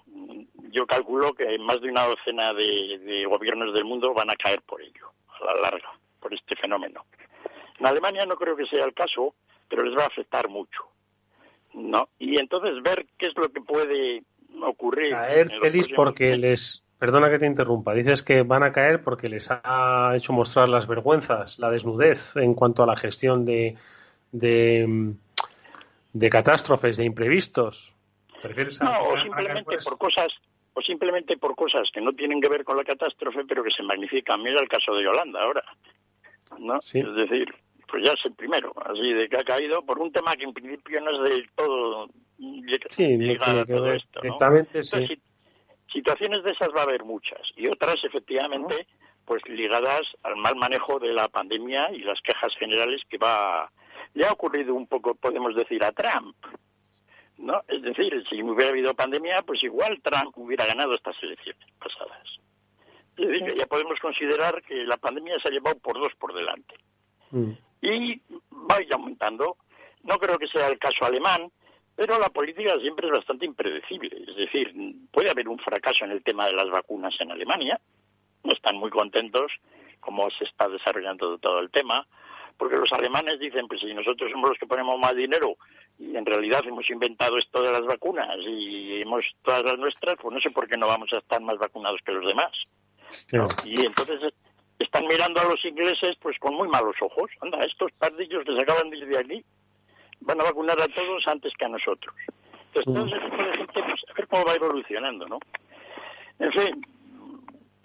Yo 0.70 0.86
calculo 0.86 1.34
que 1.34 1.58
más 1.58 1.82
de 1.82 1.90
una 1.90 2.06
docena 2.06 2.54
de, 2.54 3.00
de, 3.00 3.26
gobiernos 3.26 3.74
del 3.74 3.86
mundo 3.86 4.14
van 4.14 4.30
a 4.30 4.36
caer 4.36 4.62
por 4.62 4.82
ello, 4.82 5.12
a 5.42 5.46
la 5.46 5.62
larga, 5.62 5.90
por 6.20 6.32
este 6.34 6.56
fenómeno. 6.56 7.06
En 7.80 7.88
Alemania 7.88 8.26
no 8.28 8.36
creo 8.36 8.56
que 8.56 8.68
sea 8.68 8.86
el 8.86 8.94
caso, 8.94 9.34
pero 9.68 9.84
les 9.84 9.98
va 9.98 10.04
a 10.04 10.08
afectar 10.08 10.48
mucho. 10.48 10.84
¿no? 11.74 12.08
Y 12.20 12.38
entonces 12.38 12.84
ver 12.84 13.08
qué 13.18 13.28
es 13.28 13.36
lo 13.36 13.50
que 13.50 13.62
puede 13.62 14.24
ocurrir. 14.62 15.12
Caer, 15.12 15.52
feliz 15.60 15.88
porque 15.96 16.38
les. 16.38 16.85
Perdona 17.00 17.30
que 17.30 17.40
te 17.40 17.46
interrumpa. 17.46 17.94
Dices 17.94 18.24
que 18.24 18.44
van 18.44 18.64
a 18.64 18.72
caer 18.72 19.04
porque 19.04 19.28
les 19.28 19.50
ha 19.52 20.14
hecho 20.16 20.32
mostrar 20.32 20.70
las 20.70 20.88
vergüenzas, 20.88 21.60
la 21.60 21.70
desnudez 21.70 22.36
en 22.38 22.54
cuanto 22.54 22.84
a 22.84 22.86
la 22.88 22.96
gestión 22.96 23.46
de, 23.46 23.76
de, 24.32 25.14
de 26.14 26.30
catástrofes, 26.30 26.98
de 26.98 27.06
imprevistos. 27.06 27.94
no, 28.82 29.10
o 29.10 29.18
simplemente 29.20 29.78
por 29.84 29.98
cosas 29.98 30.34
o 30.74 30.82
simplemente 30.82 31.38
por 31.38 31.56
cosas 31.56 31.90
que 31.94 32.02
no 32.02 32.14
tienen 32.14 32.42
que 32.42 32.50
ver 32.50 32.66
con 32.66 32.76
la 32.76 32.84
catástrofe, 32.84 33.46
pero 33.48 33.64
que 33.64 33.72
se 33.72 33.82
magnifican. 33.82 34.42
Mira 34.42 34.62
el 34.62 34.68
caso 34.68 34.94
de 34.94 35.04
Yolanda 35.04 35.42
ahora, 35.42 35.64
¿no? 36.60 36.80
Es 36.80 37.16
decir, 37.16 37.54
pues 37.88 38.04
ya 38.04 38.12
es 38.12 38.26
el 38.26 38.36
primero, 38.36 38.74
así 38.86 39.14
de 39.14 39.30
que 39.30 39.38
ha 39.38 39.44
caído 39.44 39.86
por 39.86 40.00
un 40.00 40.12
tema 40.12 40.36
que 40.36 40.44
en 40.44 40.54
principio 40.54 41.00
no 41.00 41.12
es 41.12 41.32
del 41.32 41.50
todo 41.56 42.08
sí, 42.90 43.18
ligado 43.18 43.62
a 43.62 43.66
todo 43.66 43.92
esto. 43.94 44.22
sí. 44.84 45.22
Situaciones 45.92 46.44
de 46.44 46.52
esas 46.52 46.70
va 46.76 46.82
a 46.82 46.84
haber 46.84 47.04
muchas. 47.04 47.42
Y 47.56 47.68
otras 47.68 48.04
efectivamente 48.04 48.88
pues 49.26 49.42
ligadas 49.48 50.06
al 50.24 50.36
mal 50.36 50.56
manejo 50.56 51.00
de 51.00 51.12
la 51.12 51.28
pandemia 51.30 51.92
y 51.92 52.00
las 52.00 52.22
quejas 52.22 52.56
generales 52.58 53.02
que 53.10 53.18
va 53.18 53.72
le 54.14 54.26
ha 54.26 54.32
ocurrido 54.32 54.76
un 54.76 54.88
poco 54.88 55.16
podemos 55.16 55.56
decir 55.56 55.84
a 55.84 55.92
Trump 55.92 56.36
no 57.38 57.64
es 57.68 57.82
decir 57.82 58.24
si 58.30 58.42
hubiera 58.44 58.72
habido 58.72 58.94
pandemia 58.94 59.42
pues 59.42 59.64
igual 59.64 60.00
Trump 60.02 60.38
hubiera 60.38 60.66
ganado 60.66 60.94
estas 60.94 61.22
elecciones 61.24 61.68
pasadas. 61.80 62.40
Es 63.18 63.28
decir, 63.28 63.46
que 63.46 63.58
ya 63.58 63.66
podemos 63.66 64.00
considerar 64.00 64.62
que 64.64 64.84
la 64.84 64.98
pandemia 64.98 65.40
se 65.40 65.48
ha 65.48 65.52
llevado 65.52 65.78
por 65.80 65.98
dos 65.98 66.14
por 66.16 66.34
delante. 66.34 66.76
Mm. 67.32 67.52
Y 67.82 68.22
vaya 68.50 68.96
aumentando. 68.96 69.58
No 70.04 70.20
creo 70.20 70.38
que 70.38 70.48
sea 70.48 70.68
el 70.68 70.78
caso 70.78 71.06
alemán, 71.06 71.50
pero 71.96 72.20
la 72.20 72.30
política 72.30 72.78
siempre 72.80 73.08
es 73.08 73.14
bastante 73.14 73.46
impredecible. 73.46 74.24
Es 74.28 74.36
decir, 74.36 74.74
puede 75.12 75.30
haber 75.30 75.48
un 75.48 75.60
fracaso 75.60 76.06
en 76.06 76.12
el 76.12 76.24
tema 76.24 76.46
de 76.48 76.54
las 76.54 76.70
vacunas 76.70 77.16
en 77.20 77.32
Alemania. 77.32 77.80
No 78.44 78.54
están 78.54 78.76
muy 78.76 78.90
contentos 78.90 79.52
como 80.02 80.30
se 80.30 80.44
está 80.44 80.68
desarrollando 80.70 81.38
todo 81.40 81.60
el 81.60 81.72
tema, 81.72 82.06
porque 82.58 82.76
los 82.78 82.92
alemanes 82.94 83.40
dicen, 83.40 83.68
pues 83.68 83.82
si 83.82 83.94
nosotros 83.94 84.32
somos 84.32 84.50
los 84.50 84.60
que 84.60 84.68
ponemos 84.68 85.00
más 85.00 85.16
dinero 85.16 85.56
y 85.98 86.16
en 86.16 86.26
realidad 86.26 86.64
hemos 86.66 86.90
inventado 86.90 87.38
esto 87.38 87.62
de 87.64 87.72
las 87.72 87.86
vacunas 87.86 88.38
y 88.42 89.02
hemos 89.02 89.26
todas 89.42 89.64
las 89.66 89.80
nuestras, 89.80 90.18
pues 90.22 90.34
no 90.34 90.40
sé 90.42 90.52
por 90.52 90.68
qué 90.68 90.78
no 90.78 90.88
vamos 90.88 91.12
a 91.14 91.18
estar 91.18 91.42
más 91.42 91.58
vacunados 91.58 92.02
que 92.06 92.12
los 92.12 92.26
demás. 92.26 92.52
Y 93.66 93.86
entonces 93.86 94.34
están 94.80 95.08
mirando 95.08 95.40
a 95.40 95.46
los 95.46 95.64
ingleses 95.66 96.16
pues 96.22 96.38
con 96.40 96.54
muy 96.54 96.68
malos 96.68 96.96
ojos. 97.02 97.32
Anda, 97.42 97.64
estos 97.66 97.92
pardillos 97.94 98.44
que 98.46 98.54
se 98.54 98.62
acaban 98.62 98.90
de 98.90 98.98
ir 98.98 99.08
de 99.08 99.18
aquí 99.18 99.46
van 100.26 100.42
a 100.42 100.44
vacunar 100.44 100.80
a 100.82 100.88
todos 100.90 101.28
antes 101.28 101.54
que 101.54 101.66
a 101.66 101.70
nosotros. 101.70 102.14
Entonces, 102.74 102.94
todo 102.94 103.06
ese 103.06 103.20
tipo 103.20 103.44
de 103.44 103.58
gente, 103.58 103.84
pues, 103.84 104.06
a 104.10 104.14
ver 104.14 104.28
cómo 104.28 104.46
va 104.46 104.56
evolucionando, 104.56 105.28
¿no? 105.28 105.40
En 106.40 106.52
fin, 106.52 106.86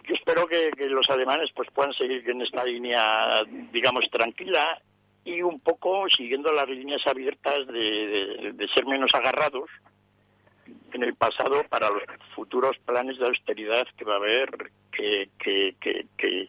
yo 0.05 0.15
espero 0.15 0.47
que, 0.49 0.73
los 0.89 1.09
alemanes 1.09 1.51
pues 1.55 1.71
puedan 1.71 1.93
seguir 1.93 2.29
en 2.29 2.43
esta 2.43 2.65
línea, 2.65 3.45
digamos, 3.73 4.11
tranquila 4.11 4.81
y 5.25 5.43
un 5.43 5.61
poco 5.61 6.09
siguiendo 6.09 6.51
las 6.51 6.69
líneas 6.69 7.07
abiertas 7.07 7.67
de, 7.69 8.53
de 8.55 8.69
ser 8.69 8.87
menos 8.87 9.15
agarrados 9.15 9.71
en 10.93 11.03
el 11.03 11.15
pasado 11.15 11.63
para 11.69 11.91
los 11.91 12.03
futuros 12.35 12.77
planes 12.79 13.19
de 13.19 13.27
austeridad 13.27 13.87
que 13.97 14.05
va 14.05 14.15
a 14.15 14.17
haber 14.17 14.71
que, 14.91 15.29
que, 15.39 15.77
que, 15.81 16.07
que 16.17 16.49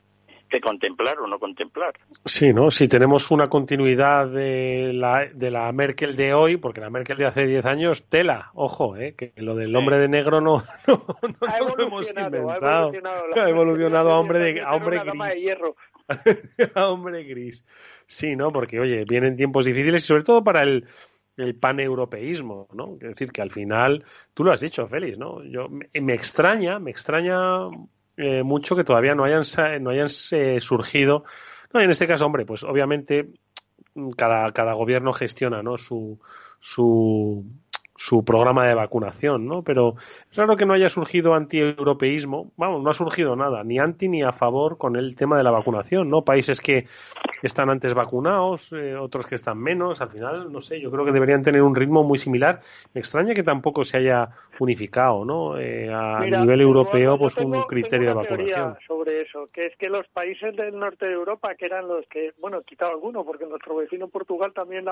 que 0.52 0.62
contemplar 0.62 1.18
o 1.20 1.28
no 1.28 1.40
contemplar. 1.40 1.94
Sí, 2.26 2.54
¿no? 2.54 2.70
Si 2.70 2.88
tenemos 2.88 3.32
una 3.32 3.50
continuidad 3.50 4.28
de 4.28 4.92
la, 4.94 5.28
de 5.34 5.50
la 5.50 5.72
Merkel 5.72 6.16
de 6.16 6.34
hoy, 6.34 6.58
porque 6.58 6.82
la 6.82 6.90
Merkel 6.90 7.18
de 7.18 7.26
hace 7.26 7.48
10 7.48 7.66
años, 7.66 8.04
tela, 8.10 8.52
ojo, 8.54 8.98
¿eh? 8.98 9.16
que 9.18 9.34
lo 9.38 9.56
del 9.56 9.76
hombre 9.76 9.98
de 9.98 10.10
negro 10.10 10.42
no, 10.42 10.62
no, 10.88 11.02
no 11.24 11.76
lo 11.78 11.88
hemos 11.88 12.10
inventado. 12.10 12.92
Ha 13.36 13.50
evolucionado, 13.50 14.12
a 14.12 14.20
hombre, 14.20 14.40
de, 14.40 14.62
a 14.62 14.76
hombre 14.76 15.00
gris. 15.00 15.56
a 16.76 16.90
hombre 16.90 17.24
gris. 17.24 17.66
Sí, 18.06 18.36
¿no? 18.36 18.52
Porque, 18.52 18.80
oye, 18.80 19.06
vienen 19.06 19.38
tiempos 19.38 19.66
difíciles 19.66 20.04
y 20.04 20.08
sobre 20.08 20.24
todo 20.24 20.44
para 20.44 20.64
el, 20.64 20.86
el 21.38 21.56
paneuropeísmo, 21.56 22.68
¿no? 22.74 22.96
Es 22.96 23.08
decir, 23.08 23.32
que 23.32 23.42
al 23.42 23.52
final, 23.52 24.04
tú 24.34 24.44
lo 24.44 24.52
has 24.52 24.60
dicho, 24.60 24.86
Félix, 24.88 25.18
¿no? 25.18 25.42
Yo, 25.46 25.70
me 25.70 26.14
extraña, 26.14 26.78
me 26.78 26.92
extraña 26.92 27.70
eh, 28.18 28.44
mucho 28.44 28.76
que 28.76 28.84
todavía 28.84 29.16
no 29.16 29.24
hayan, 29.24 29.44
no 29.82 29.90
hayan 29.90 30.10
eh, 30.32 30.60
surgido. 30.62 31.24
No, 31.74 31.80
en 31.80 31.90
este 31.90 32.08
caso, 32.08 32.26
hombre, 32.26 32.46
pues 32.46 32.64
obviamente 32.64 33.30
cada, 34.18 34.52
cada 34.52 34.74
gobierno 34.74 35.14
gestiona 35.14 35.62
¿no? 35.64 35.78
su, 35.78 36.20
su, 36.60 37.46
su 38.04 38.26
programa 38.26 38.68
de 38.68 38.74
vacunación, 38.74 39.46
¿no? 39.46 39.62
Pero 39.62 39.94
es 40.32 40.36
raro 40.36 40.56
que 40.56 40.66
no 40.66 40.74
haya 40.74 40.90
surgido 40.90 41.36
anti-europeísmo, 41.36 42.52
vamos, 42.58 42.82
no 42.82 42.90
ha 42.90 42.96
surgido 42.96 43.36
nada, 43.36 43.64
ni 43.64 43.78
anti 43.78 44.10
ni 44.10 44.24
a 44.24 44.32
favor 44.32 44.80
con 44.80 44.96
el 44.96 45.16
tema 45.16 45.38
de 45.38 45.44
la 45.44 45.52
vacunación, 45.52 46.10
¿no? 46.10 46.24
Países 46.24 46.62
que 46.62 46.88
están 47.44 47.70
antes 47.70 47.94
vacunados, 47.94 48.74
eh, 48.74 48.96
otros 48.96 49.28
que 49.28 49.36
están 49.36 49.60
menos, 49.60 50.02
al 50.02 50.10
final, 50.10 50.52
no 50.52 50.62
sé, 50.62 50.82
yo 50.82 50.90
creo 50.90 51.06
que 51.06 51.12
deberían 51.12 51.44
tener 51.44 51.62
un 51.62 51.76
ritmo 51.76 52.04
muy 52.04 52.18
similar. 52.18 52.62
Me 52.96 53.02
extraña 53.02 53.36
que 53.36 53.44
tampoco 53.44 53.84
se 53.84 53.98
haya 53.98 54.30
unificado, 54.58 55.24
¿no? 55.24 55.60
Eh, 55.60 55.94
a 55.94 56.22
nivel 56.22 56.62
europeo, 56.62 57.20
pues 57.20 57.38
un 57.38 57.62
criterio 57.64 58.10
de 58.10 58.14
vacunación. 58.16 58.78
sobre 58.88 59.22
eso, 59.22 59.48
que 59.54 59.68
es 59.68 59.78
que 59.78 59.90
los 59.90 60.08
países 60.08 60.56
del 60.56 60.78
norte 60.78 61.06
de 61.06 61.14
Europa, 61.14 61.54
que 61.54 61.68
eran 61.68 61.88
los 61.88 62.08
que, 62.08 62.34
bueno, 62.40 62.64
quitado 62.64 62.92
alguno, 62.92 63.24
porque 63.24 63.46
nuestro 63.46 63.76
vecino 63.76 64.08
Portugal 64.08 64.54
también 64.54 64.86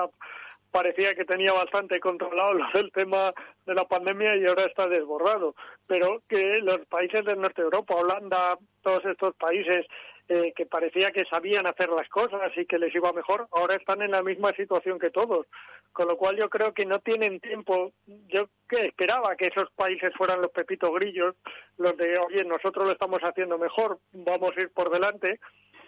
parecía 0.70 1.14
que 1.14 1.24
tenía 1.24 1.52
bastante 1.52 2.00
controlado 2.00 2.54
lo 2.54 2.66
del 2.72 2.92
tema 2.92 3.32
de 3.66 3.74
la 3.74 3.84
pandemia 3.86 4.36
y 4.36 4.46
ahora 4.46 4.66
está 4.66 4.88
desbordado. 4.88 5.54
Pero 5.86 6.22
que 6.28 6.58
los 6.62 6.86
países 6.86 7.24
del 7.24 7.40
norte 7.40 7.62
de 7.62 7.66
Europa, 7.66 7.94
Holanda, 7.94 8.58
todos 8.82 9.04
estos 9.04 9.34
países 9.36 9.86
eh, 10.28 10.52
que 10.54 10.64
parecía 10.64 11.10
que 11.10 11.24
sabían 11.24 11.66
hacer 11.66 11.88
las 11.88 12.08
cosas 12.08 12.52
y 12.56 12.64
que 12.64 12.78
les 12.78 12.94
iba 12.94 13.12
mejor, 13.12 13.48
ahora 13.50 13.74
están 13.74 14.00
en 14.00 14.12
la 14.12 14.22
misma 14.22 14.52
situación 14.52 14.98
que 15.00 15.10
todos. 15.10 15.46
Con 15.92 16.06
lo 16.06 16.16
cual 16.16 16.36
yo 16.36 16.48
creo 16.48 16.72
que 16.72 16.86
no 16.86 17.00
tienen 17.00 17.40
tiempo. 17.40 17.92
Yo 18.28 18.46
que 18.68 18.86
esperaba 18.86 19.34
que 19.34 19.48
esos 19.48 19.68
países 19.72 20.12
fueran 20.16 20.40
los 20.40 20.52
pepitos 20.52 20.94
grillos, 20.94 21.34
los 21.78 21.96
de, 21.96 22.16
oye, 22.18 22.44
nosotros 22.44 22.86
lo 22.86 22.92
estamos 22.92 23.20
haciendo 23.22 23.58
mejor, 23.58 23.98
vamos 24.12 24.56
a 24.56 24.60
ir 24.60 24.70
por 24.70 24.90
delante, 24.90 25.40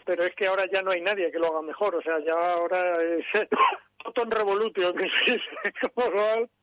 pero 0.05 0.25
es 0.25 0.35
que 0.35 0.47
ahora 0.47 0.67
ya 0.73 0.83
no 0.83 0.91
hay 0.91 1.01
nadie 1.01 1.31
que 1.31 1.39
lo 1.39 1.49
haga 1.49 1.63
mejor. 1.63 1.95
O 1.95 2.03
sea, 2.03 2.19
ya 2.25 2.33
ahora 2.33 3.03
es 3.03 3.25
todo 4.15 4.25
en 4.25 4.31
revolutio, 4.31 4.93
que 4.95 5.09
como 5.95 6.47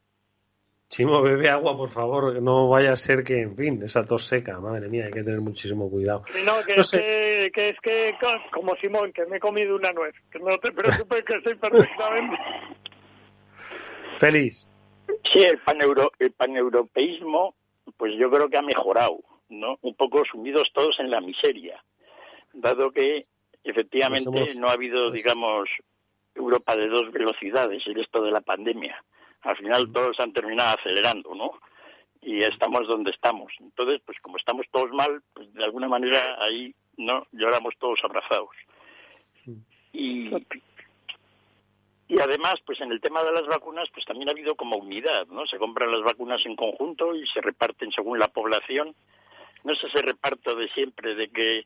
Chimo, 0.89 1.21
bebe 1.21 1.47
agua, 1.49 1.77
por 1.77 1.91
favor, 1.91 2.41
no 2.41 2.67
vaya 2.67 2.93
a 2.93 2.95
ser 2.95 3.23
que, 3.23 3.39
en 3.39 3.55
fin, 3.55 3.83
esa 3.83 4.05
tos 4.05 4.25
seca, 4.25 4.59
madre 4.59 4.89
mía, 4.89 5.05
hay 5.05 5.11
que 5.11 5.21
tener 5.21 5.39
muchísimo 5.39 5.87
cuidado. 5.87 6.23
No, 6.43 6.63
que, 6.65 6.79
es, 6.79 6.89
que, 6.89 7.69
es 7.69 7.79
que, 7.79 8.15
como 8.51 8.75
Simón, 8.77 9.13
que 9.13 9.27
me 9.27 9.37
he 9.37 9.39
comido 9.39 9.75
una 9.75 9.93
nuez, 9.93 10.15
que 10.31 10.39
no 10.39 10.57
te 10.57 10.71
preocupes 10.71 11.23
que 11.25 11.35
estoy 11.35 11.55
perfectamente. 11.55 12.37
Feliz. 14.17 14.67
Sí, 15.31 15.43
el, 15.43 15.59
paneuro, 15.59 16.11
el 16.17 16.31
paneuropeísmo, 16.31 17.53
pues 17.95 18.13
yo 18.17 18.31
creo 18.31 18.49
que 18.49 18.57
ha 18.57 18.63
mejorado, 18.63 19.19
¿no? 19.49 19.77
Un 19.81 19.93
poco 19.93 20.25
sumidos 20.25 20.71
todos 20.73 20.99
en 20.99 21.11
la 21.11 21.21
miseria, 21.21 21.83
dado 22.61 22.91
que 22.91 23.25
efectivamente 23.63 24.29
pues 24.31 24.57
no 24.57 24.69
ha 24.69 24.73
habido, 24.73 25.11
digamos, 25.11 25.69
Europa 26.35 26.75
de 26.75 26.87
dos 26.87 27.11
velocidades 27.11 27.85
en 27.87 27.99
esto 27.99 28.21
de 28.21 28.31
la 28.31 28.41
pandemia 28.41 29.03
al 29.41 29.55
final 29.55 29.91
todos 29.93 30.19
han 30.19 30.33
terminado 30.33 30.77
acelerando, 30.77 31.33
¿no? 31.33 31.51
y 32.21 32.43
estamos 32.43 32.87
donde 32.87 33.11
estamos. 33.11 33.51
Entonces, 33.59 34.01
pues 34.05 34.17
como 34.21 34.37
estamos 34.37 34.65
todos 34.71 34.91
mal, 34.91 35.21
pues 35.33 35.53
de 35.53 35.63
alguna 35.63 35.87
manera 35.87 36.41
ahí 36.43 36.73
no 36.97 37.25
lloramos 37.31 37.75
todos 37.79 37.99
abrazados. 38.03 38.55
Y, 39.93 40.29
y 42.07 42.19
además, 42.19 42.59
pues 42.65 42.81
en 42.81 42.91
el 42.91 43.01
tema 43.01 43.23
de 43.23 43.31
las 43.31 43.47
vacunas, 43.47 43.89
pues 43.93 44.05
también 44.05 44.29
ha 44.29 44.33
habido 44.33 44.55
como 44.55 44.77
unidad, 44.77 45.27
¿no? 45.27 45.47
Se 45.47 45.57
compran 45.57 45.91
las 45.91 46.03
vacunas 46.03 46.45
en 46.45 46.55
conjunto 46.55 47.15
y 47.15 47.25
se 47.27 47.41
reparten 47.41 47.91
según 47.91 48.19
la 48.19 48.27
población. 48.27 48.95
No 49.63 49.73
es 49.73 49.83
ese 49.83 50.01
reparto 50.01 50.55
de 50.55 50.67
siempre 50.69 51.15
de 51.15 51.29
que, 51.29 51.65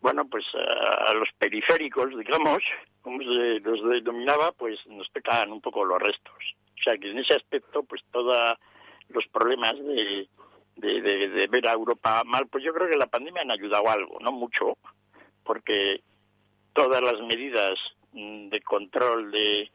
bueno, 0.00 0.28
pues 0.28 0.46
a, 0.54 1.12
los 1.14 1.28
periféricos, 1.38 2.16
digamos, 2.16 2.62
como 3.02 3.22
se 3.22 3.60
los 3.60 3.82
denominaba, 3.88 4.52
pues 4.52 4.84
nos 4.86 5.08
pecan 5.10 5.52
un 5.52 5.60
poco 5.60 5.84
los 5.84 6.00
restos. 6.00 6.56
O 6.78 6.82
sea 6.82 6.96
que 6.98 7.10
en 7.10 7.18
ese 7.18 7.34
aspecto, 7.34 7.82
pues 7.82 8.02
todos 8.12 8.56
los 9.08 9.26
problemas 9.28 9.76
de, 9.78 10.28
de, 10.76 11.00
de, 11.00 11.46
ver 11.48 11.66
a 11.66 11.72
Europa 11.72 12.22
mal, 12.24 12.46
pues 12.46 12.62
yo 12.62 12.72
creo 12.72 12.88
que 12.88 12.96
la 12.96 13.06
pandemia 13.06 13.42
ha 13.48 13.52
ayudado 13.52 13.88
algo, 13.88 14.18
no 14.20 14.30
mucho, 14.32 14.76
porque 15.44 16.02
todas 16.72 17.02
las 17.02 17.20
medidas 17.22 17.78
mm, 18.12 18.50
de 18.50 18.60
control 18.60 19.32
de, 19.32 19.70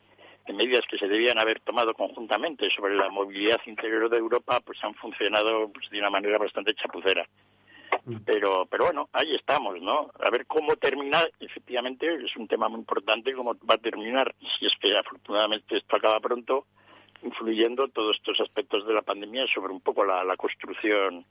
medidas 0.53 0.85
que 0.89 0.97
se 0.97 1.07
debían 1.07 1.37
haber 1.37 1.59
tomado 1.61 1.93
conjuntamente 1.93 2.69
sobre 2.69 2.95
la 2.95 3.09
movilidad 3.09 3.59
interior 3.65 4.09
de 4.09 4.17
Europa, 4.17 4.59
pues 4.61 4.81
han 4.83 4.93
funcionado 4.95 5.69
pues, 5.71 5.89
de 5.89 5.99
una 5.99 6.09
manera 6.09 6.37
bastante 6.37 6.73
chapucera. 6.75 7.27
Mm. 8.05 8.17
Pero, 8.25 8.65
pero 8.69 8.85
bueno, 8.85 9.09
ahí 9.13 9.33
estamos, 9.35 9.81
¿no? 9.81 10.11
A 10.19 10.29
ver 10.29 10.45
cómo 10.45 10.75
termina. 10.75 11.25
Efectivamente, 11.39 12.07
es 12.23 12.35
un 12.35 12.47
tema 12.47 12.69
muy 12.69 12.79
importante 12.79 13.33
cómo 13.33 13.55
va 13.69 13.75
a 13.75 13.77
terminar, 13.77 14.33
si 14.59 14.65
es 14.65 14.73
que 14.79 14.97
afortunadamente 14.97 15.77
esto 15.77 15.95
acaba 15.95 16.19
pronto, 16.19 16.65
influyendo 17.23 17.87
todos 17.87 18.17
estos 18.17 18.39
aspectos 18.41 18.85
de 18.85 18.93
la 18.93 19.01
pandemia 19.01 19.45
sobre 19.53 19.73
un 19.73 19.81
poco 19.81 20.03
la, 20.03 20.35
construcción 20.37 21.25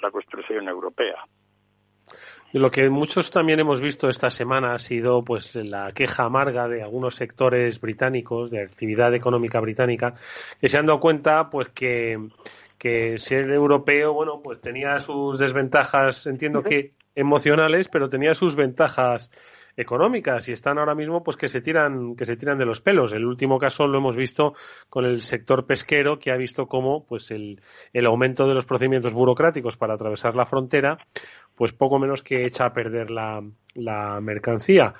la 0.00 0.10
construcción 0.10 0.68
europea. 0.68 1.24
Lo 2.52 2.70
que 2.70 2.88
muchos 2.88 3.30
también 3.30 3.58
hemos 3.58 3.80
visto 3.80 4.08
esta 4.08 4.30
semana 4.30 4.74
ha 4.74 4.78
sido 4.78 5.24
pues 5.24 5.56
la 5.56 5.90
queja 5.92 6.24
amarga 6.24 6.68
de 6.68 6.82
algunos 6.82 7.16
sectores 7.16 7.80
británicos 7.80 8.50
de 8.50 8.62
actividad 8.62 9.12
económica 9.14 9.58
británica 9.58 10.14
que 10.60 10.68
se 10.68 10.78
han 10.78 10.86
dado 10.86 11.00
cuenta 11.00 11.50
pues 11.50 11.70
que, 11.70 12.16
que 12.84 13.16
ser 13.16 13.50
europeo 13.50 14.12
bueno 14.12 14.42
pues 14.42 14.60
tenía 14.60 15.00
sus 15.00 15.38
desventajas 15.38 16.26
entiendo 16.26 16.62
que 16.62 16.92
emocionales 17.14 17.88
pero 17.88 18.10
tenía 18.10 18.34
sus 18.34 18.56
ventajas 18.56 19.30
económicas 19.74 20.46
y 20.48 20.52
están 20.52 20.78
ahora 20.78 20.94
mismo 20.94 21.24
pues 21.24 21.38
que 21.38 21.48
se 21.48 21.62
tiran 21.62 22.14
que 22.14 22.26
se 22.26 22.36
tiran 22.36 22.58
de 22.58 22.66
los 22.66 22.82
pelos. 22.82 23.14
El 23.14 23.24
último 23.24 23.58
caso 23.58 23.86
lo 23.86 23.98
hemos 23.98 24.16
visto 24.16 24.52
con 24.90 25.06
el 25.06 25.22
sector 25.22 25.66
pesquero 25.66 26.18
que 26.18 26.30
ha 26.30 26.36
visto 26.36 26.66
cómo 26.66 27.06
pues 27.06 27.30
el, 27.30 27.62
el 27.94 28.06
aumento 28.06 28.46
de 28.46 28.54
los 28.54 28.66
procedimientos 28.66 29.14
burocráticos 29.14 29.78
para 29.78 29.94
atravesar 29.94 30.36
la 30.36 30.44
frontera 30.44 30.98
pues 31.54 31.72
poco 31.72 31.98
menos 31.98 32.22
que 32.22 32.44
echa 32.44 32.66
a 32.66 32.74
perder 32.74 33.10
la, 33.10 33.42
la 33.74 34.20
mercancía. 34.20 34.92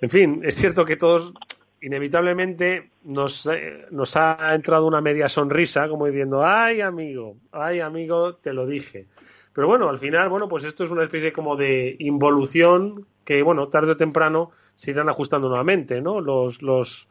En 0.00 0.10
fin, 0.10 0.40
es 0.42 0.56
cierto 0.56 0.84
que 0.84 0.96
todos 0.96 1.34
inevitablemente 1.80 2.90
nos, 3.04 3.46
eh, 3.46 3.86
nos 3.90 4.16
ha 4.16 4.54
entrado 4.54 4.86
una 4.86 5.00
media 5.00 5.28
sonrisa 5.28 5.88
como 5.88 6.06
diciendo, 6.06 6.44
ay 6.44 6.80
amigo, 6.80 7.36
ay 7.52 7.80
amigo, 7.80 8.34
te 8.34 8.52
lo 8.52 8.66
dije. 8.66 9.06
Pero 9.52 9.66
bueno, 9.66 9.88
al 9.88 9.98
final, 9.98 10.28
bueno, 10.28 10.48
pues 10.48 10.64
esto 10.64 10.84
es 10.84 10.90
una 10.90 11.04
especie 11.04 11.32
como 11.32 11.56
de 11.56 11.96
involución 11.98 13.06
que, 13.24 13.42
bueno, 13.42 13.68
tarde 13.68 13.92
o 13.92 13.96
temprano 13.96 14.52
se 14.76 14.92
irán 14.92 15.08
ajustando 15.08 15.48
nuevamente, 15.48 16.00
¿no? 16.00 16.20
Los, 16.20 16.62
los, 16.62 17.08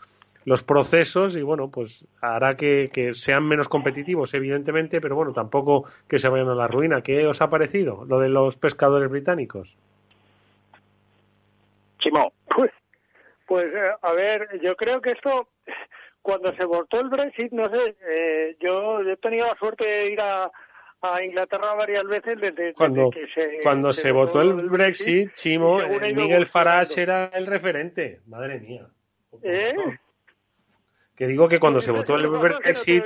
procesos 0.65 1.35
y, 1.35 1.41
bueno, 1.41 1.69
pues 1.69 2.05
hará 2.21 2.55
que, 2.55 3.11
sean 3.13 3.45
menos 3.45 3.67
competitivos, 3.67 4.33
evidentemente, 4.33 5.01
pero 5.01 5.17
bueno, 5.17 5.33
tampoco 5.33 5.85
que 6.07 6.19
se 6.19 6.29
vayan 6.29 6.47
a 6.47 6.55
la 6.55 6.67
ruina. 6.67 7.01
¿Qué 7.01 7.27
os 7.27 7.41
ha 7.41 7.49
parecido 7.49 8.05
lo 8.05 8.19
de 8.19 8.29
los 8.29 8.55
pescadores 8.55 9.11
británicos? 9.11 9.75
Chimo. 11.99 12.31
Pues, 13.47 13.73
eh, 13.73 13.91
a 14.01 14.11
ver, 14.11 14.59
yo 14.61 14.75
creo 14.75 15.01
que 15.01 15.11
esto, 15.11 15.47
cuando 16.21 16.53
se 16.53 16.65
votó 16.65 16.99
el 16.99 17.09
Brexit, 17.09 17.51
no 17.53 17.69
sé, 17.69 17.95
eh, 18.07 18.57
yo, 18.59 19.01
yo 19.01 19.11
he 19.11 19.17
tenido 19.17 19.47
la 19.47 19.55
suerte 19.55 19.85
de 19.85 20.11
ir 20.11 20.19
a, 20.19 20.51
a 21.01 21.23
Inglaterra 21.23 21.73
varias 21.73 22.05
veces 22.05 22.39
desde, 22.41 22.73
cuando, 22.73 23.09
que 23.09 23.25
se 23.27 23.59
cuando 23.63 23.93
se, 23.93 24.11
votó 24.11 24.41
el 24.41 24.53
Brexit, 24.69 25.33
Chimo, 25.35 25.81
eh, 25.81 26.13
Miguel 26.13 26.45
Farage 26.45 27.01
era 27.01 27.27
el 27.33 27.45
referente. 27.45 28.19
Madre 28.27 28.59
mía. 28.59 28.87
¿Eh? 29.43 29.73
Que 31.15 31.27
digo 31.27 31.47
que 31.47 31.59
cuando 31.59 31.79
se 31.81 31.91
votó 31.91 32.15
el 32.15 32.27
Brexit, 32.27 33.03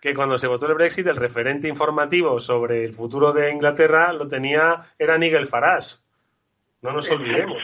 que 0.00 0.14
cuando 0.14 0.38
se 0.38 0.46
votó 0.46 0.66
el 0.66 0.74
Brexit, 0.74 1.06
el 1.06 1.16
referente 1.16 1.68
informativo 1.68 2.40
sobre 2.40 2.84
el 2.84 2.94
futuro 2.94 3.32
de 3.32 3.50
Inglaterra 3.50 4.12
lo 4.14 4.26
tenía 4.26 4.86
era 4.98 5.18
Nigel 5.18 5.46
Farage. 5.46 5.96
No 6.82 6.92
nos 6.92 7.10
olvidemos, 7.10 7.62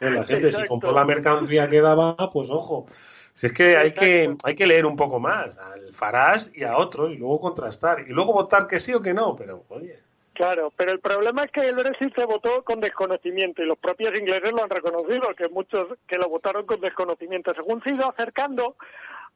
La 0.00 0.24
gente 0.24 0.52
si 0.52 0.66
compró 0.66 0.92
la 0.92 1.04
mercancía 1.04 1.68
que 1.68 1.80
daba, 1.80 2.16
pues 2.32 2.50
ojo, 2.50 2.86
si 3.34 3.46
es 3.46 3.52
que 3.52 3.76
hay 3.76 3.92
que, 3.92 4.34
hay 4.44 4.54
que 4.54 4.66
leer 4.66 4.84
un 4.84 4.96
poco 4.96 5.20
más 5.20 5.56
al 5.56 5.92
Farage 5.92 6.50
y 6.54 6.64
a 6.64 6.76
otros 6.76 7.12
y 7.12 7.16
luego 7.16 7.40
contrastar 7.40 8.00
y 8.00 8.12
luego 8.12 8.32
votar 8.32 8.66
que 8.66 8.80
sí 8.80 8.92
o 8.92 9.00
que 9.00 9.14
no, 9.14 9.36
pero 9.36 9.64
oye. 9.68 9.98
Claro, 10.34 10.72
pero 10.76 10.92
el 10.92 11.00
problema 11.00 11.44
es 11.44 11.50
que 11.50 11.60
el 11.60 11.74
Brexit 11.74 12.14
se 12.14 12.24
votó 12.24 12.62
con 12.64 12.80
desconocimiento 12.80 13.62
y 13.62 13.66
los 13.66 13.78
propios 13.78 14.14
ingleses 14.14 14.50
lo 14.50 14.64
han 14.64 14.70
reconocido, 14.70 15.34
que 15.36 15.48
muchos 15.48 15.88
que 16.06 16.16
lo 16.16 16.28
votaron 16.28 16.64
con 16.64 16.80
desconocimiento. 16.80 17.52
Según 17.52 17.82
se 17.82 17.90
ha 17.90 17.94
ido 17.94 18.08
acercando 18.08 18.76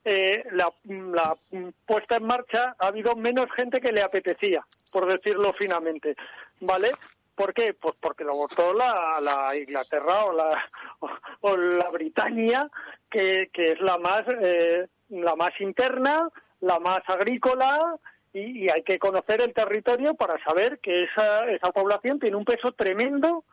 eh, 0.04 0.44
la, 0.52 0.72
la, 0.84 1.36
puesta 1.84 2.16
en 2.16 2.24
marcha, 2.24 2.74
ha 2.78 2.86
habido 2.86 3.14
menos 3.14 3.50
gente 3.52 3.80
que 3.80 3.92
le 3.92 4.02
apetecía, 4.02 4.64
por 4.90 5.06
decirlo 5.06 5.52
finamente, 5.52 6.16
¿vale? 6.60 6.92
¿Por 7.36 7.52
qué? 7.52 7.74
Pues 7.74 7.94
porque 8.00 8.24
lo 8.24 8.32
votó 8.32 8.72
la, 8.72 9.20
la 9.20 9.54
Inglaterra 9.54 10.24
o 10.24 10.32
la, 10.32 10.70
o, 11.42 11.56
la 11.56 11.90
Britania, 11.90 12.68
que, 13.10 13.50
es 13.54 13.80
la 13.80 13.98
más, 13.98 14.26
eh, 14.28 14.88
la 15.10 15.36
más 15.36 15.52
interna, 15.60 16.28
la 16.60 16.78
más 16.80 17.02
agrícola, 17.08 17.96
y, 18.32 18.68
hay 18.68 18.82
que 18.82 18.98
conocer 18.98 19.40
el 19.42 19.54
territorio 19.54 20.14
para 20.14 20.42
saber 20.44 20.78
que 20.80 21.04
esa, 21.04 21.46
esa 21.50 21.70
población 21.72 22.18
tiene 22.18 22.36
un 22.36 22.44
peso 22.44 22.72
tremendo 22.72 23.44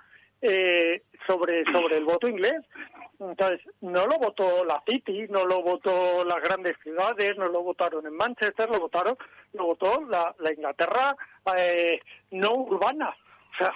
eh, 0.41 1.03
sobre, 1.27 1.63
sobre 1.65 1.97
el 1.97 2.05
voto 2.05 2.27
inglés. 2.27 2.61
Entonces, 3.19 3.61
no 3.81 4.07
lo 4.07 4.17
votó 4.17 4.65
la 4.65 4.81
City, 4.85 5.25
no 5.29 5.45
lo 5.45 5.61
votó 5.61 6.23
las 6.25 6.41
grandes 6.41 6.77
ciudades, 6.83 7.37
no 7.37 7.47
lo 7.47 7.63
votaron 7.63 8.05
en 8.05 8.15
Manchester, 8.15 8.69
lo 8.69 8.79
votaron, 8.79 9.17
lo 9.53 9.67
votó 9.67 10.01
la, 10.05 10.35
la 10.39 10.53
Inglaterra 10.53 11.15
eh, 11.57 11.99
no 12.31 12.55
urbana. 12.55 13.15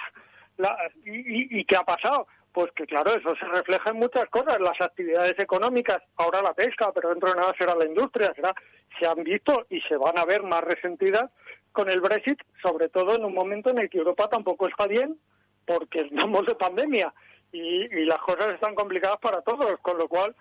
O 0.60 0.64
sea, 0.64 0.76
y, 1.06 1.64
qué 1.66 1.76
ha 1.76 1.84
pasado? 1.84 2.26
Pues 2.52 2.72
que 2.72 2.88
claro, 2.88 3.14
eso 3.14 3.36
se 3.36 3.46
refleja 3.46 3.92
en 3.92 3.98
muchas 3.98 4.28
cosas, 4.30 4.60
las 4.60 4.82
actividades 4.82 5.38
económicas, 5.38 6.02
ahora 6.16 6.42
la 6.42 6.56
pesca, 6.56 6.92
pero 6.92 7.10
dentro 7.10 7.30
de 7.30 7.36
nada 7.36 7.54
será 7.56 7.76
la 7.76 7.86
industria, 7.86 8.34
será, 8.34 8.56
se 8.98 9.06
han 9.06 9.24
visto 9.24 9.68
y 9.70 9.80
se 9.82 9.96
van 9.98 10.18
a 10.18 10.26
ver 10.26 10.42
más 10.42 10.64
resentidas 10.64 11.30
con 11.74 11.90
el 11.90 12.02
Brexit, 12.02 12.42
sobre 12.60 12.90
todo 12.90 13.16
en 13.16 13.26
un 13.26 13.36
momento 13.36 13.70
en 13.70 13.78
el 13.78 13.88
que 13.88 14.00
Europa 14.00 14.30
tampoco 14.30 14.68
está 14.68 14.88
bien, 14.88 15.20
porque 15.68 16.02
estamos 16.02 16.48
de 16.48 16.56
pandemia 16.56 17.14
y, 17.52 17.88
las 18.06 18.22
cosas 18.22 18.56
están 18.56 18.74
complicadas 18.74 19.20
para 19.20 19.44
todos, 19.44 19.80
con 19.82 20.00
lo 20.00 20.08
cual 20.08 20.36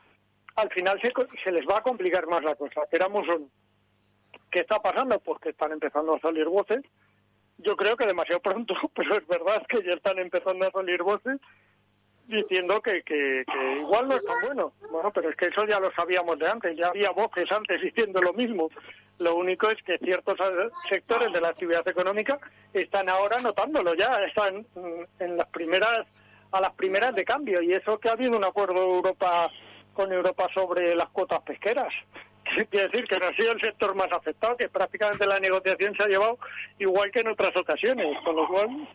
al 0.55 0.71
final 0.71 0.99
se, 1.03 1.13
se 1.45 1.53
les 1.53 1.67
va 1.69 1.79
a 1.79 1.83
complicar 1.83 2.27
más 2.27 2.43
la 2.43 2.55
cosa. 2.55 2.85
Éramos 2.91 3.29
un, 3.29 3.51
¿Qué 4.51 4.61
está 4.61 4.81
pasando? 4.81 5.19
Pues 5.21 5.41
que 5.41 5.51
están 5.51 5.73
empezando 5.73 6.15
a 6.15 6.21
salir 6.21 6.47
voces 6.47 6.83
yo 7.59 7.77
creo 7.77 7.97
que 7.97 8.07
demasiado 8.07 8.41
pronto, 8.41 8.75
pero 8.95 9.17
es 9.19 9.27
verdad 9.27 9.67
que 9.69 9.83
ya 9.83 9.95
están 9.95 10.19
empezando 10.19 10.67
a 10.67 10.71
salir 10.71 11.03
voces 11.03 11.41
diciendo 12.27 12.81
que, 12.81 13.03
que, 13.03 13.45
igual 13.79 14.09
no 14.09 14.17
es 14.17 14.25
tan 14.25 14.41
bueno. 14.43 14.73
Bueno, 14.91 15.13
pero 15.13 15.31
es 15.31 15.37
que 15.37 15.47
eso 15.47 15.65
ya 15.65 15.79
lo 15.79 15.93
sabíamos 15.93 16.39
de 16.39 16.49
antes, 16.49 16.77
ya 16.77 16.89
había 16.89 17.11
voces 17.11 17.51
antes 17.53 17.81
diciendo 17.81 18.21
lo 18.21 18.33
mismo. 18.33 18.69
Lo 19.21 19.37
único 19.37 19.71
es 19.71 19.81
que 19.83 19.99
ciertos 19.99 20.37
sectores 20.89 21.33
de 21.33 21.41
la 21.41 21.49
actividad 21.49 21.87
económica 21.87 22.39
están 22.73 23.09
ahora 23.09 23.37
notándolo 23.39 23.95
ya, 23.95 24.25
están 24.25 24.67
en 25.21 25.37
las 25.37 25.49
primeras 25.49 26.07
a 26.53 26.61
las 26.61 26.75
primeras 26.75 27.15
de 27.15 27.25
cambio 27.25 27.61
y 27.61 27.73
eso 27.73 27.99
que 27.99 28.09
ha 28.09 28.13
habido 28.13 28.37
un 28.37 28.45
acuerdo 28.45 28.81
Europa 28.81 29.51
con 29.95 30.13
Europa 30.13 30.49
sobre 30.55 30.95
las 30.95 31.09
cuotas 31.11 31.43
pesqueras. 31.43 31.93
Quiere 32.71 32.89
decir 32.89 33.07
que 33.07 33.19
no 33.19 33.27
ha 33.27 33.35
sido 33.35 33.53
el 33.53 33.61
sector 33.61 33.95
más 33.95 34.11
afectado, 34.13 34.57
que 34.57 34.69
prácticamente 34.69 35.27
la 35.27 35.41
negociación 35.41 35.95
se 35.95 36.03
ha 36.03 36.09
llevado 36.09 36.39
igual 36.79 37.11
que 37.11 37.21
en 37.21 37.29
otras 37.29 37.57
ocasiones, 37.57 38.19
con 38.25 38.37
lo 38.37 38.47
cual. 38.47 38.89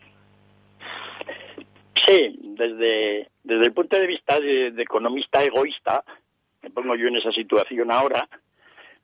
Sí, 2.06 2.38
desde, 2.42 3.28
desde 3.44 3.64
el 3.64 3.72
punto 3.72 3.96
de 3.96 4.06
vista 4.06 4.40
de, 4.40 4.68
economista 4.78 5.42
egoísta, 5.42 6.02
me 6.62 6.70
pongo 6.70 6.96
yo 6.96 7.08
en 7.08 7.16
esa 7.16 7.30
situación 7.30 7.90
ahora, 7.90 8.28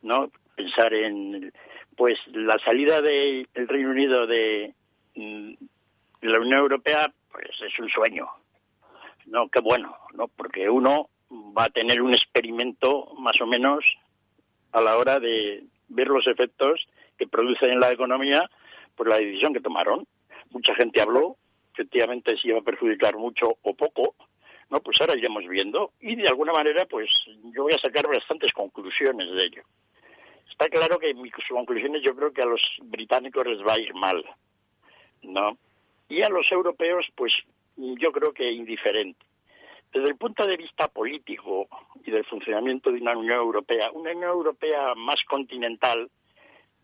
¿no? 0.03 0.31
Pensar 0.57 0.93
en, 0.95 1.53
pues, 1.97 2.19
la 2.33 2.59
salida 2.59 3.01
del 3.01 3.47
Reino 3.55 3.91
Unido 3.91 4.27
de, 4.27 4.75
de 5.15 5.57
la 6.23 6.41
Unión 6.41 6.59
Europea, 6.59 7.13
pues 7.31 7.49
es 7.61 7.79
un 7.79 7.89
sueño. 7.89 8.29
No, 9.27 9.49
qué 9.49 9.61
bueno, 9.61 9.97
¿no? 10.15 10.29
Porque 10.29 10.69
uno 10.69 11.11
va 11.31 11.65
a 11.65 11.71
tener 11.71 12.01
un 12.03 12.15
experimento 12.15 13.13
más 13.19 13.41
o 13.41 13.47
menos 13.47 13.85
a 14.73 14.81
la 14.81 14.97
hora 14.97 15.21
de 15.21 15.65
ver 15.89 16.09
los 16.09 16.27
efectos 16.27 16.87
que 17.17 17.27
producen 17.27 17.71
en 17.71 17.81
la 17.81 17.93
economía, 17.93 18.49
pues 18.95 19.09
la 19.09 19.19
decisión 19.19 19.53
que 19.53 19.61
tomaron. 19.61 20.07
Mucha 20.51 20.75
gente 20.75 21.01
habló, 21.01 21.37
efectivamente 21.73 22.37
si 22.37 22.49
iba 22.49 22.59
a 22.59 22.63
perjudicar 22.63 23.17
mucho 23.17 23.59
o 23.63 23.75
poco, 23.75 24.15
no, 24.71 24.81
pues 24.81 25.01
ahora 25.01 25.17
iremos 25.17 25.47
viendo 25.49 25.93
y 26.01 26.17
de 26.17 26.29
alguna 26.29 26.53
manera, 26.53 26.87
pues 26.87 27.09
yo 27.55 27.63
voy 27.63 27.73
a 27.73 27.79
sacar 27.79 28.07
bastantes 28.07 28.53
conclusiones 28.53 29.31
de 29.31 29.45
ello. 29.45 29.63
Está 30.51 30.69
claro 30.69 30.99
que 30.99 31.15
mis 31.15 31.33
conclusiones 31.49 32.03
yo 32.03 32.15
creo 32.15 32.33
que 32.33 32.43
a 32.43 32.47
los 32.47 32.61
británicos 32.83 33.47
les 33.47 33.67
va 33.67 33.75
a 33.75 33.79
ir 33.79 33.95
mal, 33.95 34.25
¿no? 35.23 35.57
Y 36.09 36.23
a 36.23 36.29
los 36.29 36.51
europeos, 36.51 37.07
pues 37.15 37.33
yo 37.77 38.13
creo 38.13 38.33
que 38.33 38.51
indiferente. 38.51 39.28
Desde 39.99 40.11
el 40.11 40.17
punto 40.17 40.47
de 40.47 40.57
vista 40.57 40.87
político 40.87 41.67
y 42.05 42.13
del 42.13 42.25
funcionamiento 42.25 42.93
de 42.93 43.01
una 43.01 43.19
Unión 43.19 43.39
Europea, 43.39 43.91
una 43.91 44.13
Unión 44.13 44.31
Europea 44.31 44.95
más 44.95 45.21
continental 45.25 46.09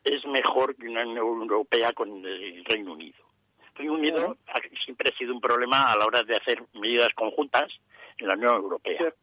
es 0.03 0.27
mejor 0.27 0.75
que 0.75 0.89
una 0.89 1.03
Unión 1.03 1.19
Europea 1.19 1.93
con 1.93 2.27
el 2.27 2.65
Reino 2.65 2.93
Unido. 2.93 3.19
El 3.69 3.77
Reino 3.77 3.93
Unido 3.93 4.37
siempre 4.85 5.11
ha 5.11 5.17
sido 5.17 5.33
un 5.33 5.41
problema 5.41 5.93
a 5.93 5.97
la 5.97 6.07
hora 6.07 6.25
de 6.25 6.35
hacer 6.35 6.65
medidas 6.73 7.15
conjuntas 7.15 7.73
en 8.19 8.27
la 8.27 8.35
Unión 8.35 8.57
Europea. 8.57 9.15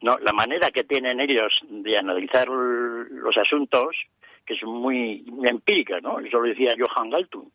No, 0.00 0.16
la 0.16 0.32
manera 0.32 0.70
que 0.70 0.84
tienen 0.84 1.20
ellos 1.20 1.52
de 1.68 1.98
analizar 1.98 2.48
los 2.48 3.36
asuntos, 3.36 3.98
que 4.46 4.54
es 4.54 4.62
muy, 4.62 5.26
empírica, 5.42 6.00
¿no? 6.00 6.20
Eso 6.20 6.40
lo 6.40 6.48
decía 6.48 6.74
Johan 6.78 7.10
Galtung, 7.10 7.50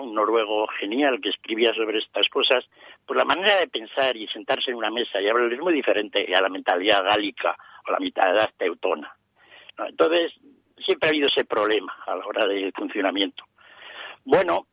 un 0.00 0.14
noruego 0.14 0.66
genial 0.78 1.20
que 1.20 1.30
escribía 1.30 1.74
sobre 1.74 1.98
estas 1.98 2.28
cosas, 2.28 2.68
pues 3.06 3.16
la 3.16 3.24
manera 3.24 3.58
de 3.58 3.68
pensar 3.68 4.16
y 4.16 4.26
sentarse 4.28 4.70
en 4.70 4.76
una 4.76 4.90
mesa 4.90 5.20
y 5.20 5.28
hablar 5.28 5.52
es 5.52 5.60
muy 5.60 5.74
diferente 5.74 6.34
a 6.34 6.40
la 6.40 6.48
mentalidad 6.48 7.04
gálica 7.04 7.56
o 7.86 7.92
la 7.92 7.98
mentalidad 7.98 8.50
teutona. 8.56 9.14
Entonces, 9.78 10.32
siempre 10.78 11.08
ha 11.08 11.10
habido 11.10 11.28
ese 11.28 11.44
problema 11.44 11.94
a 12.06 12.16
la 12.16 12.26
hora 12.26 12.46
del 12.46 12.72
funcionamiento. 12.72 13.44
Bueno, 14.24 14.66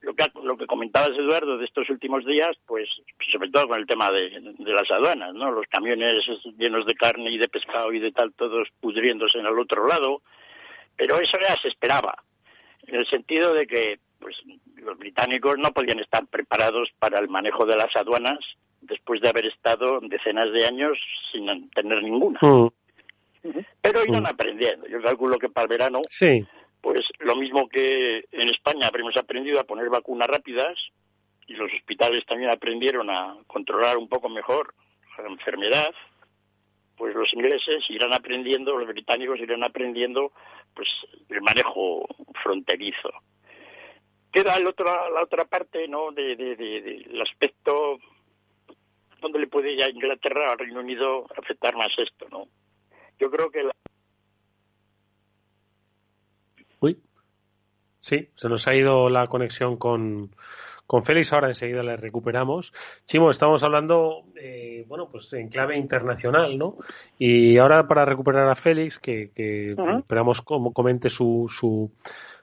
lo 0.00 0.14
que, 0.14 0.30
lo 0.42 0.56
que 0.56 0.66
comentabas, 0.66 1.16
Eduardo, 1.16 1.58
de 1.58 1.64
estos 1.64 1.88
últimos 1.88 2.24
días, 2.24 2.56
pues 2.66 2.88
sobre 3.30 3.50
todo 3.50 3.68
con 3.68 3.78
el 3.78 3.86
tema 3.86 4.10
de, 4.10 4.30
las 4.58 4.90
aduanas, 4.90 5.32
¿no? 5.34 5.50
Los 5.50 5.66
camiones 5.66 6.24
llenos 6.58 6.86
de 6.86 6.94
carne 6.94 7.30
y 7.30 7.38
de 7.38 7.48
pescado 7.48 7.92
y 7.92 8.00
de 8.00 8.12
tal, 8.12 8.32
todos 8.34 8.68
pudriéndose 8.80 9.38
en 9.38 9.46
el 9.46 9.58
otro 9.58 9.86
lado. 9.86 10.22
Pero 10.96 11.20
eso 11.20 11.38
ya 11.40 11.56
se 11.56 11.68
esperaba, 11.68 12.22
en 12.86 12.96
el 12.96 13.06
sentido 13.06 13.54
de 13.54 13.66
que 13.66 13.98
pues 14.22 14.40
los 14.76 14.98
británicos 14.98 15.58
no 15.58 15.72
podían 15.72 15.98
estar 15.98 16.26
preparados 16.26 16.90
para 16.98 17.18
el 17.18 17.28
manejo 17.28 17.66
de 17.66 17.76
las 17.76 17.94
aduanas 17.96 18.38
después 18.80 19.20
de 19.20 19.28
haber 19.28 19.46
estado 19.46 20.00
decenas 20.00 20.50
de 20.52 20.66
años 20.66 20.96
sin 21.30 21.68
tener 21.70 22.02
ninguna. 22.02 22.38
Mm. 22.40 22.68
Pero 23.82 24.04
irán 24.04 24.22
mm. 24.22 24.26
aprendiendo. 24.26 24.86
Yo 24.86 25.02
calculo 25.02 25.38
que 25.38 25.48
para 25.48 25.64
el 25.64 25.68
verano 25.68 26.00
sí 26.08 26.46
pues 26.82 27.06
lo 27.20 27.36
mismo 27.36 27.68
que 27.68 28.24
en 28.32 28.48
España 28.48 28.88
habremos 28.88 29.16
aprendido 29.16 29.60
a 29.60 29.64
poner 29.64 29.88
vacunas 29.88 30.28
rápidas 30.28 30.76
y 31.46 31.54
los 31.54 31.72
hospitales 31.72 32.26
también 32.26 32.50
aprendieron 32.50 33.08
a 33.08 33.36
controlar 33.46 33.96
un 33.96 34.08
poco 34.08 34.28
mejor 34.28 34.74
la 35.16 35.28
enfermedad, 35.28 35.94
pues 36.96 37.14
los 37.14 37.32
ingleses 37.32 37.88
irán 37.88 38.12
aprendiendo, 38.12 38.76
los 38.76 38.88
británicos 38.88 39.38
irán 39.38 39.62
aprendiendo 39.62 40.32
pues 40.74 40.88
el 41.28 41.40
manejo 41.40 42.04
fronterizo. 42.42 43.10
Queda 44.32 44.58
la 44.58 44.70
otra, 44.70 45.10
la 45.10 45.22
otra 45.22 45.44
parte 45.44 45.86
¿no? 45.88 46.10
de, 46.12 46.34
del 46.36 47.20
aspecto 47.20 47.98
donde 49.20 49.38
le 49.38 49.46
puede 49.46 49.76
ya 49.76 49.88
Inglaterra 49.88 50.52
al 50.52 50.58
Reino 50.58 50.80
Unido 50.80 51.26
afectar 51.36 51.76
más 51.76 51.92
esto, 51.98 52.26
¿no? 52.30 52.48
Yo 53.18 53.30
creo 53.30 53.50
que 53.50 53.62
la 53.62 53.72
Uy. 56.80 57.00
Sí, 58.00 58.30
se 58.34 58.48
nos 58.48 58.66
ha 58.66 58.74
ido 58.74 59.08
la 59.08 59.28
conexión 59.28 59.76
con, 59.76 60.34
con 60.86 61.04
Félix, 61.04 61.32
ahora 61.32 61.48
enseguida 61.48 61.84
le 61.84 61.96
recuperamos. 61.96 62.72
Chimo, 63.06 63.30
estamos 63.30 63.62
hablando, 63.62 64.24
eh, 64.34 64.84
bueno, 64.88 65.08
pues 65.08 65.32
en 65.34 65.48
clave 65.48 65.76
internacional, 65.76 66.58
¿no? 66.58 66.76
Y 67.18 67.58
ahora 67.58 67.86
para 67.86 68.04
recuperar 68.04 68.48
a 68.48 68.56
Félix, 68.56 68.98
que, 68.98 69.30
que 69.34 69.76
esperamos 69.98 70.42
como 70.42 70.72
comente 70.72 71.08
su, 71.08 71.48
su, 71.48 71.92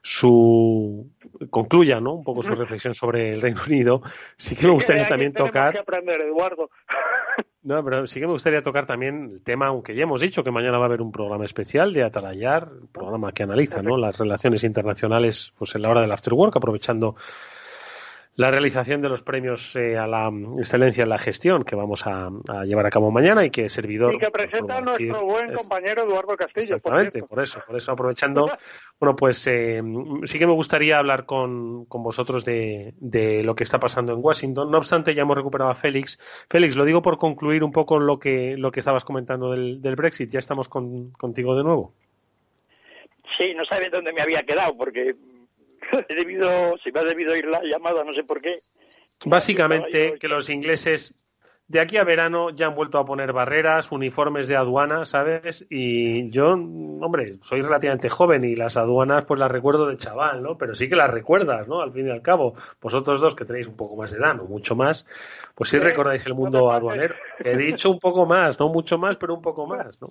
su 0.02 1.10
concluya, 1.50 2.00
¿no? 2.00 2.14
Un 2.14 2.24
poco 2.24 2.44
su 2.44 2.56
reflexión 2.56 2.94
sobre 2.94 3.34
el 3.34 3.42
Reino 3.42 3.62
Unido. 3.66 4.02
Sí 4.38 4.56
que 4.56 4.66
me 4.66 4.74
gustaría 4.74 5.08
también 5.08 5.34
tocar. 5.34 5.74
Que 5.74 5.80
aprender, 5.80 6.22
Eduardo. 6.22 6.70
No, 7.62 7.84
pero 7.84 8.08
sí 8.08 8.22
que 8.22 8.26
me 8.26 8.32
gustaría 8.32 8.64
tocar 8.64 8.86
también 8.86 9.32
el 9.34 9.44
tema, 9.44 9.68
aunque 9.68 9.94
ya 9.94 10.04
hemos 10.04 10.22
dicho 10.22 10.44
que 10.44 10.50
mañana 10.50 10.78
va 10.78 10.86
a 10.86 10.88
haber 10.88 11.02
un 11.02 11.12
programa 11.12 11.44
especial 11.44 11.92
de 11.92 12.04
Atalayar, 12.04 12.70
programa 12.94 13.34
que 13.34 13.44
analiza, 13.44 13.82
¿no? 13.82 13.98
Las 13.98 14.18
relaciones 14.18 14.64
internacionales, 14.64 15.52
pues 15.58 15.76
en 15.76 15.82
la 15.82 15.90
hora 15.90 16.02
del 16.02 16.12
after 16.12 16.34
work, 16.34 16.56
aprovechando 16.56 17.18
la 18.40 18.50
realización 18.50 19.02
de 19.02 19.10
los 19.10 19.22
premios 19.22 19.76
eh, 19.76 19.98
a 19.98 20.08
la 20.08 20.32
excelencia 20.58 21.04
en 21.04 21.10
la 21.10 21.20
gestión 21.20 21.66
que 21.66 21.76
vamos 21.76 22.08
a, 22.08 22.30
llevar 22.64 22.86
a 22.86 22.90
cabo 22.90 23.12
mañana 23.12 23.46
y 23.46 23.50
que 23.50 23.68
servidor 23.68 24.16
y 24.16 24.18
que 24.18 24.32
presenta 24.32 24.80
nuestro 24.80 25.26
buen 25.26 25.54
compañero 25.54 26.06
Eduardo 26.06 26.38
Castillo 26.38 26.78
exactamente 26.78 27.22
por, 27.22 27.44
eso 27.44 27.62
por 27.68 27.76
eso 27.76 27.92
aprovechando 27.92 28.48
bueno 29.00 29.18
pues 29.18 29.46
eh, 29.48 29.82
sí 30.24 30.40
que 30.40 30.48
me 30.48 30.54
gustaría 30.54 31.00
hablar 31.00 31.26
con, 31.26 31.84
con 31.84 32.02
vosotros 32.02 32.46
de, 32.46 32.94
de, 33.02 33.44
lo 33.44 33.56
que 33.56 33.66
está 33.66 33.78
pasando 33.78 34.14
en 34.14 34.20
Washington. 34.22 34.72
No 34.72 34.78
obstante 34.78 35.14
ya 35.14 35.24
hemos 35.24 35.36
recuperado 35.36 35.72
a 35.72 35.76
Félix. 35.76 36.18
Félix 36.50 36.78
lo 36.78 36.86
digo 36.86 37.02
por 37.02 37.18
concluir 37.18 37.62
un 37.62 37.74
poco 37.74 38.00
lo 38.00 38.20
que 38.20 38.56
lo 38.58 38.72
que 38.72 38.80
estabas 38.80 39.04
comentando 39.04 39.52
del, 39.52 39.82
del 39.82 39.98
Brexit. 39.98 40.30
Ya 40.30 40.40
estamos 40.40 40.70
contigo 40.70 41.58
de 41.58 41.64
nuevo. 41.64 41.94
Sí 43.38 43.54
no 43.54 43.66
sabes 43.66 43.92
dónde 43.92 44.14
me 44.14 44.22
había 44.22 44.44
quedado 44.44 44.78
porque 44.78 45.16
he 46.10 46.16
debido, 46.16 46.78
se 46.78 46.92
me 46.92 47.00
ha 47.00 47.04
debido 47.04 47.36
ir 47.36 47.46
la 47.46 47.62
llamada, 47.64 48.04
no 48.04 48.14
sé 48.14 48.24
por 48.24 48.42
qué. 48.42 48.60
Básicamente 49.26 50.18
que 50.20 50.28
los 50.28 50.50
ingleses 50.50 51.16
de 51.70 51.80
aquí 51.80 51.98
a 51.98 52.04
verano 52.04 52.50
ya 52.50 52.66
han 52.66 52.76
vuelto 52.76 52.98
a 52.98 53.06
poner 53.06 53.32
barreras, 53.32 53.92
uniformes 53.92 54.48
de 54.48 54.56
aduana, 54.56 55.06
¿sabes? 55.06 55.68
Y 55.70 56.32
yo, 56.32 56.54
hombre, 56.54 57.38
soy 57.44 57.62
relativamente 57.62 58.10
joven 58.10 58.44
y 58.44 58.56
las 58.56 58.76
aduanas 58.76 59.26
pues 59.26 59.40
las 59.40 59.52
recuerdo 59.52 59.86
de 59.86 59.98
chaval, 59.98 60.42
¿no? 60.42 60.58
Pero 60.58 60.74
sí 60.74 60.90
que 60.90 60.96
las 60.96 61.12
recuerdas, 61.12 61.68
¿no? 61.68 61.82
Al 61.82 61.94
fin 61.94 62.08
y 62.08 62.10
al 62.10 62.24
cabo, 62.24 62.56
vosotros 62.82 63.22
dos 63.22 63.36
que 63.36 63.46
tenéis 63.46 63.68
un 63.68 63.78
poco 63.78 63.96
más 63.96 64.10
de 64.10 64.18
edad, 64.18 64.34
no 64.34 64.46
mucho 64.46 64.76
más, 64.76 65.06
pues 65.54 65.70
sí 65.70 65.78
recordáis 65.78 66.26
el 66.26 66.34
mundo 66.34 66.72
aduanero. 66.72 67.14
He 67.38 67.56
dicho 67.56 67.92
un 67.92 68.00
poco 68.00 68.26
más, 68.26 68.60
no 68.60 68.70
mucho 68.70 68.98
más, 68.98 69.18
pero 69.18 69.36
un 69.36 69.42
poco 69.44 69.68
más, 69.68 70.02
¿no? 70.02 70.08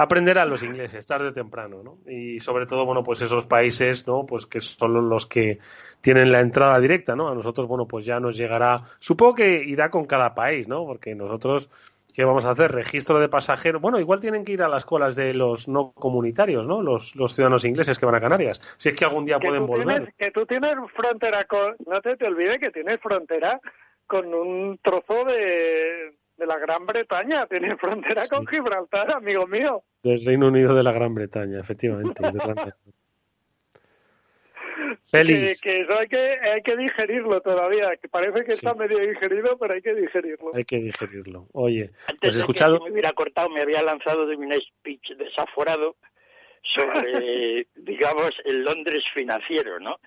Aprender 0.00 0.38
a 0.38 0.46
los 0.46 0.62
ingleses 0.62 1.04
tarde 1.04 1.28
o 1.28 1.32
temprano, 1.34 1.82
¿no? 1.82 1.98
Y 2.10 2.40
sobre 2.40 2.64
todo, 2.64 2.86
bueno, 2.86 3.04
pues 3.04 3.20
esos 3.20 3.44
países, 3.44 4.06
¿no? 4.06 4.24
Pues 4.24 4.46
que 4.46 4.62
son 4.62 5.10
los 5.10 5.26
que 5.26 5.58
tienen 6.00 6.32
la 6.32 6.40
entrada 6.40 6.80
directa, 6.80 7.14
¿no? 7.14 7.28
A 7.28 7.34
nosotros, 7.34 7.68
bueno, 7.68 7.86
pues 7.86 8.06
ya 8.06 8.18
nos 8.18 8.34
llegará, 8.34 8.78
supongo 8.98 9.34
que 9.34 9.62
irá 9.62 9.90
con 9.90 10.06
cada 10.06 10.34
país, 10.34 10.66
¿no? 10.66 10.86
Porque 10.86 11.14
nosotros, 11.14 11.68
¿qué 12.14 12.24
vamos 12.24 12.46
a 12.46 12.52
hacer? 12.52 12.72
Registro 12.72 13.20
de 13.20 13.28
pasajeros, 13.28 13.82
bueno, 13.82 14.00
igual 14.00 14.20
tienen 14.20 14.42
que 14.42 14.52
ir 14.52 14.62
a 14.62 14.68
las 14.68 14.86
colas 14.86 15.16
de 15.16 15.34
los 15.34 15.68
no 15.68 15.92
comunitarios, 15.92 16.66
¿no? 16.66 16.80
Los, 16.80 17.14
los 17.14 17.34
ciudadanos 17.34 17.66
ingleses 17.66 17.98
que 17.98 18.06
van 18.06 18.14
a 18.14 18.22
Canarias, 18.22 18.58
si 18.78 18.88
es 18.88 18.96
que 18.96 19.04
algún 19.04 19.26
día 19.26 19.38
pueden 19.38 19.66
volver. 19.66 20.14
que 20.16 20.30
tú 20.30 20.46
tienes 20.46 20.76
frontera 20.96 21.44
con, 21.44 21.76
no 21.86 22.00
te, 22.00 22.16
te 22.16 22.26
olvides 22.26 22.58
que 22.58 22.70
tienes 22.70 22.98
frontera 23.02 23.60
con 24.06 24.32
un 24.32 24.78
trozo 24.82 25.26
de, 25.26 26.14
de 26.40 26.46
la 26.46 26.58
Gran 26.58 26.86
Bretaña, 26.86 27.46
tiene 27.46 27.76
frontera 27.76 28.26
con 28.28 28.46
Gibraltar, 28.46 29.12
amigo 29.12 29.46
mío. 29.46 29.84
Del 30.02 30.24
Reino 30.24 30.48
Unido 30.48 30.74
de 30.74 30.82
la 30.82 30.90
Gran 30.90 31.14
Bretaña, 31.14 31.60
efectivamente. 31.60 32.22
Feliz. 35.06 35.60
Que, 35.60 35.82
eso 35.82 35.98
hay 35.98 36.08
que, 36.08 36.16
hay 36.18 36.62
que 36.62 36.76
digerirlo 36.76 37.40
todavía, 37.42 37.96
que 37.96 38.08
parece 38.08 38.44
que 38.44 38.52
está 38.52 38.74
medio 38.74 38.98
digerido, 38.98 39.58
pero 39.58 39.74
hay 39.74 39.82
que 39.82 39.94
digerirlo. 39.94 40.52
Hay 40.54 40.64
que 40.64 40.78
digerirlo. 40.78 41.46
Oye, 41.52 41.90
Antes 42.06 42.34
de 42.34 42.40
escuchado? 42.40 42.78
Que 42.78 42.86
me 42.86 42.92
hubiera 42.92 43.12
cortado, 43.12 43.50
me 43.50 43.60
había 43.60 43.82
lanzado 43.82 44.26
de 44.26 44.36
un 44.36 44.52
speech 44.58 45.10
desaforado 45.16 45.96
sobre, 46.62 47.66
digamos, 47.76 48.34
el 48.44 48.64
Londres 48.64 49.04
financiero, 49.12 49.78
¿no? 49.78 49.98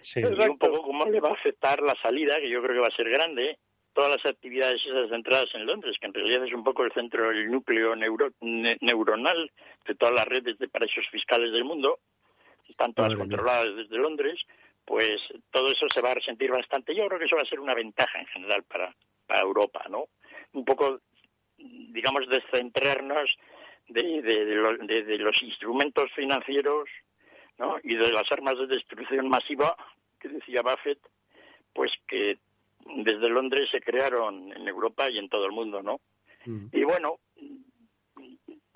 Sí. 0.00 0.20
Y 0.20 0.24
un 0.24 0.58
poco 0.58 0.82
cómo 0.82 1.06
le 1.06 1.20
va 1.20 1.30
a 1.30 1.34
afectar 1.34 1.80
la 1.80 1.94
salida, 1.96 2.38
que 2.40 2.50
yo 2.50 2.62
creo 2.62 2.74
que 2.74 2.80
va 2.80 2.88
a 2.88 2.96
ser 2.96 3.08
grande, 3.08 3.58
todas 3.92 4.10
las 4.10 4.26
actividades 4.26 4.84
esas 4.84 5.10
centradas 5.10 5.54
en 5.54 5.66
Londres, 5.66 5.96
que 6.00 6.06
en 6.06 6.14
realidad 6.14 6.44
es 6.44 6.52
un 6.52 6.64
poco 6.64 6.84
el 6.84 6.92
centro, 6.92 7.30
el 7.30 7.50
núcleo 7.50 7.94
neuronal 7.96 9.50
de 9.86 9.94
todas 9.94 10.14
las 10.14 10.28
redes 10.28 10.58
de 10.58 10.68
paraísos 10.68 11.06
fiscales 11.10 11.52
del 11.52 11.64
mundo, 11.64 11.98
están 12.68 12.94
todas 12.94 13.14
controladas 13.14 13.74
desde 13.76 13.98
Londres, 13.98 14.40
pues 14.84 15.20
todo 15.50 15.70
eso 15.72 15.86
se 15.88 16.00
va 16.00 16.12
a 16.12 16.14
resentir 16.14 16.50
bastante. 16.50 16.94
Yo 16.94 17.06
creo 17.06 17.18
que 17.18 17.26
eso 17.26 17.36
va 17.36 17.42
a 17.42 17.46
ser 17.46 17.60
una 17.60 17.74
ventaja 17.74 18.18
en 18.18 18.26
general 18.26 18.62
para, 18.64 18.94
para 19.26 19.42
Europa, 19.42 19.84
¿no? 19.88 20.06
Un 20.52 20.64
poco, 20.64 21.00
digamos, 21.58 22.28
descentrarnos 22.28 23.30
de, 23.88 24.22
de, 24.22 25.02
de 25.02 25.18
los 25.18 25.42
instrumentos 25.42 26.10
financieros 26.12 26.88
¿no? 27.58 27.78
y 27.82 27.94
de 27.94 28.10
las 28.10 28.30
armas 28.32 28.58
de 28.58 28.66
destrucción 28.66 29.28
masiva 29.28 29.76
que 30.18 30.28
decía 30.28 30.62
Buffett, 30.62 30.98
pues 31.72 31.92
que 32.06 32.38
desde 32.96 33.28
Londres 33.28 33.68
se 33.70 33.80
crearon 33.80 34.52
en 34.52 34.66
Europa 34.66 35.08
y 35.10 35.18
en 35.18 35.28
todo 35.28 35.46
el 35.46 35.52
mundo, 35.52 35.82
¿no? 35.82 36.00
Mm. 36.44 36.66
Y 36.72 36.84
bueno, 36.84 37.18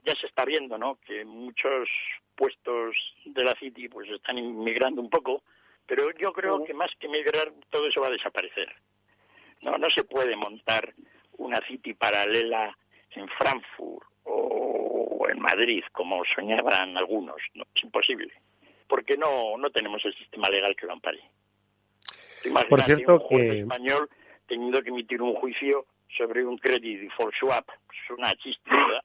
ya 0.05 0.15
se 0.17 0.27
está 0.27 0.45
viendo, 0.45 0.79
¿no? 0.79 0.97
Que 1.07 1.25
muchos 1.25 1.89
puestos 2.35 2.97
de 3.25 3.45
la 3.45 3.55
City 3.57 3.89
pues 3.89 4.09
están 4.11 4.39
inmigrando 4.39 5.01
un 5.01 5.11
poco, 5.11 5.43
pero 5.87 6.11
yo 6.13 6.33
creo 6.33 6.65
que 6.65 6.75
más 6.75 6.91
que 6.99 7.09
migrar 7.09 7.53
todo 7.71 7.87
eso 7.87 8.01
va 8.01 8.09
a 8.09 8.13
desaparecer. 8.13 8.75
No, 9.63 9.79
no 9.79 9.89
se 9.91 10.05
puede 10.05 10.37
montar 10.37 10.95
una 11.39 11.61
City 11.67 11.95
paralela 11.95 12.77
en 13.13 13.29
Frankfurt 13.29 14.07
o 14.25 15.27
en 15.29 15.41
Madrid 15.41 15.83
como 15.93 16.25
soñaban 16.25 16.97
algunos, 16.97 17.37
no, 17.55 17.65
es 17.75 17.83
imposible, 17.83 18.33
porque 18.89 19.17
no 19.17 19.57
no 19.57 19.71
tenemos 19.71 20.05
el 20.05 20.15
sistema 20.15 20.49
legal 20.49 20.77
que 20.77 20.87
lo 20.87 20.93
ampare. 20.93 21.23
Por 22.69 22.83
cierto 22.83 23.15
un 23.15 23.19
juez 23.21 23.55
español 23.61 24.09
teniendo 24.47 24.83
que 24.83 24.91
emitir 24.91 25.23
un 25.23 25.35
juicio 25.35 25.87
sobre 26.17 26.45
un 26.45 26.59
credit 26.59 27.01
default 27.01 27.35
swap, 27.35 27.69
es 27.69 28.11
una 28.11 28.35
chistera 28.37 29.03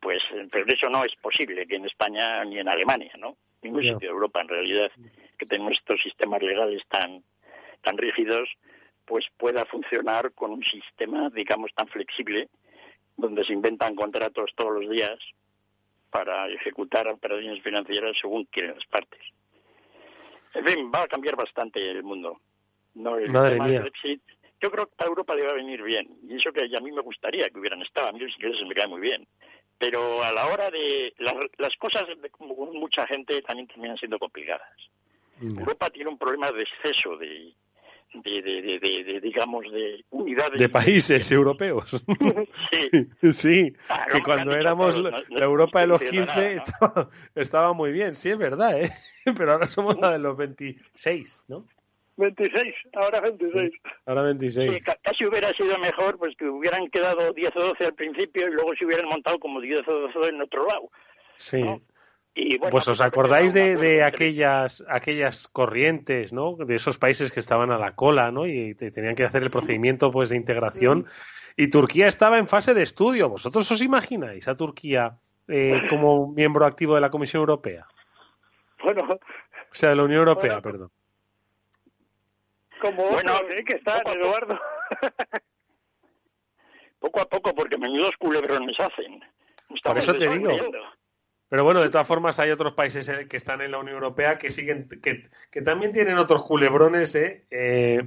pues 0.00 0.22
pero 0.50 0.72
eso 0.72 0.88
no 0.88 1.04
es 1.04 1.14
posible 1.16 1.66
que 1.66 1.76
en 1.76 1.86
España 1.86 2.44
ni 2.44 2.58
en 2.58 2.68
Alemania, 2.68 3.12
¿no? 3.18 3.36
Ningún 3.62 3.82
sitio 3.82 3.98
de 3.98 4.06
Europa 4.06 4.40
en 4.40 4.48
realidad 4.48 4.90
que 5.38 5.46
tenemos 5.46 5.72
estos 5.72 6.00
sistemas 6.02 6.42
legales 6.42 6.82
tan 6.88 7.22
tan 7.82 7.98
rígidos, 7.98 8.48
pues 9.04 9.26
pueda 9.36 9.64
funcionar 9.66 10.32
con 10.32 10.52
un 10.52 10.62
sistema, 10.64 11.28
digamos, 11.30 11.70
tan 11.74 11.86
flexible, 11.88 12.48
donde 13.16 13.44
se 13.44 13.52
inventan 13.52 13.94
contratos 13.94 14.52
todos 14.56 14.80
los 14.80 14.90
días 14.90 15.18
para 16.10 16.48
ejecutar 16.48 17.08
operaciones 17.08 17.62
financieras 17.62 18.16
según 18.20 18.44
quieren 18.44 18.74
las 18.74 18.86
partes. 18.86 19.20
En 20.54 20.64
fin, 20.64 20.90
va 20.94 21.02
a 21.02 21.08
cambiar 21.08 21.36
bastante 21.36 21.90
el 21.90 22.02
mundo. 22.02 22.40
No, 22.94 23.16
el 23.18 23.30
Madre 23.30 23.52
tema 23.54 23.66
mía. 23.66 23.80
Brexit, 23.80 24.22
yo 24.60 24.70
creo 24.70 24.86
que 24.86 24.94
a 24.98 25.06
Europa 25.06 25.34
le 25.34 25.42
va 25.42 25.50
a 25.50 25.54
venir 25.56 25.82
bien. 25.82 26.08
Y 26.28 26.36
eso 26.36 26.52
que 26.52 26.62
a 26.74 26.80
mí 26.80 26.92
me 26.92 27.02
gustaría 27.02 27.50
que 27.50 27.58
hubieran 27.58 27.82
estado. 27.82 28.08
A 28.08 28.12
mí 28.12 28.20
los 28.20 28.32
ingleses 28.36 28.66
me 28.66 28.74
cae 28.74 28.86
muy 28.86 29.00
bien. 29.00 29.26
Pero 29.78 30.22
a 30.22 30.30
la 30.32 30.46
hora 30.46 30.70
de... 30.70 31.12
la- 31.18 31.48
las 31.58 31.76
cosas 31.76 32.06
con 32.30 32.48
mucha 32.78 33.06
gente 33.06 33.42
también 33.42 33.66
terminan 33.66 33.96
siendo 33.98 34.18
complicadas. 34.18 34.70
Europa 35.40 35.90
tiene 35.90 36.10
un 36.10 36.18
problema 36.18 36.52
de 36.52 36.62
exceso 36.62 37.16
de, 37.16 37.52
de, 38.22 38.42
de, 38.42 38.62
de- 38.62 38.78
de- 38.78 39.04
de, 39.04 39.20
digamos, 39.20 39.64
de 39.72 40.04
unidades. 40.10 40.58
de 40.58 40.68
países 40.68 41.30
europeos. 41.32 42.04
Sí. 42.70 43.08
sí, 43.32 43.72
Claro, 43.86 44.12
que 44.12 44.18
me 44.18 44.22
cuando 44.24 44.50
dicho 44.52 44.60
éramos 44.60 44.96
la, 44.96 45.10
no- 45.10 45.18
no- 45.28 45.38
la 45.38 45.44
Europa 45.44 45.80
de 45.80 45.86
no 45.86 45.92
los 45.94 46.02
entiendo 46.02 46.32
15 46.32 46.54
nada, 46.54 46.54
¿no? 46.54 46.62
estaba, 46.64 47.10
estaba 47.34 47.72
muy 47.72 47.92
bien, 47.92 48.14
sí, 48.14 48.30
es 48.30 48.38
verdad, 48.38 48.80
¿eh? 48.82 48.90
Pero 49.36 49.52
ahora 49.52 49.66
somos 49.70 49.98
la 49.98 50.12
de 50.12 50.18
los 50.18 50.36
26, 50.36 51.44
¿no? 51.48 51.64
26, 52.16 52.74
ahora 52.94 53.20
26. 53.20 53.72
Ahora 54.06 54.22
26. 54.22 54.70
Sí, 54.72 54.80
ca- 54.80 54.96
casi 55.02 55.26
hubiera 55.26 55.52
sido 55.54 55.76
mejor 55.78 56.16
pues 56.16 56.36
que 56.36 56.44
hubieran 56.48 56.86
quedado 56.88 57.32
10 57.32 57.56
o 57.56 57.60
12 57.60 57.86
al 57.86 57.94
principio 57.94 58.46
y 58.48 58.52
luego 58.52 58.72
se 58.76 58.84
hubieran 58.86 59.08
montado 59.08 59.38
como 59.40 59.60
10 59.60 59.86
o 59.88 59.92
12 60.12 60.28
en 60.28 60.40
otro 60.40 60.64
lado. 60.66 60.90
Sí. 61.36 61.60
Y 62.36 62.58
bueno, 62.58 62.70
Pues 62.72 62.88
os 62.88 62.98
pues, 62.98 63.06
acordáis 63.08 63.54
de, 63.54 63.76
de 63.76 64.02
aquellas 64.02 64.82
aquellas 64.88 65.46
corrientes, 65.48 66.32
¿no? 66.32 66.56
De 66.56 66.74
esos 66.74 66.98
países 66.98 67.30
que 67.30 67.38
estaban 67.40 67.70
a 67.70 67.78
la 67.78 67.94
cola, 67.94 68.32
¿no? 68.32 68.46
Y 68.46 68.74
te- 68.74 68.90
tenían 68.90 69.14
que 69.14 69.22
hacer 69.24 69.42
el 69.44 69.50
procedimiento 69.50 70.10
pues 70.10 70.30
de 70.30 70.36
integración. 70.36 71.06
Y 71.56 71.70
Turquía 71.70 72.08
estaba 72.08 72.38
en 72.38 72.48
fase 72.48 72.74
de 72.74 72.82
estudio. 72.82 73.28
¿Vosotros 73.28 73.70
os 73.70 73.80
imagináis 73.80 74.48
a 74.48 74.56
Turquía 74.56 75.16
eh, 75.46 75.82
como 75.88 76.32
miembro 76.32 76.66
activo 76.66 76.96
de 76.96 77.00
la 77.02 77.10
Comisión 77.10 77.40
Europea? 77.40 77.86
Bueno, 78.82 79.02
O 79.12 79.18
sea, 79.74 79.90
de 79.90 79.96
la 79.96 80.02
Unión 80.02 80.18
Europea, 80.20 80.54
Bueno, 80.60 80.62
perdón. 80.62 80.90
como 82.80 83.10
Bueno, 83.10 83.36
otros, 83.36 83.50
¿eh? 83.52 83.64
que 83.64 83.74
están, 83.74 83.98
poco 84.02 84.10
a 84.10 84.12
poco. 84.14 84.24
Eduardo. 84.24 84.60
Poco 86.98 87.20
a 87.20 87.26
poco, 87.26 87.54
porque 87.54 87.76
menudos 87.78 88.16
culebrones 88.18 88.78
hacen. 88.80 89.20
Por 89.84 89.98
eso 89.98 90.14
te 90.14 90.28
digo. 90.28 90.50
Pero 91.54 91.62
bueno, 91.62 91.82
de 91.82 91.88
todas 91.88 92.08
formas 92.08 92.40
hay 92.40 92.50
otros 92.50 92.74
países 92.74 93.08
eh, 93.08 93.28
que 93.30 93.36
están 93.36 93.60
en 93.60 93.70
la 93.70 93.78
Unión 93.78 93.94
Europea 93.94 94.38
que 94.38 94.50
siguen, 94.50 94.88
que, 95.00 95.60
también 95.60 95.92
tienen 95.92 96.18
otros 96.18 96.42
culebrones, 96.42 97.14
¿eh? 97.14 97.44
Eh, 97.48 98.00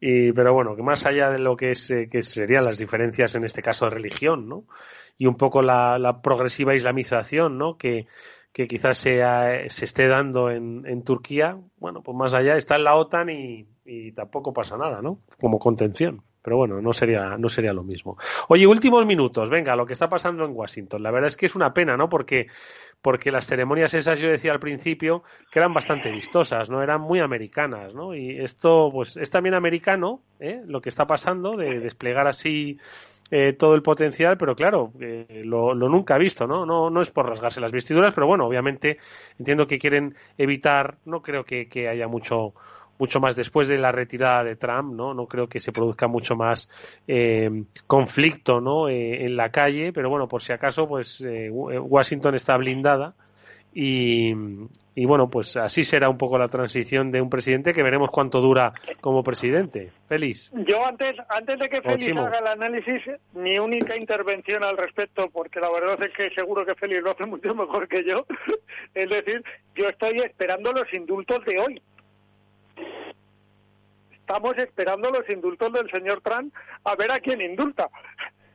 y, 0.00 0.32
pero 0.32 0.52
bueno, 0.52 0.74
que 0.74 0.82
más 0.82 1.06
allá 1.06 1.30
de 1.30 1.38
lo 1.38 1.56
que 1.56 1.70
es 1.70 1.88
eh, 1.92 2.08
que 2.10 2.24
serían 2.24 2.64
las 2.64 2.78
diferencias 2.78 3.36
en 3.36 3.44
este 3.44 3.62
caso 3.62 3.84
de 3.84 3.92
religión, 3.92 4.48
¿no? 4.48 4.64
Y 5.18 5.26
un 5.26 5.36
poco 5.36 5.62
la, 5.62 6.18
progresiva 6.20 6.74
islamización, 6.74 7.58
¿no? 7.58 7.78
Que, 7.78 8.08
que 8.52 8.66
quizás 8.66 8.98
sea- 8.98 9.68
se 9.68 9.84
esté 9.84 10.08
dando 10.08 10.50
en, 10.50 10.84
en 10.88 11.04
Turquía, 11.04 11.60
bueno, 11.76 12.02
pues 12.02 12.18
más 12.18 12.34
allá 12.34 12.56
está 12.56 12.74
en 12.74 12.82
la 12.82 12.96
OTAN 12.96 13.30
y, 13.30 13.68
y 13.84 14.10
tampoco 14.10 14.52
pasa 14.52 14.76
nada, 14.76 15.00
¿no? 15.00 15.20
Como 15.40 15.60
contención. 15.60 16.24
Pero 16.44 16.58
bueno, 16.58 16.82
no 16.82 16.92
sería, 16.92 17.38
no 17.38 17.48
sería 17.48 17.72
lo 17.72 17.82
mismo. 17.82 18.18
Oye, 18.48 18.66
últimos 18.66 19.06
minutos, 19.06 19.48
venga, 19.48 19.74
lo 19.76 19.86
que 19.86 19.94
está 19.94 20.10
pasando 20.10 20.44
en 20.44 20.52
Washington. 20.54 21.02
La 21.02 21.10
verdad 21.10 21.28
es 21.28 21.38
que 21.38 21.46
es 21.46 21.54
una 21.54 21.72
pena, 21.72 21.96
¿no? 21.96 22.10
Porque, 22.10 22.48
porque 23.00 23.32
las 23.32 23.46
ceremonias 23.46 23.94
esas, 23.94 24.20
yo 24.20 24.28
decía 24.28 24.52
al 24.52 24.60
principio, 24.60 25.22
que 25.50 25.58
eran 25.58 25.72
bastante 25.72 26.10
vistosas, 26.10 26.68
¿no? 26.68 26.82
Eran 26.82 27.00
muy 27.00 27.20
americanas, 27.20 27.94
¿no? 27.94 28.14
Y 28.14 28.38
esto, 28.38 28.90
pues, 28.92 29.16
es 29.16 29.30
también 29.30 29.54
americano, 29.54 30.20
¿eh? 30.38 30.60
Lo 30.66 30.82
que 30.82 30.90
está 30.90 31.06
pasando, 31.06 31.56
de 31.56 31.80
desplegar 31.80 32.26
así 32.26 32.78
eh, 33.30 33.54
todo 33.54 33.74
el 33.74 33.82
potencial, 33.82 34.36
pero 34.36 34.54
claro, 34.54 34.92
eh, 35.00 35.42
lo, 35.46 35.72
lo 35.72 35.88
nunca 35.88 36.18
visto, 36.18 36.46
¿no? 36.46 36.66
¿no? 36.66 36.90
No 36.90 37.00
es 37.00 37.10
por 37.10 37.26
rasgarse 37.26 37.58
las 37.58 37.72
vestiduras, 37.72 38.12
pero 38.12 38.26
bueno, 38.26 38.46
obviamente 38.46 38.98
entiendo 39.38 39.66
que 39.66 39.78
quieren 39.78 40.14
evitar, 40.36 40.98
no 41.06 41.22
creo 41.22 41.44
que, 41.44 41.70
que 41.70 41.88
haya 41.88 42.06
mucho 42.06 42.52
mucho 42.98 43.20
más 43.20 43.36
después 43.36 43.68
de 43.68 43.78
la 43.78 43.92
retirada 43.92 44.44
de 44.44 44.56
Trump, 44.56 44.94
¿no? 44.94 45.14
No 45.14 45.26
creo 45.26 45.48
que 45.48 45.60
se 45.60 45.72
produzca 45.72 46.06
mucho 46.08 46.36
más 46.36 46.68
eh, 47.08 47.50
conflicto, 47.86 48.60
¿no? 48.60 48.88
Eh, 48.88 49.24
en 49.24 49.36
la 49.36 49.50
calle, 49.50 49.92
pero 49.92 50.10
bueno, 50.10 50.28
por 50.28 50.42
si 50.42 50.52
acaso, 50.52 50.86
pues 50.86 51.20
eh, 51.20 51.50
Washington 51.50 52.34
está 52.34 52.56
blindada 52.56 53.14
y, 53.74 54.32
y 54.94 55.04
bueno, 55.04 55.28
pues 55.28 55.56
así 55.56 55.82
será 55.82 56.08
un 56.08 56.16
poco 56.16 56.38
la 56.38 56.46
transición 56.46 57.10
de 57.10 57.20
un 57.20 57.28
presidente 57.28 57.72
que 57.72 57.82
veremos 57.82 58.08
cuánto 58.10 58.40
dura 58.40 58.72
como 59.00 59.24
presidente. 59.24 59.90
Feliz. 60.08 60.50
Yo 60.52 60.86
antes, 60.86 61.16
antes 61.28 61.58
de 61.58 61.68
que 61.68 61.82
Félix 61.82 62.06
Chimo. 62.06 62.20
haga 62.20 62.38
el 62.38 62.46
análisis, 62.46 63.02
mi 63.32 63.58
única 63.58 63.96
intervención 63.96 64.62
al 64.62 64.76
respecto, 64.76 65.28
porque 65.32 65.58
la 65.58 65.70
verdad 65.72 66.00
es 66.04 66.12
que 66.14 66.30
seguro 66.30 66.64
que 66.64 66.76
Félix 66.76 67.02
lo 67.02 67.10
hace 67.10 67.26
mucho 67.26 67.52
mejor 67.52 67.88
que 67.88 68.04
yo, 68.04 68.24
es 68.94 69.10
decir, 69.10 69.42
yo 69.74 69.88
estoy 69.88 70.20
esperando 70.20 70.72
los 70.72 70.92
indultos 70.94 71.44
de 71.44 71.58
hoy. 71.58 71.82
Estamos 74.26 74.56
esperando 74.56 75.10
los 75.10 75.28
indultos 75.28 75.70
del 75.74 75.90
señor 75.90 76.22
Trump 76.22 76.54
a 76.84 76.96
ver 76.96 77.12
a 77.12 77.20
quién 77.20 77.42
indulta. 77.42 77.90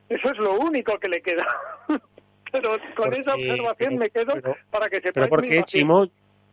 Eso 0.09 0.31
es 0.31 0.37
lo 0.39 0.55
único 0.59 0.97
que 0.97 1.07
le 1.07 1.21
queda. 1.21 1.45
Pero 2.51 2.71
con 2.95 3.13
esa 3.13 3.35
observación 3.35 3.97
me 3.97 4.09
quedo 4.09 4.33
pero- 4.33 4.55
para 4.71 4.89
que 4.89 4.99
¿Pero 4.99 5.13
sepáis 5.13 5.29
por 5.29 5.43
qué. 5.45 5.63
Chimo? 5.65 6.07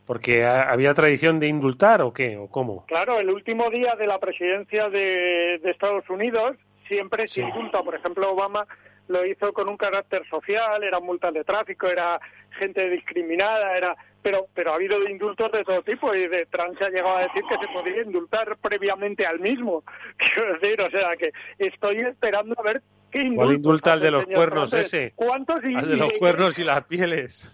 ¿Porque 0.06 0.44
ha- 0.44 0.70
había 0.70 0.92
tradición 0.92 1.40
de 1.40 1.48
indultar 1.48 2.02
o 2.02 2.12
qué? 2.12 2.36
¿O 2.36 2.48
cómo? 2.48 2.84
Claro, 2.86 3.18
el 3.18 3.30
último 3.30 3.70
día 3.70 3.94
de 3.96 4.06
la 4.06 4.18
presidencia 4.20 4.90
de, 4.90 5.58
de 5.62 5.70
Estados 5.70 6.08
Unidos 6.10 6.58
siempre 6.86 7.26
se 7.26 7.40
indulta. 7.40 7.82
Por 7.82 7.94
ejemplo, 7.94 8.30
Obama 8.30 8.66
lo 9.08 9.24
hizo 9.24 9.52
con 9.52 9.68
un 9.68 9.76
carácter 9.76 10.26
social, 10.28 10.82
eran 10.82 11.02
multas 11.04 11.32
de 11.34 11.44
tráfico, 11.44 11.86
era 11.88 12.20
gente 12.58 12.88
discriminada, 12.90 13.76
era 13.76 13.96
pero 14.22 14.46
pero 14.54 14.72
ha 14.72 14.74
habido 14.74 15.00
indultos 15.08 15.52
de 15.52 15.62
todo 15.62 15.82
tipo 15.82 16.12
y 16.14 16.26
de 16.26 16.46
Trump 16.46 16.76
se 16.78 16.84
ha 16.84 16.90
llegado 16.90 17.16
a 17.16 17.22
decir 17.22 17.42
que 17.48 17.58
se 17.58 17.72
podía 17.72 18.02
indultar 18.02 18.56
previamente 18.58 19.24
al 19.26 19.38
mismo. 19.40 19.84
Quiero 20.16 20.54
decir, 20.58 20.80
o 20.80 20.90
sea 20.90 21.16
que 21.16 21.30
estoy 21.58 22.00
esperando 22.00 22.54
a 22.58 22.62
ver 22.62 22.82
qué 23.12 23.20
indultos 23.20 23.44
¿Cuál 23.46 23.56
indulta 23.56 23.94
el 23.94 24.00
de 24.00 24.10
los 24.10 24.26
cuernos 24.26 24.70
Trump. 24.70 24.84
ese? 24.84 25.12
¿Cuántos 25.14 25.64
y- 25.64 25.74
Al 25.76 25.88
de 25.88 25.96
los 25.96 26.12
cuernos 26.18 26.58
y 26.58 26.64
las 26.64 26.84
pieles. 26.86 27.52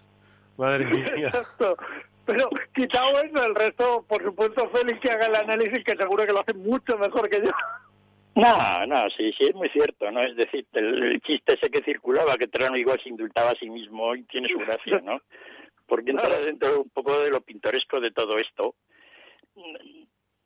Madre 0.57 0.85
mía. 0.85 1.13
Exacto. 1.17 1.77
Pero 2.25 2.49
quitado 2.73 3.19
eso, 3.19 3.43
el 3.43 3.53
resto, 3.53 4.05
por 4.07 4.23
supuesto, 4.23 4.69
Félix 4.69 4.99
que 5.01 5.11
haga 5.11 5.25
el 5.27 5.35
análisis, 5.35 5.83
que 5.83 5.95
seguro 5.97 6.25
que 6.25 6.31
lo 6.31 6.39
hace 6.39 6.53
mucho 6.53 6.97
mejor 6.97 7.29
que 7.29 7.41
yo. 7.41 7.51
No, 8.35 8.85
no, 8.87 9.09
sí, 9.11 9.31
sí, 9.33 9.45
es 9.45 9.55
muy 9.55 9.69
cierto, 9.69 10.09
¿no? 10.11 10.23
Es 10.23 10.35
decir, 10.35 10.65
el, 10.73 11.03
el 11.03 11.21
chiste 11.21 11.53
ese 11.53 11.69
que 11.69 11.83
circulaba, 11.83 12.37
que 12.37 12.47
Trano 12.47 12.75
igual 12.77 12.99
se 13.01 13.09
indultaba 13.09 13.51
a 13.51 13.55
sí 13.55 13.69
mismo, 13.69 14.15
y 14.15 14.23
tiene 14.23 14.49
su 14.49 14.57
gracia, 14.57 14.99
¿no? 15.03 15.21
Porque 15.85 16.11
entra 16.11 16.39
dentro 16.39 16.81
un 16.81 16.89
poco 16.89 17.19
de 17.19 17.29
lo 17.29 17.41
pintoresco 17.41 17.99
de 17.99 18.11
todo 18.11 18.39
esto. 18.39 18.75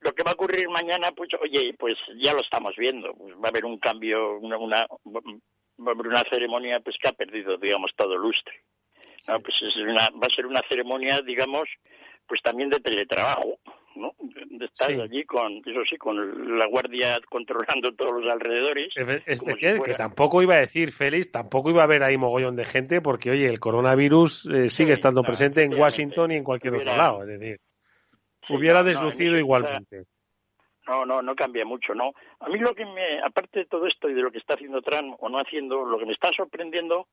Lo 0.02 0.14
que 0.14 0.24
va 0.24 0.32
a 0.32 0.34
ocurrir 0.34 0.68
mañana, 0.70 1.12
pues, 1.14 1.30
oye, 1.42 1.74
pues 1.80 1.98
ya 2.18 2.34
lo 2.34 2.42
estamos 2.42 2.76
viendo. 2.76 3.14
Pues 3.14 3.36
va 3.36 3.46
a 3.46 3.50
haber 3.50 3.66
un 3.66 3.80
cambio, 3.80 4.38
una, 4.40 4.58
una- 4.58 4.88
va 5.06 5.22
a 5.88 5.92
haber 5.92 6.08
una 6.08 6.24
ceremonia, 6.26 6.80
pues 6.82 6.98
que 6.98 7.08
ha 7.08 7.14
perdido, 7.14 7.58
digamos, 7.58 7.94
todo 7.96 8.18
lustre. 8.18 8.54
No, 9.28 9.40
pues 9.42 9.56
es 9.62 9.76
una, 9.78 10.10
va 10.12 10.28
a 10.28 10.36
ser 10.36 10.46
una 10.46 10.62
ceremonia, 10.64 11.22
digamos, 11.22 11.70
pues 12.28 12.42
también 12.42 12.70
de 12.70 12.80
teletrabajo, 12.80 13.60
¿no? 13.98 14.14
De 14.20 14.66
estar 14.66 14.90
Sí. 14.92 15.00
allí 15.02 15.24
con, 15.26 15.58
eso 15.66 15.84
sí, 15.90 15.98
con 15.98 16.58
la 16.58 16.66
guardia 16.68 17.20
controlando 17.30 17.94
todos 17.94 18.22
los 18.24 18.32
alrededores. 18.32 18.96
Es, 18.96 19.24
es 19.26 19.40
como 19.40 19.56
que, 19.56 19.60
si 19.60 19.66
que 19.74 19.78
fuera- 19.78 19.96
tampoco 19.98 20.42
iba 20.42 20.56
a 20.56 20.60
decir, 20.60 20.92
Félix, 20.92 21.32
tampoco 21.32 21.70
iba 21.70 21.82
a 21.82 21.86
haber 21.86 22.04
ahí 22.04 22.18
mogollón 22.18 22.56
de 22.56 22.66
gente 22.66 23.02
porque, 23.02 23.32
oye, 23.32 23.48
el 23.48 23.60
coronavirus 23.60 24.46
eh, 24.48 24.70
sigue 24.70 24.94
estando 24.94 25.24
presente 25.24 25.64
en. 25.64 25.74
Washington 25.74 26.32
y 26.32 26.36
en 26.36 26.44
cualquier 26.44 26.76
otro 26.76 26.96
lado. 26.96 27.22
Es 27.24 27.28
decir, 27.40 27.60
Sí, 28.48 28.54
hubiera 28.54 28.80
no, 28.82 28.90
deslucido 28.90 29.38
igualmente. 29.38 30.04
No, 30.88 31.06
no, 31.06 31.22
no 31.22 31.36
cambia 31.36 31.66
mucho, 31.66 31.94
¿no? 31.94 32.14
A 32.40 32.48
mí 32.48 32.60
lo 32.60 32.74
que 32.74 32.86
me, 32.86 33.20
aparte 33.20 33.60
de 33.60 33.66
todo 33.66 33.86
esto 33.88 34.10
y 34.10 34.14
de 34.14 34.22
lo 34.22 34.32
que 34.32 34.38
está 34.38 34.54
haciendo 34.54 34.82
Trump 34.82 35.16
o 35.20 35.28
no 35.28 35.38
haciendo, 35.40 35.84
lo 35.86 36.00
que 36.00 36.06
me 36.06 36.14
está 36.14 36.32
sorprendiendo, 36.32 37.08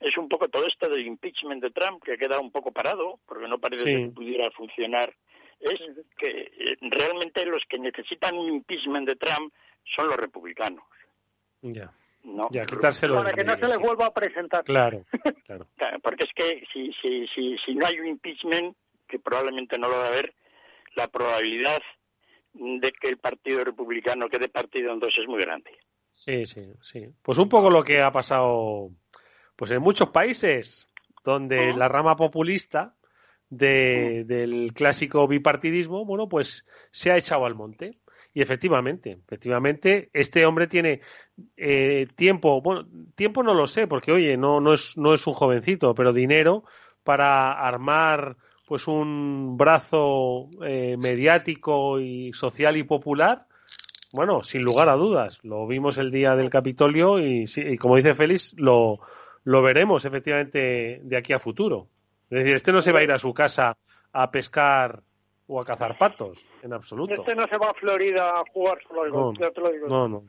es 0.00 0.16
un 0.16 0.28
poco 0.30 0.48
todo 0.48 0.66
esto 0.66 0.88
del 0.88 1.06
impeachment 1.06 1.62
de 1.62 1.70
Trump 1.70 2.02
que 2.02 2.16
queda 2.16 2.40
un 2.40 2.50
poco 2.50 2.72
parado, 2.72 3.18
porque 3.26 3.46
no 3.46 3.58
parece 3.58 3.84
que 3.84 4.08
pudiera 4.14 4.50
funcionar. 4.52 5.12
Es 5.60 5.80
que 6.16 6.28
eh, 6.28 6.76
realmente 6.82 7.44
los 7.44 7.64
que 7.68 7.78
necesitan 7.78 8.36
un 8.36 8.52
impeachment 8.52 9.06
de 9.06 9.16
Trump 9.16 9.52
son 9.96 10.08
los 10.08 10.16
republicanos. 10.16 10.84
Ya. 11.62 11.92
No, 12.24 12.48
ya, 12.50 12.64
quitárselo. 12.64 13.16
Para 13.16 13.32
que 13.32 13.44
no 13.44 13.56
se 13.56 13.66
les 13.66 13.78
vuelva 13.78 14.06
a 14.06 14.12
presentar. 14.12 14.64
Claro, 14.64 15.04
claro. 15.46 15.66
Porque 16.02 16.24
es 16.24 16.32
que 16.34 16.64
si, 16.72 16.92
si, 16.94 17.26
si, 17.28 17.56
si 17.58 17.74
no 17.74 17.86
hay 17.86 17.98
un 18.00 18.06
impeachment, 18.06 18.76
que 19.08 19.18
probablemente 19.18 19.78
no 19.78 19.88
lo 19.88 19.96
va 19.96 20.04
a 20.04 20.08
haber, 20.08 20.34
la 20.94 21.08
probabilidad 21.08 21.82
de 22.52 22.92
que 22.92 23.08
el 23.08 23.18
Partido 23.18 23.64
Republicano 23.64 24.28
quede 24.28 24.48
partido 24.48 24.92
en 24.92 25.00
dos 25.00 25.16
es 25.18 25.26
muy 25.26 25.40
grande. 25.40 25.70
Sí, 26.12 26.46
sí, 26.46 26.72
sí. 26.82 27.06
Pues 27.22 27.38
un 27.38 27.48
poco 27.48 27.70
lo 27.70 27.84
que 27.84 28.00
ha 28.02 28.10
pasado 28.10 28.90
pues 29.56 29.70
en 29.70 29.80
muchos 29.80 30.10
países 30.10 30.86
donde 31.24 31.72
la 31.72 31.88
rama 31.88 32.16
populista 32.16 32.94
de, 33.50 34.24
del 34.26 34.72
clásico 34.74 35.26
bipartidismo, 35.26 36.04
bueno, 36.04 36.28
pues 36.28 36.64
se 36.92 37.10
ha 37.10 37.16
echado 37.16 37.46
al 37.46 37.54
monte. 37.54 37.98
Y 38.34 38.42
efectivamente, 38.42 39.18
efectivamente, 39.26 40.10
este 40.12 40.44
hombre 40.44 40.66
tiene 40.66 41.00
eh, 41.56 42.06
tiempo, 42.14 42.60
bueno, 42.60 42.86
tiempo 43.16 43.42
no 43.42 43.54
lo 43.54 43.66
sé, 43.66 43.86
porque 43.86 44.12
oye, 44.12 44.36
no, 44.36 44.60
no, 44.60 44.74
es, 44.74 44.96
no 44.96 45.14
es 45.14 45.26
un 45.26 45.34
jovencito, 45.34 45.94
pero 45.94 46.12
dinero 46.12 46.64
para 47.02 47.52
armar 47.52 48.36
pues 48.68 48.86
un 48.86 49.56
brazo 49.56 50.50
eh, 50.62 50.96
mediático 50.98 51.98
y 51.98 52.32
social 52.34 52.76
y 52.76 52.84
popular, 52.84 53.46
bueno, 54.12 54.42
sin 54.42 54.62
lugar 54.62 54.90
a 54.90 54.94
dudas. 54.94 55.38
Lo 55.42 55.66
vimos 55.66 55.96
el 55.96 56.10
día 56.10 56.36
del 56.36 56.50
Capitolio 56.50 57.18
y, 57.18 57.46
y 57.56 57.76
como 57.78 57.96
dice 57.96 58.14
Félix, 58.14 58.54
lo, 58.58 59.00
lo 59.44 59.62
veremos 59.62 60.04
efectivamente 60.04 61.00
de 61.02 61.16
aquí 61.16 61.32
a 61.32 61.38
futuro. 61.38 61.88
Es 62.30 62.38
decir, 62.38 62.54
este 62.54 62.72
no 62.72 62.80
se 62.80 62.92
va 62.92 63.00
a 63.00 63.02
ir 63.02 63.12
a 63.12 63.18
su 63.18 63.32
casa 63.32 63.76
a 64.12 64.30
pescar 64.30 65.00
o 65.46 65.60
a 65.60 65.64
cazar 65.64 65.96
patos, 65.96 66.46
en 66.62 66.72
absoluto. 66.74 67.14
Este 67.14 67.34
no 67.34 67.46
se 67.46 67.56
va 67.56 67.70
a 67.70 67.74
Florida 67.74 68.40
a 68.40 68.44
jugar 68.52 68.78
solo, 68.86 69.08
no, 69.08 69.32
ya 69.34 69.50
te 69.50 69.60
lo 69.60 69.70
digo. 69.70 69.88
No, 69.88 70.08
no. 70.08 70.24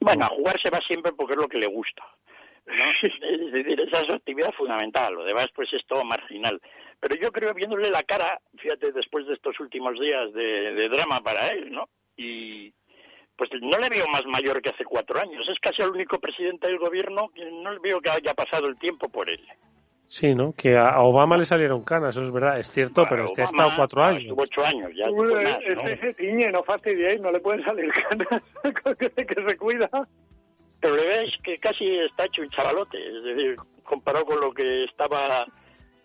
Bueno, 0.00 0.24
a 0.24 0.28
jugar 0.28 0.58
se 0.60 0.70
va 0.70 0.80
siempre 0.80 1.12
porque 1.12 1.34
es 1.34 1.38
lo 1.38 1.48
que 1.48 1.58
le 1.58 1.66
gusta. 1.66 2.02
¿no? 2.66 2.72
es 3.02 3.52
decir, 3.52 3.80
esa 3.80 4.00
es 4.00 4.06
su 4.06 4.12
actividad 4.14 4.52
fundamental, 4.52 5.14
lo 5.14 5.24
demás 5.24 5.50
pues 5.54 5.72
es 5.72 5.84
todo 5.86 6.02
marginal. 6.04 6.60
Pero 6.98 7.14
yo 7.16 7.30
creo, 7.30 7.52
viéndole 7.52 7.90
la 7.90 8.04
cara, 8.04 8.40
fíjate, 8.56 8.92
después 8.92 9.26
de 9.26 9.34
estos 9.34 9.60
últimos 9.60 10.00
días 10.00 10.32
de, 10.32 10.72
de 10.72 10.88
drama 10.88 11.20
para 11.22 11.52
él, 11.52 11.70
¿no? 11.70 11.88
Y, 12.16 12.72
pues 13.36 13.50
no 13.60 13.78
le 13.78 13.88
veo 13.88 14.08
más 14.08 14.24
mayor 14.26 14.62
que 14.62 14.70
hace 14.70 14.84
cuatro 14.84 15.20
años. 15.20 15.46
Es 15.48 15.58
casi 15.60 15.82
el 15.82 15.90
único 15.90 16.18
presidente 16.18 16.66
del 16.66 16.78
gobierno 16.78 17.28
que 17.34 17.44
no 17.50 17.72
le 17.72 17.78
veo 17.80 18.00
que 18.00 18.10
haya 18.10 18.34
pasado 18.34 18.66
el 18.66 18.78
tiempo 18.78 19.08
por 19.08 19.28
él. 19.28 19.46
Sí, 20.08 20.34
¿no? 20.34 20.52
Que 20.52 20.76
a 20.76 21.00
Obama 21.00 21.36
le 21.36 21.44
salieron 21.44 21.82
canas, 21.82 22.14
eso 22.14 22.24
es 22.24 22.32
verdad, 22.32 22.58
es 22.58 22.70
cierto, 22.70 23.06
pero 23.08 23.26
este 23.26 23.42
ha 23.42 23.46
estado 23.46 23.72
cuatro 23.76 24.04
años. 24.04 24.22
Estuvo 24.22 24.42
ocho 24.42 24.64
años, 24.64 24.90
ya. 24.94 25.10
Uy, 25.10 25.34
más, 25.34 25.58
¿no? 25.74 25.82
se 25.82 26.14
tiñe, 26.14 26.52
no 26.52 26.62
fastidiéis, 26.62 27.20
no 27.20 27.32
le 27.32 27.40
pueden 27.40 27.64
salir 27.64 27.90
canas, 27.92 28.42
que, 28.98 29.10
que 29.26 29.42
se 29.42 29.56
cuida. 29.56 29.90
Pero 30.80 30.94
le 30.94 31.08
veis 31.08 31.36
que 31.42 31.58
casi 31.58 31.98
está 31.98 32.26
hecho 32.26 32.42
un 32.42 32.50
chavalote, 32.50 32.98
es 32.98 33.24
decir, 33.24 33.56
comparado 33.82 34.26
con 34.26 34.40
lo 34.40 34.52
que 34.52 34.84
estaba, 34.84 35.44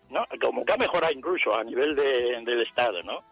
¿no? 0.09 0.25
Como 0.41 0.65
que 0.65 0.73
ha 0.73 0.77
mejorado 0.77 1.13
incluso 1.13 1.53
a 1.53 1.63
nivel 1.63 1.95
de, 1.95 2.41
del 2.43 2.61
Estado, 2.61 3.03
¿no? 3.03 3.23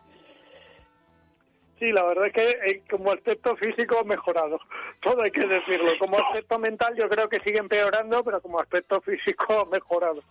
Sí, 1.80 1.94
la 1.94 2.04
verdad 2.04 2.28
es 2.28 2.34
que 2.34 2.50
eh, 2.50 2.84
como 2.90 3.14
aspecto 3.14 3.56
físico 3.56 4.04
mejorado, 4.04 4.60
todo 5.02 5.22
hay 5.22 5.32
que 5.32 5.48
decirlo. 5.48 5.92
Como 5.98 6.20
aspecto 6.20 6.60
mental 6.60 6.94
yo 6.96 7.08
creo 7.08 7.30
que 7.30 7.40
sigue 7.40 7.58
empeorando, 7.58 8.22
pero 8.24 8.42
como 8.42 8.60
aspecto 8.60 9.00
físico 9.02 9.66
mejorado. 9.72 10.22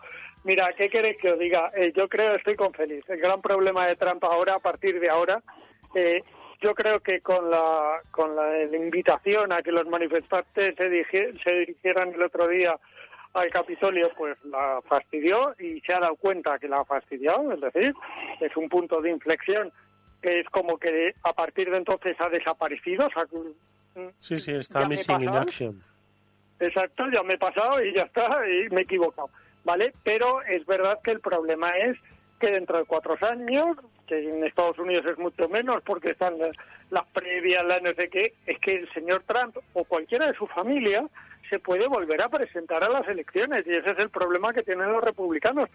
Mira, 0.45 0.73
¿qué 0.75 0.91
queréis 0.91 1.17
que 1.19 1.33
os 1.33 1.39
diga? 1.39 1.73
Eh, 1.75 1.93
yo 1.97 2.07
creo, 2.09 2.35
estoy 2.35 2.55
con 2.55 2.73
Félix. 2.75 3.09
El 3.09 3.21
gran 3.21 3.41
problema 3.41 3.87
de 3.87 3.97
Trump 3.97 4.23
ahora, 4.25 4.57
a 4.57 4.61
partir 4.61 5.01
de 5.01 5.09
ahora, 5.09 5.43
eh, 5.95 6.23
yo 6.61 6.75
creo 6.75 7.01
que 7.01 7.21
con 7.21 7.51
la, 7.51 8.03
con 8.11 8.37
la, 8.37 8.65
invitación 8.65 9.53
a 9.53 9.63
que 9.63 9.73
los 9.73 9.87
manifestantes 9.87 10.75
se, 10.77 11.39
se 11.43 11.51
dirigieran 11.51 12.13
el 12.13 12.23
otro 12.23 12.47
día 12.47 12.79
al 13.35 13.51
Capitolio, 13.51 14.11
pues 14.17 14.37
la 14.45 14.81
fastidió 14.87 15.55
y 15.59 15.81
se 15.81 15.95
ha 15.95 16.01
dado 16.01 16.17
cuenta 16.17 16.59
que 16.59 16.69
la 16.69 16.81
ha 16.81 16.85
fastidiado, 16.85 17.53
es 17.53 17.61
decir, 17.61 17.95
es 18.41 18.57
un 18.57 18.69
punto 18.69 19.01
de 19.01 19.11
inflexión 19.11 19.73
que 20.23 20.41
es 20.41 20.49
como 20.51 20.79
que 20.79 21.15
a 21.23 21.33
partir 21.33 21.71
de 21.71 21.79
entonces 21.79 22.17
ha 22.21 22.29
desaparecido. 22.29 23.07
O 23.07 23.11
sea, 23.11 23.27
sí, 24.21 24.39
sí, 24.39 24.53
está 24.53 24.89
missing 24.89 25.23
in 25.23 25.29
action. 25.29 25.83
Exacto, 26.61 27.05
ya 27.11 27.23
me 27.23 27.35
he 27.35 27.39
pasado 27.39 27.83
y 27.85 27.95
ya 27.95 28.03
está, 28.03 28.41
y 28.49 28.69
me 28.71 28.81
he 28.81 28.85
equivocado. 28.85 29.31
¿Vale? 29.65 29.93
Pero 30.03 30.43
es 30.43 30.65
verdad 30.67 30.99
que 31.03 31.11
el 31.13 31.21
problema 31.21 31.77
es 31.77 31.97
que 32.41 32.51
dentro 32.51 32.79
de 32.79 32.85
cuatro 32.85 33.17
años, 33.21 33.77
que 34.07 34.29
en 34.29 34.45
Estados 34.45 34.79
Unidos 34.79 35.05
es 35.07 35.19
mucho 35.19 35.49
menos 35.49 35.83
porque 35.85 36.11
están 36.11 36.39
las, 36.39 36.57
las 36.91 37.07
previas, 37.09 37.65
la 37.65 37.81
no 37.81 37.93
sé 37.95 38.09
qué, 38.09 38.35
es 38.47 38.59
que 38.61 38.77
el 38.77 38.93
señor 38.93 39.25
Trump 39.27 39.57
o 39.75 39.85
cualquiera 39.85 40.27
de 40.27 40.35
su 40.35 40.47
familia 40.47 41.07
se 41.51 41.59
puede 41.59 41.89
volver 41.89 42.23
a 42.23 42.29
presentar 42.29 42.85
a 42.85 42.89
las 42.89 43.09
elecciones 43.09 43.67
y 43.67 43.75
ese 43.75 43.91
es 43.91 43.99
el 43.99 44.11
problema 44.11 44.53
que 44.53 44.63
tienen 44.63 44.93
los 44.93 45.03
republicanos 45.03 45.69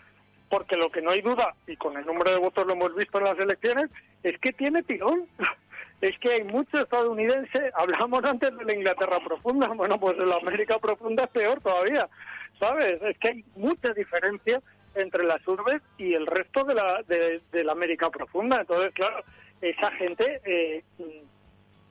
porque 0.53 0.77
lo 0.77 0.91
que 0.91 1.01
no 1.01 1.09
hay 1.09 1.21
duda, 1.21 1.55
y 1.65 1.75
con 1.77 1.97
el 1.97 2.05
número 2.05 2.29
de 2.29 2.37
votos 2.37 2.67
lo 2.67 2.73
hemos 2.73 2.95
visto 2.95 3.17
en 3.17 3.23
las 3.23 3.39
elecciones, 3.39 3.89
es 4.21 4.37
que 4.37 4.53
tiene 4.53 4.83
tirón. 4.83 5.25
Es 6.01 6.19
que 6.19 6.33
hay 6.33 6.43
muchos 6.43 6.81
estadounidenses, 6.81 7.73
hablamos 7.77 8.25
antes 8.25 8.55
de 8.57 8.65
la 8.65 8.73
Inglaterra 8.73 9.19
profunda, 9.23 9.67
bueno, 9.75 9.97
pues 9.97 10.19
en 10.19 10.29
la 10.29 10.35
América 10.35 10.77
profunda 10.77 11.23
es 11.23 11.29
peor 11.29 11.61
todavía, 11.61 12.09
¿sabes? 12.59 13.01
Es 13.01 13.17
que 13.19 13.29
hay 13.29 13.45
mucha 13.55 13.93
diferencia 13.93 14.61
entre 14.95 15.23
las 15.23 15.47
urbes 15.47 15.81
y 15.97 16.13
el 16.13 16.27
resto 16.27 16.65
de 16.65 16.75
la, 16.75 17.01
de, 17.03 17.41
de 17.51 17.63
la 17.63 17.71
América 17.71 18.09
profunda. 18.09 18.59
Entonces, 18.59 18.93
claro, 18.93 19.23
esa 19.61 19.91
gente 19.91 20.41
eh, 20.43 20.83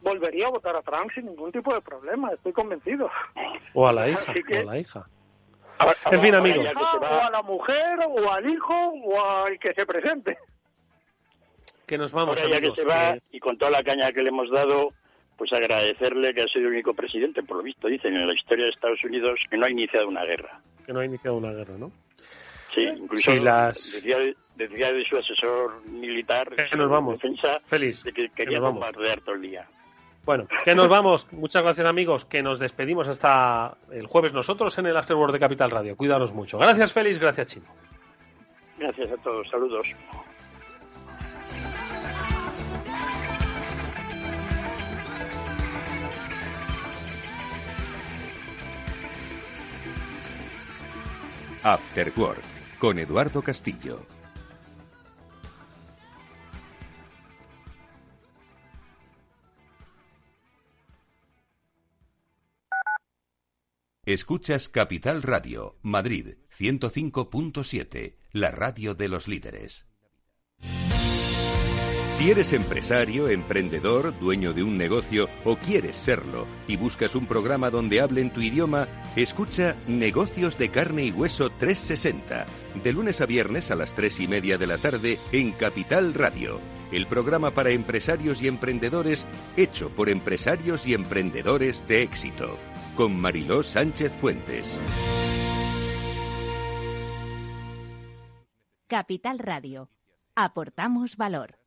volvería 0.03 0.49
a 0.49 0.51
votar 0.51 0.77
a 0.77 0.83
Trump 0.83 1.11
sin 1.15 1.25
ningún 1.25 1.51
tipo 1.51 1.73
de 1.75 1.81
problema, 1.81 2.33
estoy 2.33 2.53
convencido. 2.53 3.11
O 3.73 3.89
a 3.89 3.93
la 3.93 4.11
hija, 4.11 4.35
que, 4.35 4.59
o 4.59 4.61
a 4.61 4.75
la 4.75 4.79
hija. 4.79 5.07
En 6.11 6.21
fin, 6.23 6.35
amigos. 6.35 6.67
O 6.77 7.05
a 7.05 7.31
la 7.31 7.43
mujer, 7.43 7.99
o 8.09 8.31
al 8.33 8.49
hijo, 8.49 8.75
o 8.75 9.21
al 9.47 9.59
que 9.59 9.73
se 9.75 9.85
presente. 9.87 10.39
Que 11.87 11.99
nos 11.99 12.13
vamos, 12.13 12.39
Ahora, 12.39 12.51
ya 12.51 12.57
amigos, 12.59 12.75
que 12.77 12.83
se 12.83 12.87
va, 12.87 13.15
que- 13.15 13.23
y 13.37 13.41
con 13.41 13.59
toda 13.59 13.71
la 13.71 13.83
caña 13.83 14.13
que 14.13 14.23
le 14.23 14.29
hemos 14.29 14.51
dado, 14.51 14.91
pues 15.37 15.53
agradecerle 15.53 16.33
que 16.35 16.43
ha 16.43 16.49
sido 16.49 16.67
el 16.69 16.75
único 16.75 16.95
presidente, 16.95 17.43
por 17.43 17.57
lo 17.59 17.63
visto, 17.63 17.89
dicen, 17.89 18.15
en 18.15 18.27
la 18.27 18.35
historia 18.35 18.65
de 18.65 18.71
Estados 18.71 19.03
Unidos, 19.05 19.41
que 19.51 19.57
no 19.57 19.67
ha 19.67 19.71
iniciado 19.71 20.09
una 20.09 20.25
guerra. 20.25 20.61
que 20.87 20.93
no 20.93 20.99
ha 20.99 21.05
iniciado 21.05 21.37
una 21.37 21.53
guerra, 21.53 21.75
¿no? 21.79 21.93
Sí, 22.75 22.83
incluso 22.83 23.31
Sí, 23.33 23.39
las- 23.39 23.93
decía, 23.93 24.17
decía 24.57 24.93
de 24.93 25.05
su 25.05 25.17
asesor 25.17 25.85
militar 25.87 26.49
Que 26.57 26.77
nos 26.77 26.91
vamos. 26.91 27.21
de 27.21 27.29
defensa 27.29 27.61
Feliz. 27.67 28.03
de 28.03 28.13
que 28.13 28.29
quería 28.31 28.59
nos 28.59 28.65
vamos. 28.73 28.81
bombardear 28.81 29.21
todo 29.21 29.37
el 29.37 29.43
día. 29.43 29.67
Bueno, 30.25 30.47
que 30.65 30.75
nos 30.75 30.89
vamos. 30.89 31.27
Muchas 31.33 31.63
gracias, 31.63 31.87
amigos. 31.87 32.25
Que 32.25 32.43
nos 32.43 32.59
despedimos 32.59 33.09
hasta 33.09 33.77
el 33.91 34.07
jueves 34.07 34.33
nosotros 34.33 34.77
en 34.79 34.87
el 34.87 34.97
Afterword 34.97 35.33
de 35.33 35.41
Capital 35.41 35.71
Radio. 35.71 35.97
Cuidaros 35.97 36.33
mucho. 36.33 36.59
Gracias, 36.59 36.93
Félix. 36.93 37.19
Gracias, 37.19 37.49
Chino. 37.49 37.67
Gracias 38.79 39.11
a 39.11 39.17
todos, 39.17 39.49
saludos. 39.49 39.87
After 51.65 52.13
Work 52.17 52.43
con 52.81 52.99
Eduardo 52.99 53.41
Castillo. 53.43 54.05
Escuchas 64.05 64.69
Capital 64.69 65.23
Radio, 65.23 65.77
Madrid 65.81 66.35
105.7, 66.59 68.17
la 68.33 68.51
radio 68.51 68.97
de 68.97 69.09
los 69.09 69.29
líderes. 69.29 69.87
Si 72.19 72.29
eres 72.29 72.53
empresario, 72.53 73.29
emprendedor, 73.29 74.19
dueño 74.19 74.55
de 74.55 74.65
un 74.65 74.77
negocio 74.77 75.29
o 75.45 75.55
quieres 75.55 75.97
serlo 75.97 76.49
y 76.67 76.77
buscas 76.77 77.15
un 77.15 77.27
programa 77.27 77.71
donde 77.71 78.01
hablen 78.01 78.31
tu 78.31 78.41
idioma, 78.41 78.89
escucha 79.15 79.77
Negocios 79.87 80.59
de 80.59 80.71
Carne 80.71 81.05
y 81.05 81.13
Hueso 81.13 81.51
360, 81.51 82.47
de 82.83 82.93
lunes 82.93 83.21
a 83.21 83.27
viernes 83.27 83.71
a 83.71 83.77
las 83.77 83.95
3 83.95 84.19
y 84.19 84.27
media 84.27 84.59
de 84.59 84.67
la 84.67 84.79
tarde 84.79 85.21
en 85.31 85.53
Capital 85.53 86.13
Radio, 86.13 86.59
el 86.91 87.07
programa 87.07 87.53
para 87.53 87.71
empresarios 87.71 88.43
y 88.43 88.49
emprendedores 88.49 89.29
hecho 89.57 89.91
por 89.91 90.09
empresarios 90.09 90.89
y 90.89 90.95
emprendedores 90.95 91.87
de 91.87 92.03
éxito, 92.03 92.59
con 92.97 93.21
Mariló 93.21 93.63
Sánchez 93.63 94.13
Fuentes. 94.17 94.79
Capital 98.87 99.39
Radio. 99.39 99.89
Aportamos 100.35 101.17
valor. 101.17 101.59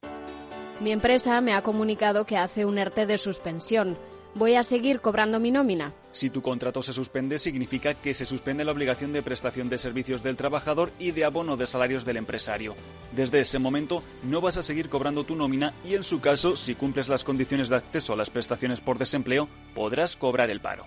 Mi 0.81 0.91
empresa 0.91 1.41
me 1.41 1.53
ha 1.53 1.63
comunicado 1.63 2.25
que 2.25 2.37
hace 2.37 2.65
un 2.65 2.77
ERTE 2.77 3.05
de 3.05 3.17
suspensión. 3.17 3.97
¿Voy 4.35 4.55
a 4.55 4.63
seguir 4.63 4.99
cobrando 4.99 5.39
mi 5.39 5.49
nómina? 5.49 5.93
Si 6.11 6.29
tu 6.29 6.41
contrato 6.41 6.83
se 6.83 6.91
suspende, 6.91 7.39
significa 7.39 7.93
que 7.93 8.13
se 8.13 8.25
suspende 8.25 8.65
la 8.65 8.73
obligación 8.73 9.13
de 9.13 9.23
prestación 9.23 9.69
de 9.69 9.77
servicios 9.77 10.23
del 10.23 10.35
trabajador 10.35 10.91
y 10.99 11.11
de 11.11 11.23
abono 11.23 11.55
de 11.55 11.67
salarios 11.67 12.03
del 12.03 12.17
empresario. 12.17 12.75
Desde 13.13 13.39
ese 13.39 13.59
momento 13.59 14.03
no 14.23 14.41
vas 14.41 14.57
a 14.57 14.63
seguir 14.63 14.89
cobrando 14.89 15.23
tu 15.23 15.35
nómina 15.35 15.73
y 15.85 15.95
en 15.95 16.03
su 16.03 16.19
caso, 16.19 16.57
si 16.57 16.75
cumples 16.75 17.07
las 17.07 17.23
condiciones 17.23 17.69
de 17.69 17.77
acceso 17.77 18.13
a 18.13 18.17
las 18.17 18.29
prestaciones 18.29 18.81
por 18.81 18.97
desempleo, 18.97 19.47
podrás 19.73 20.17
cobrar 20.17 20.49
el 20.49 20.59
paro. 20.59 20.85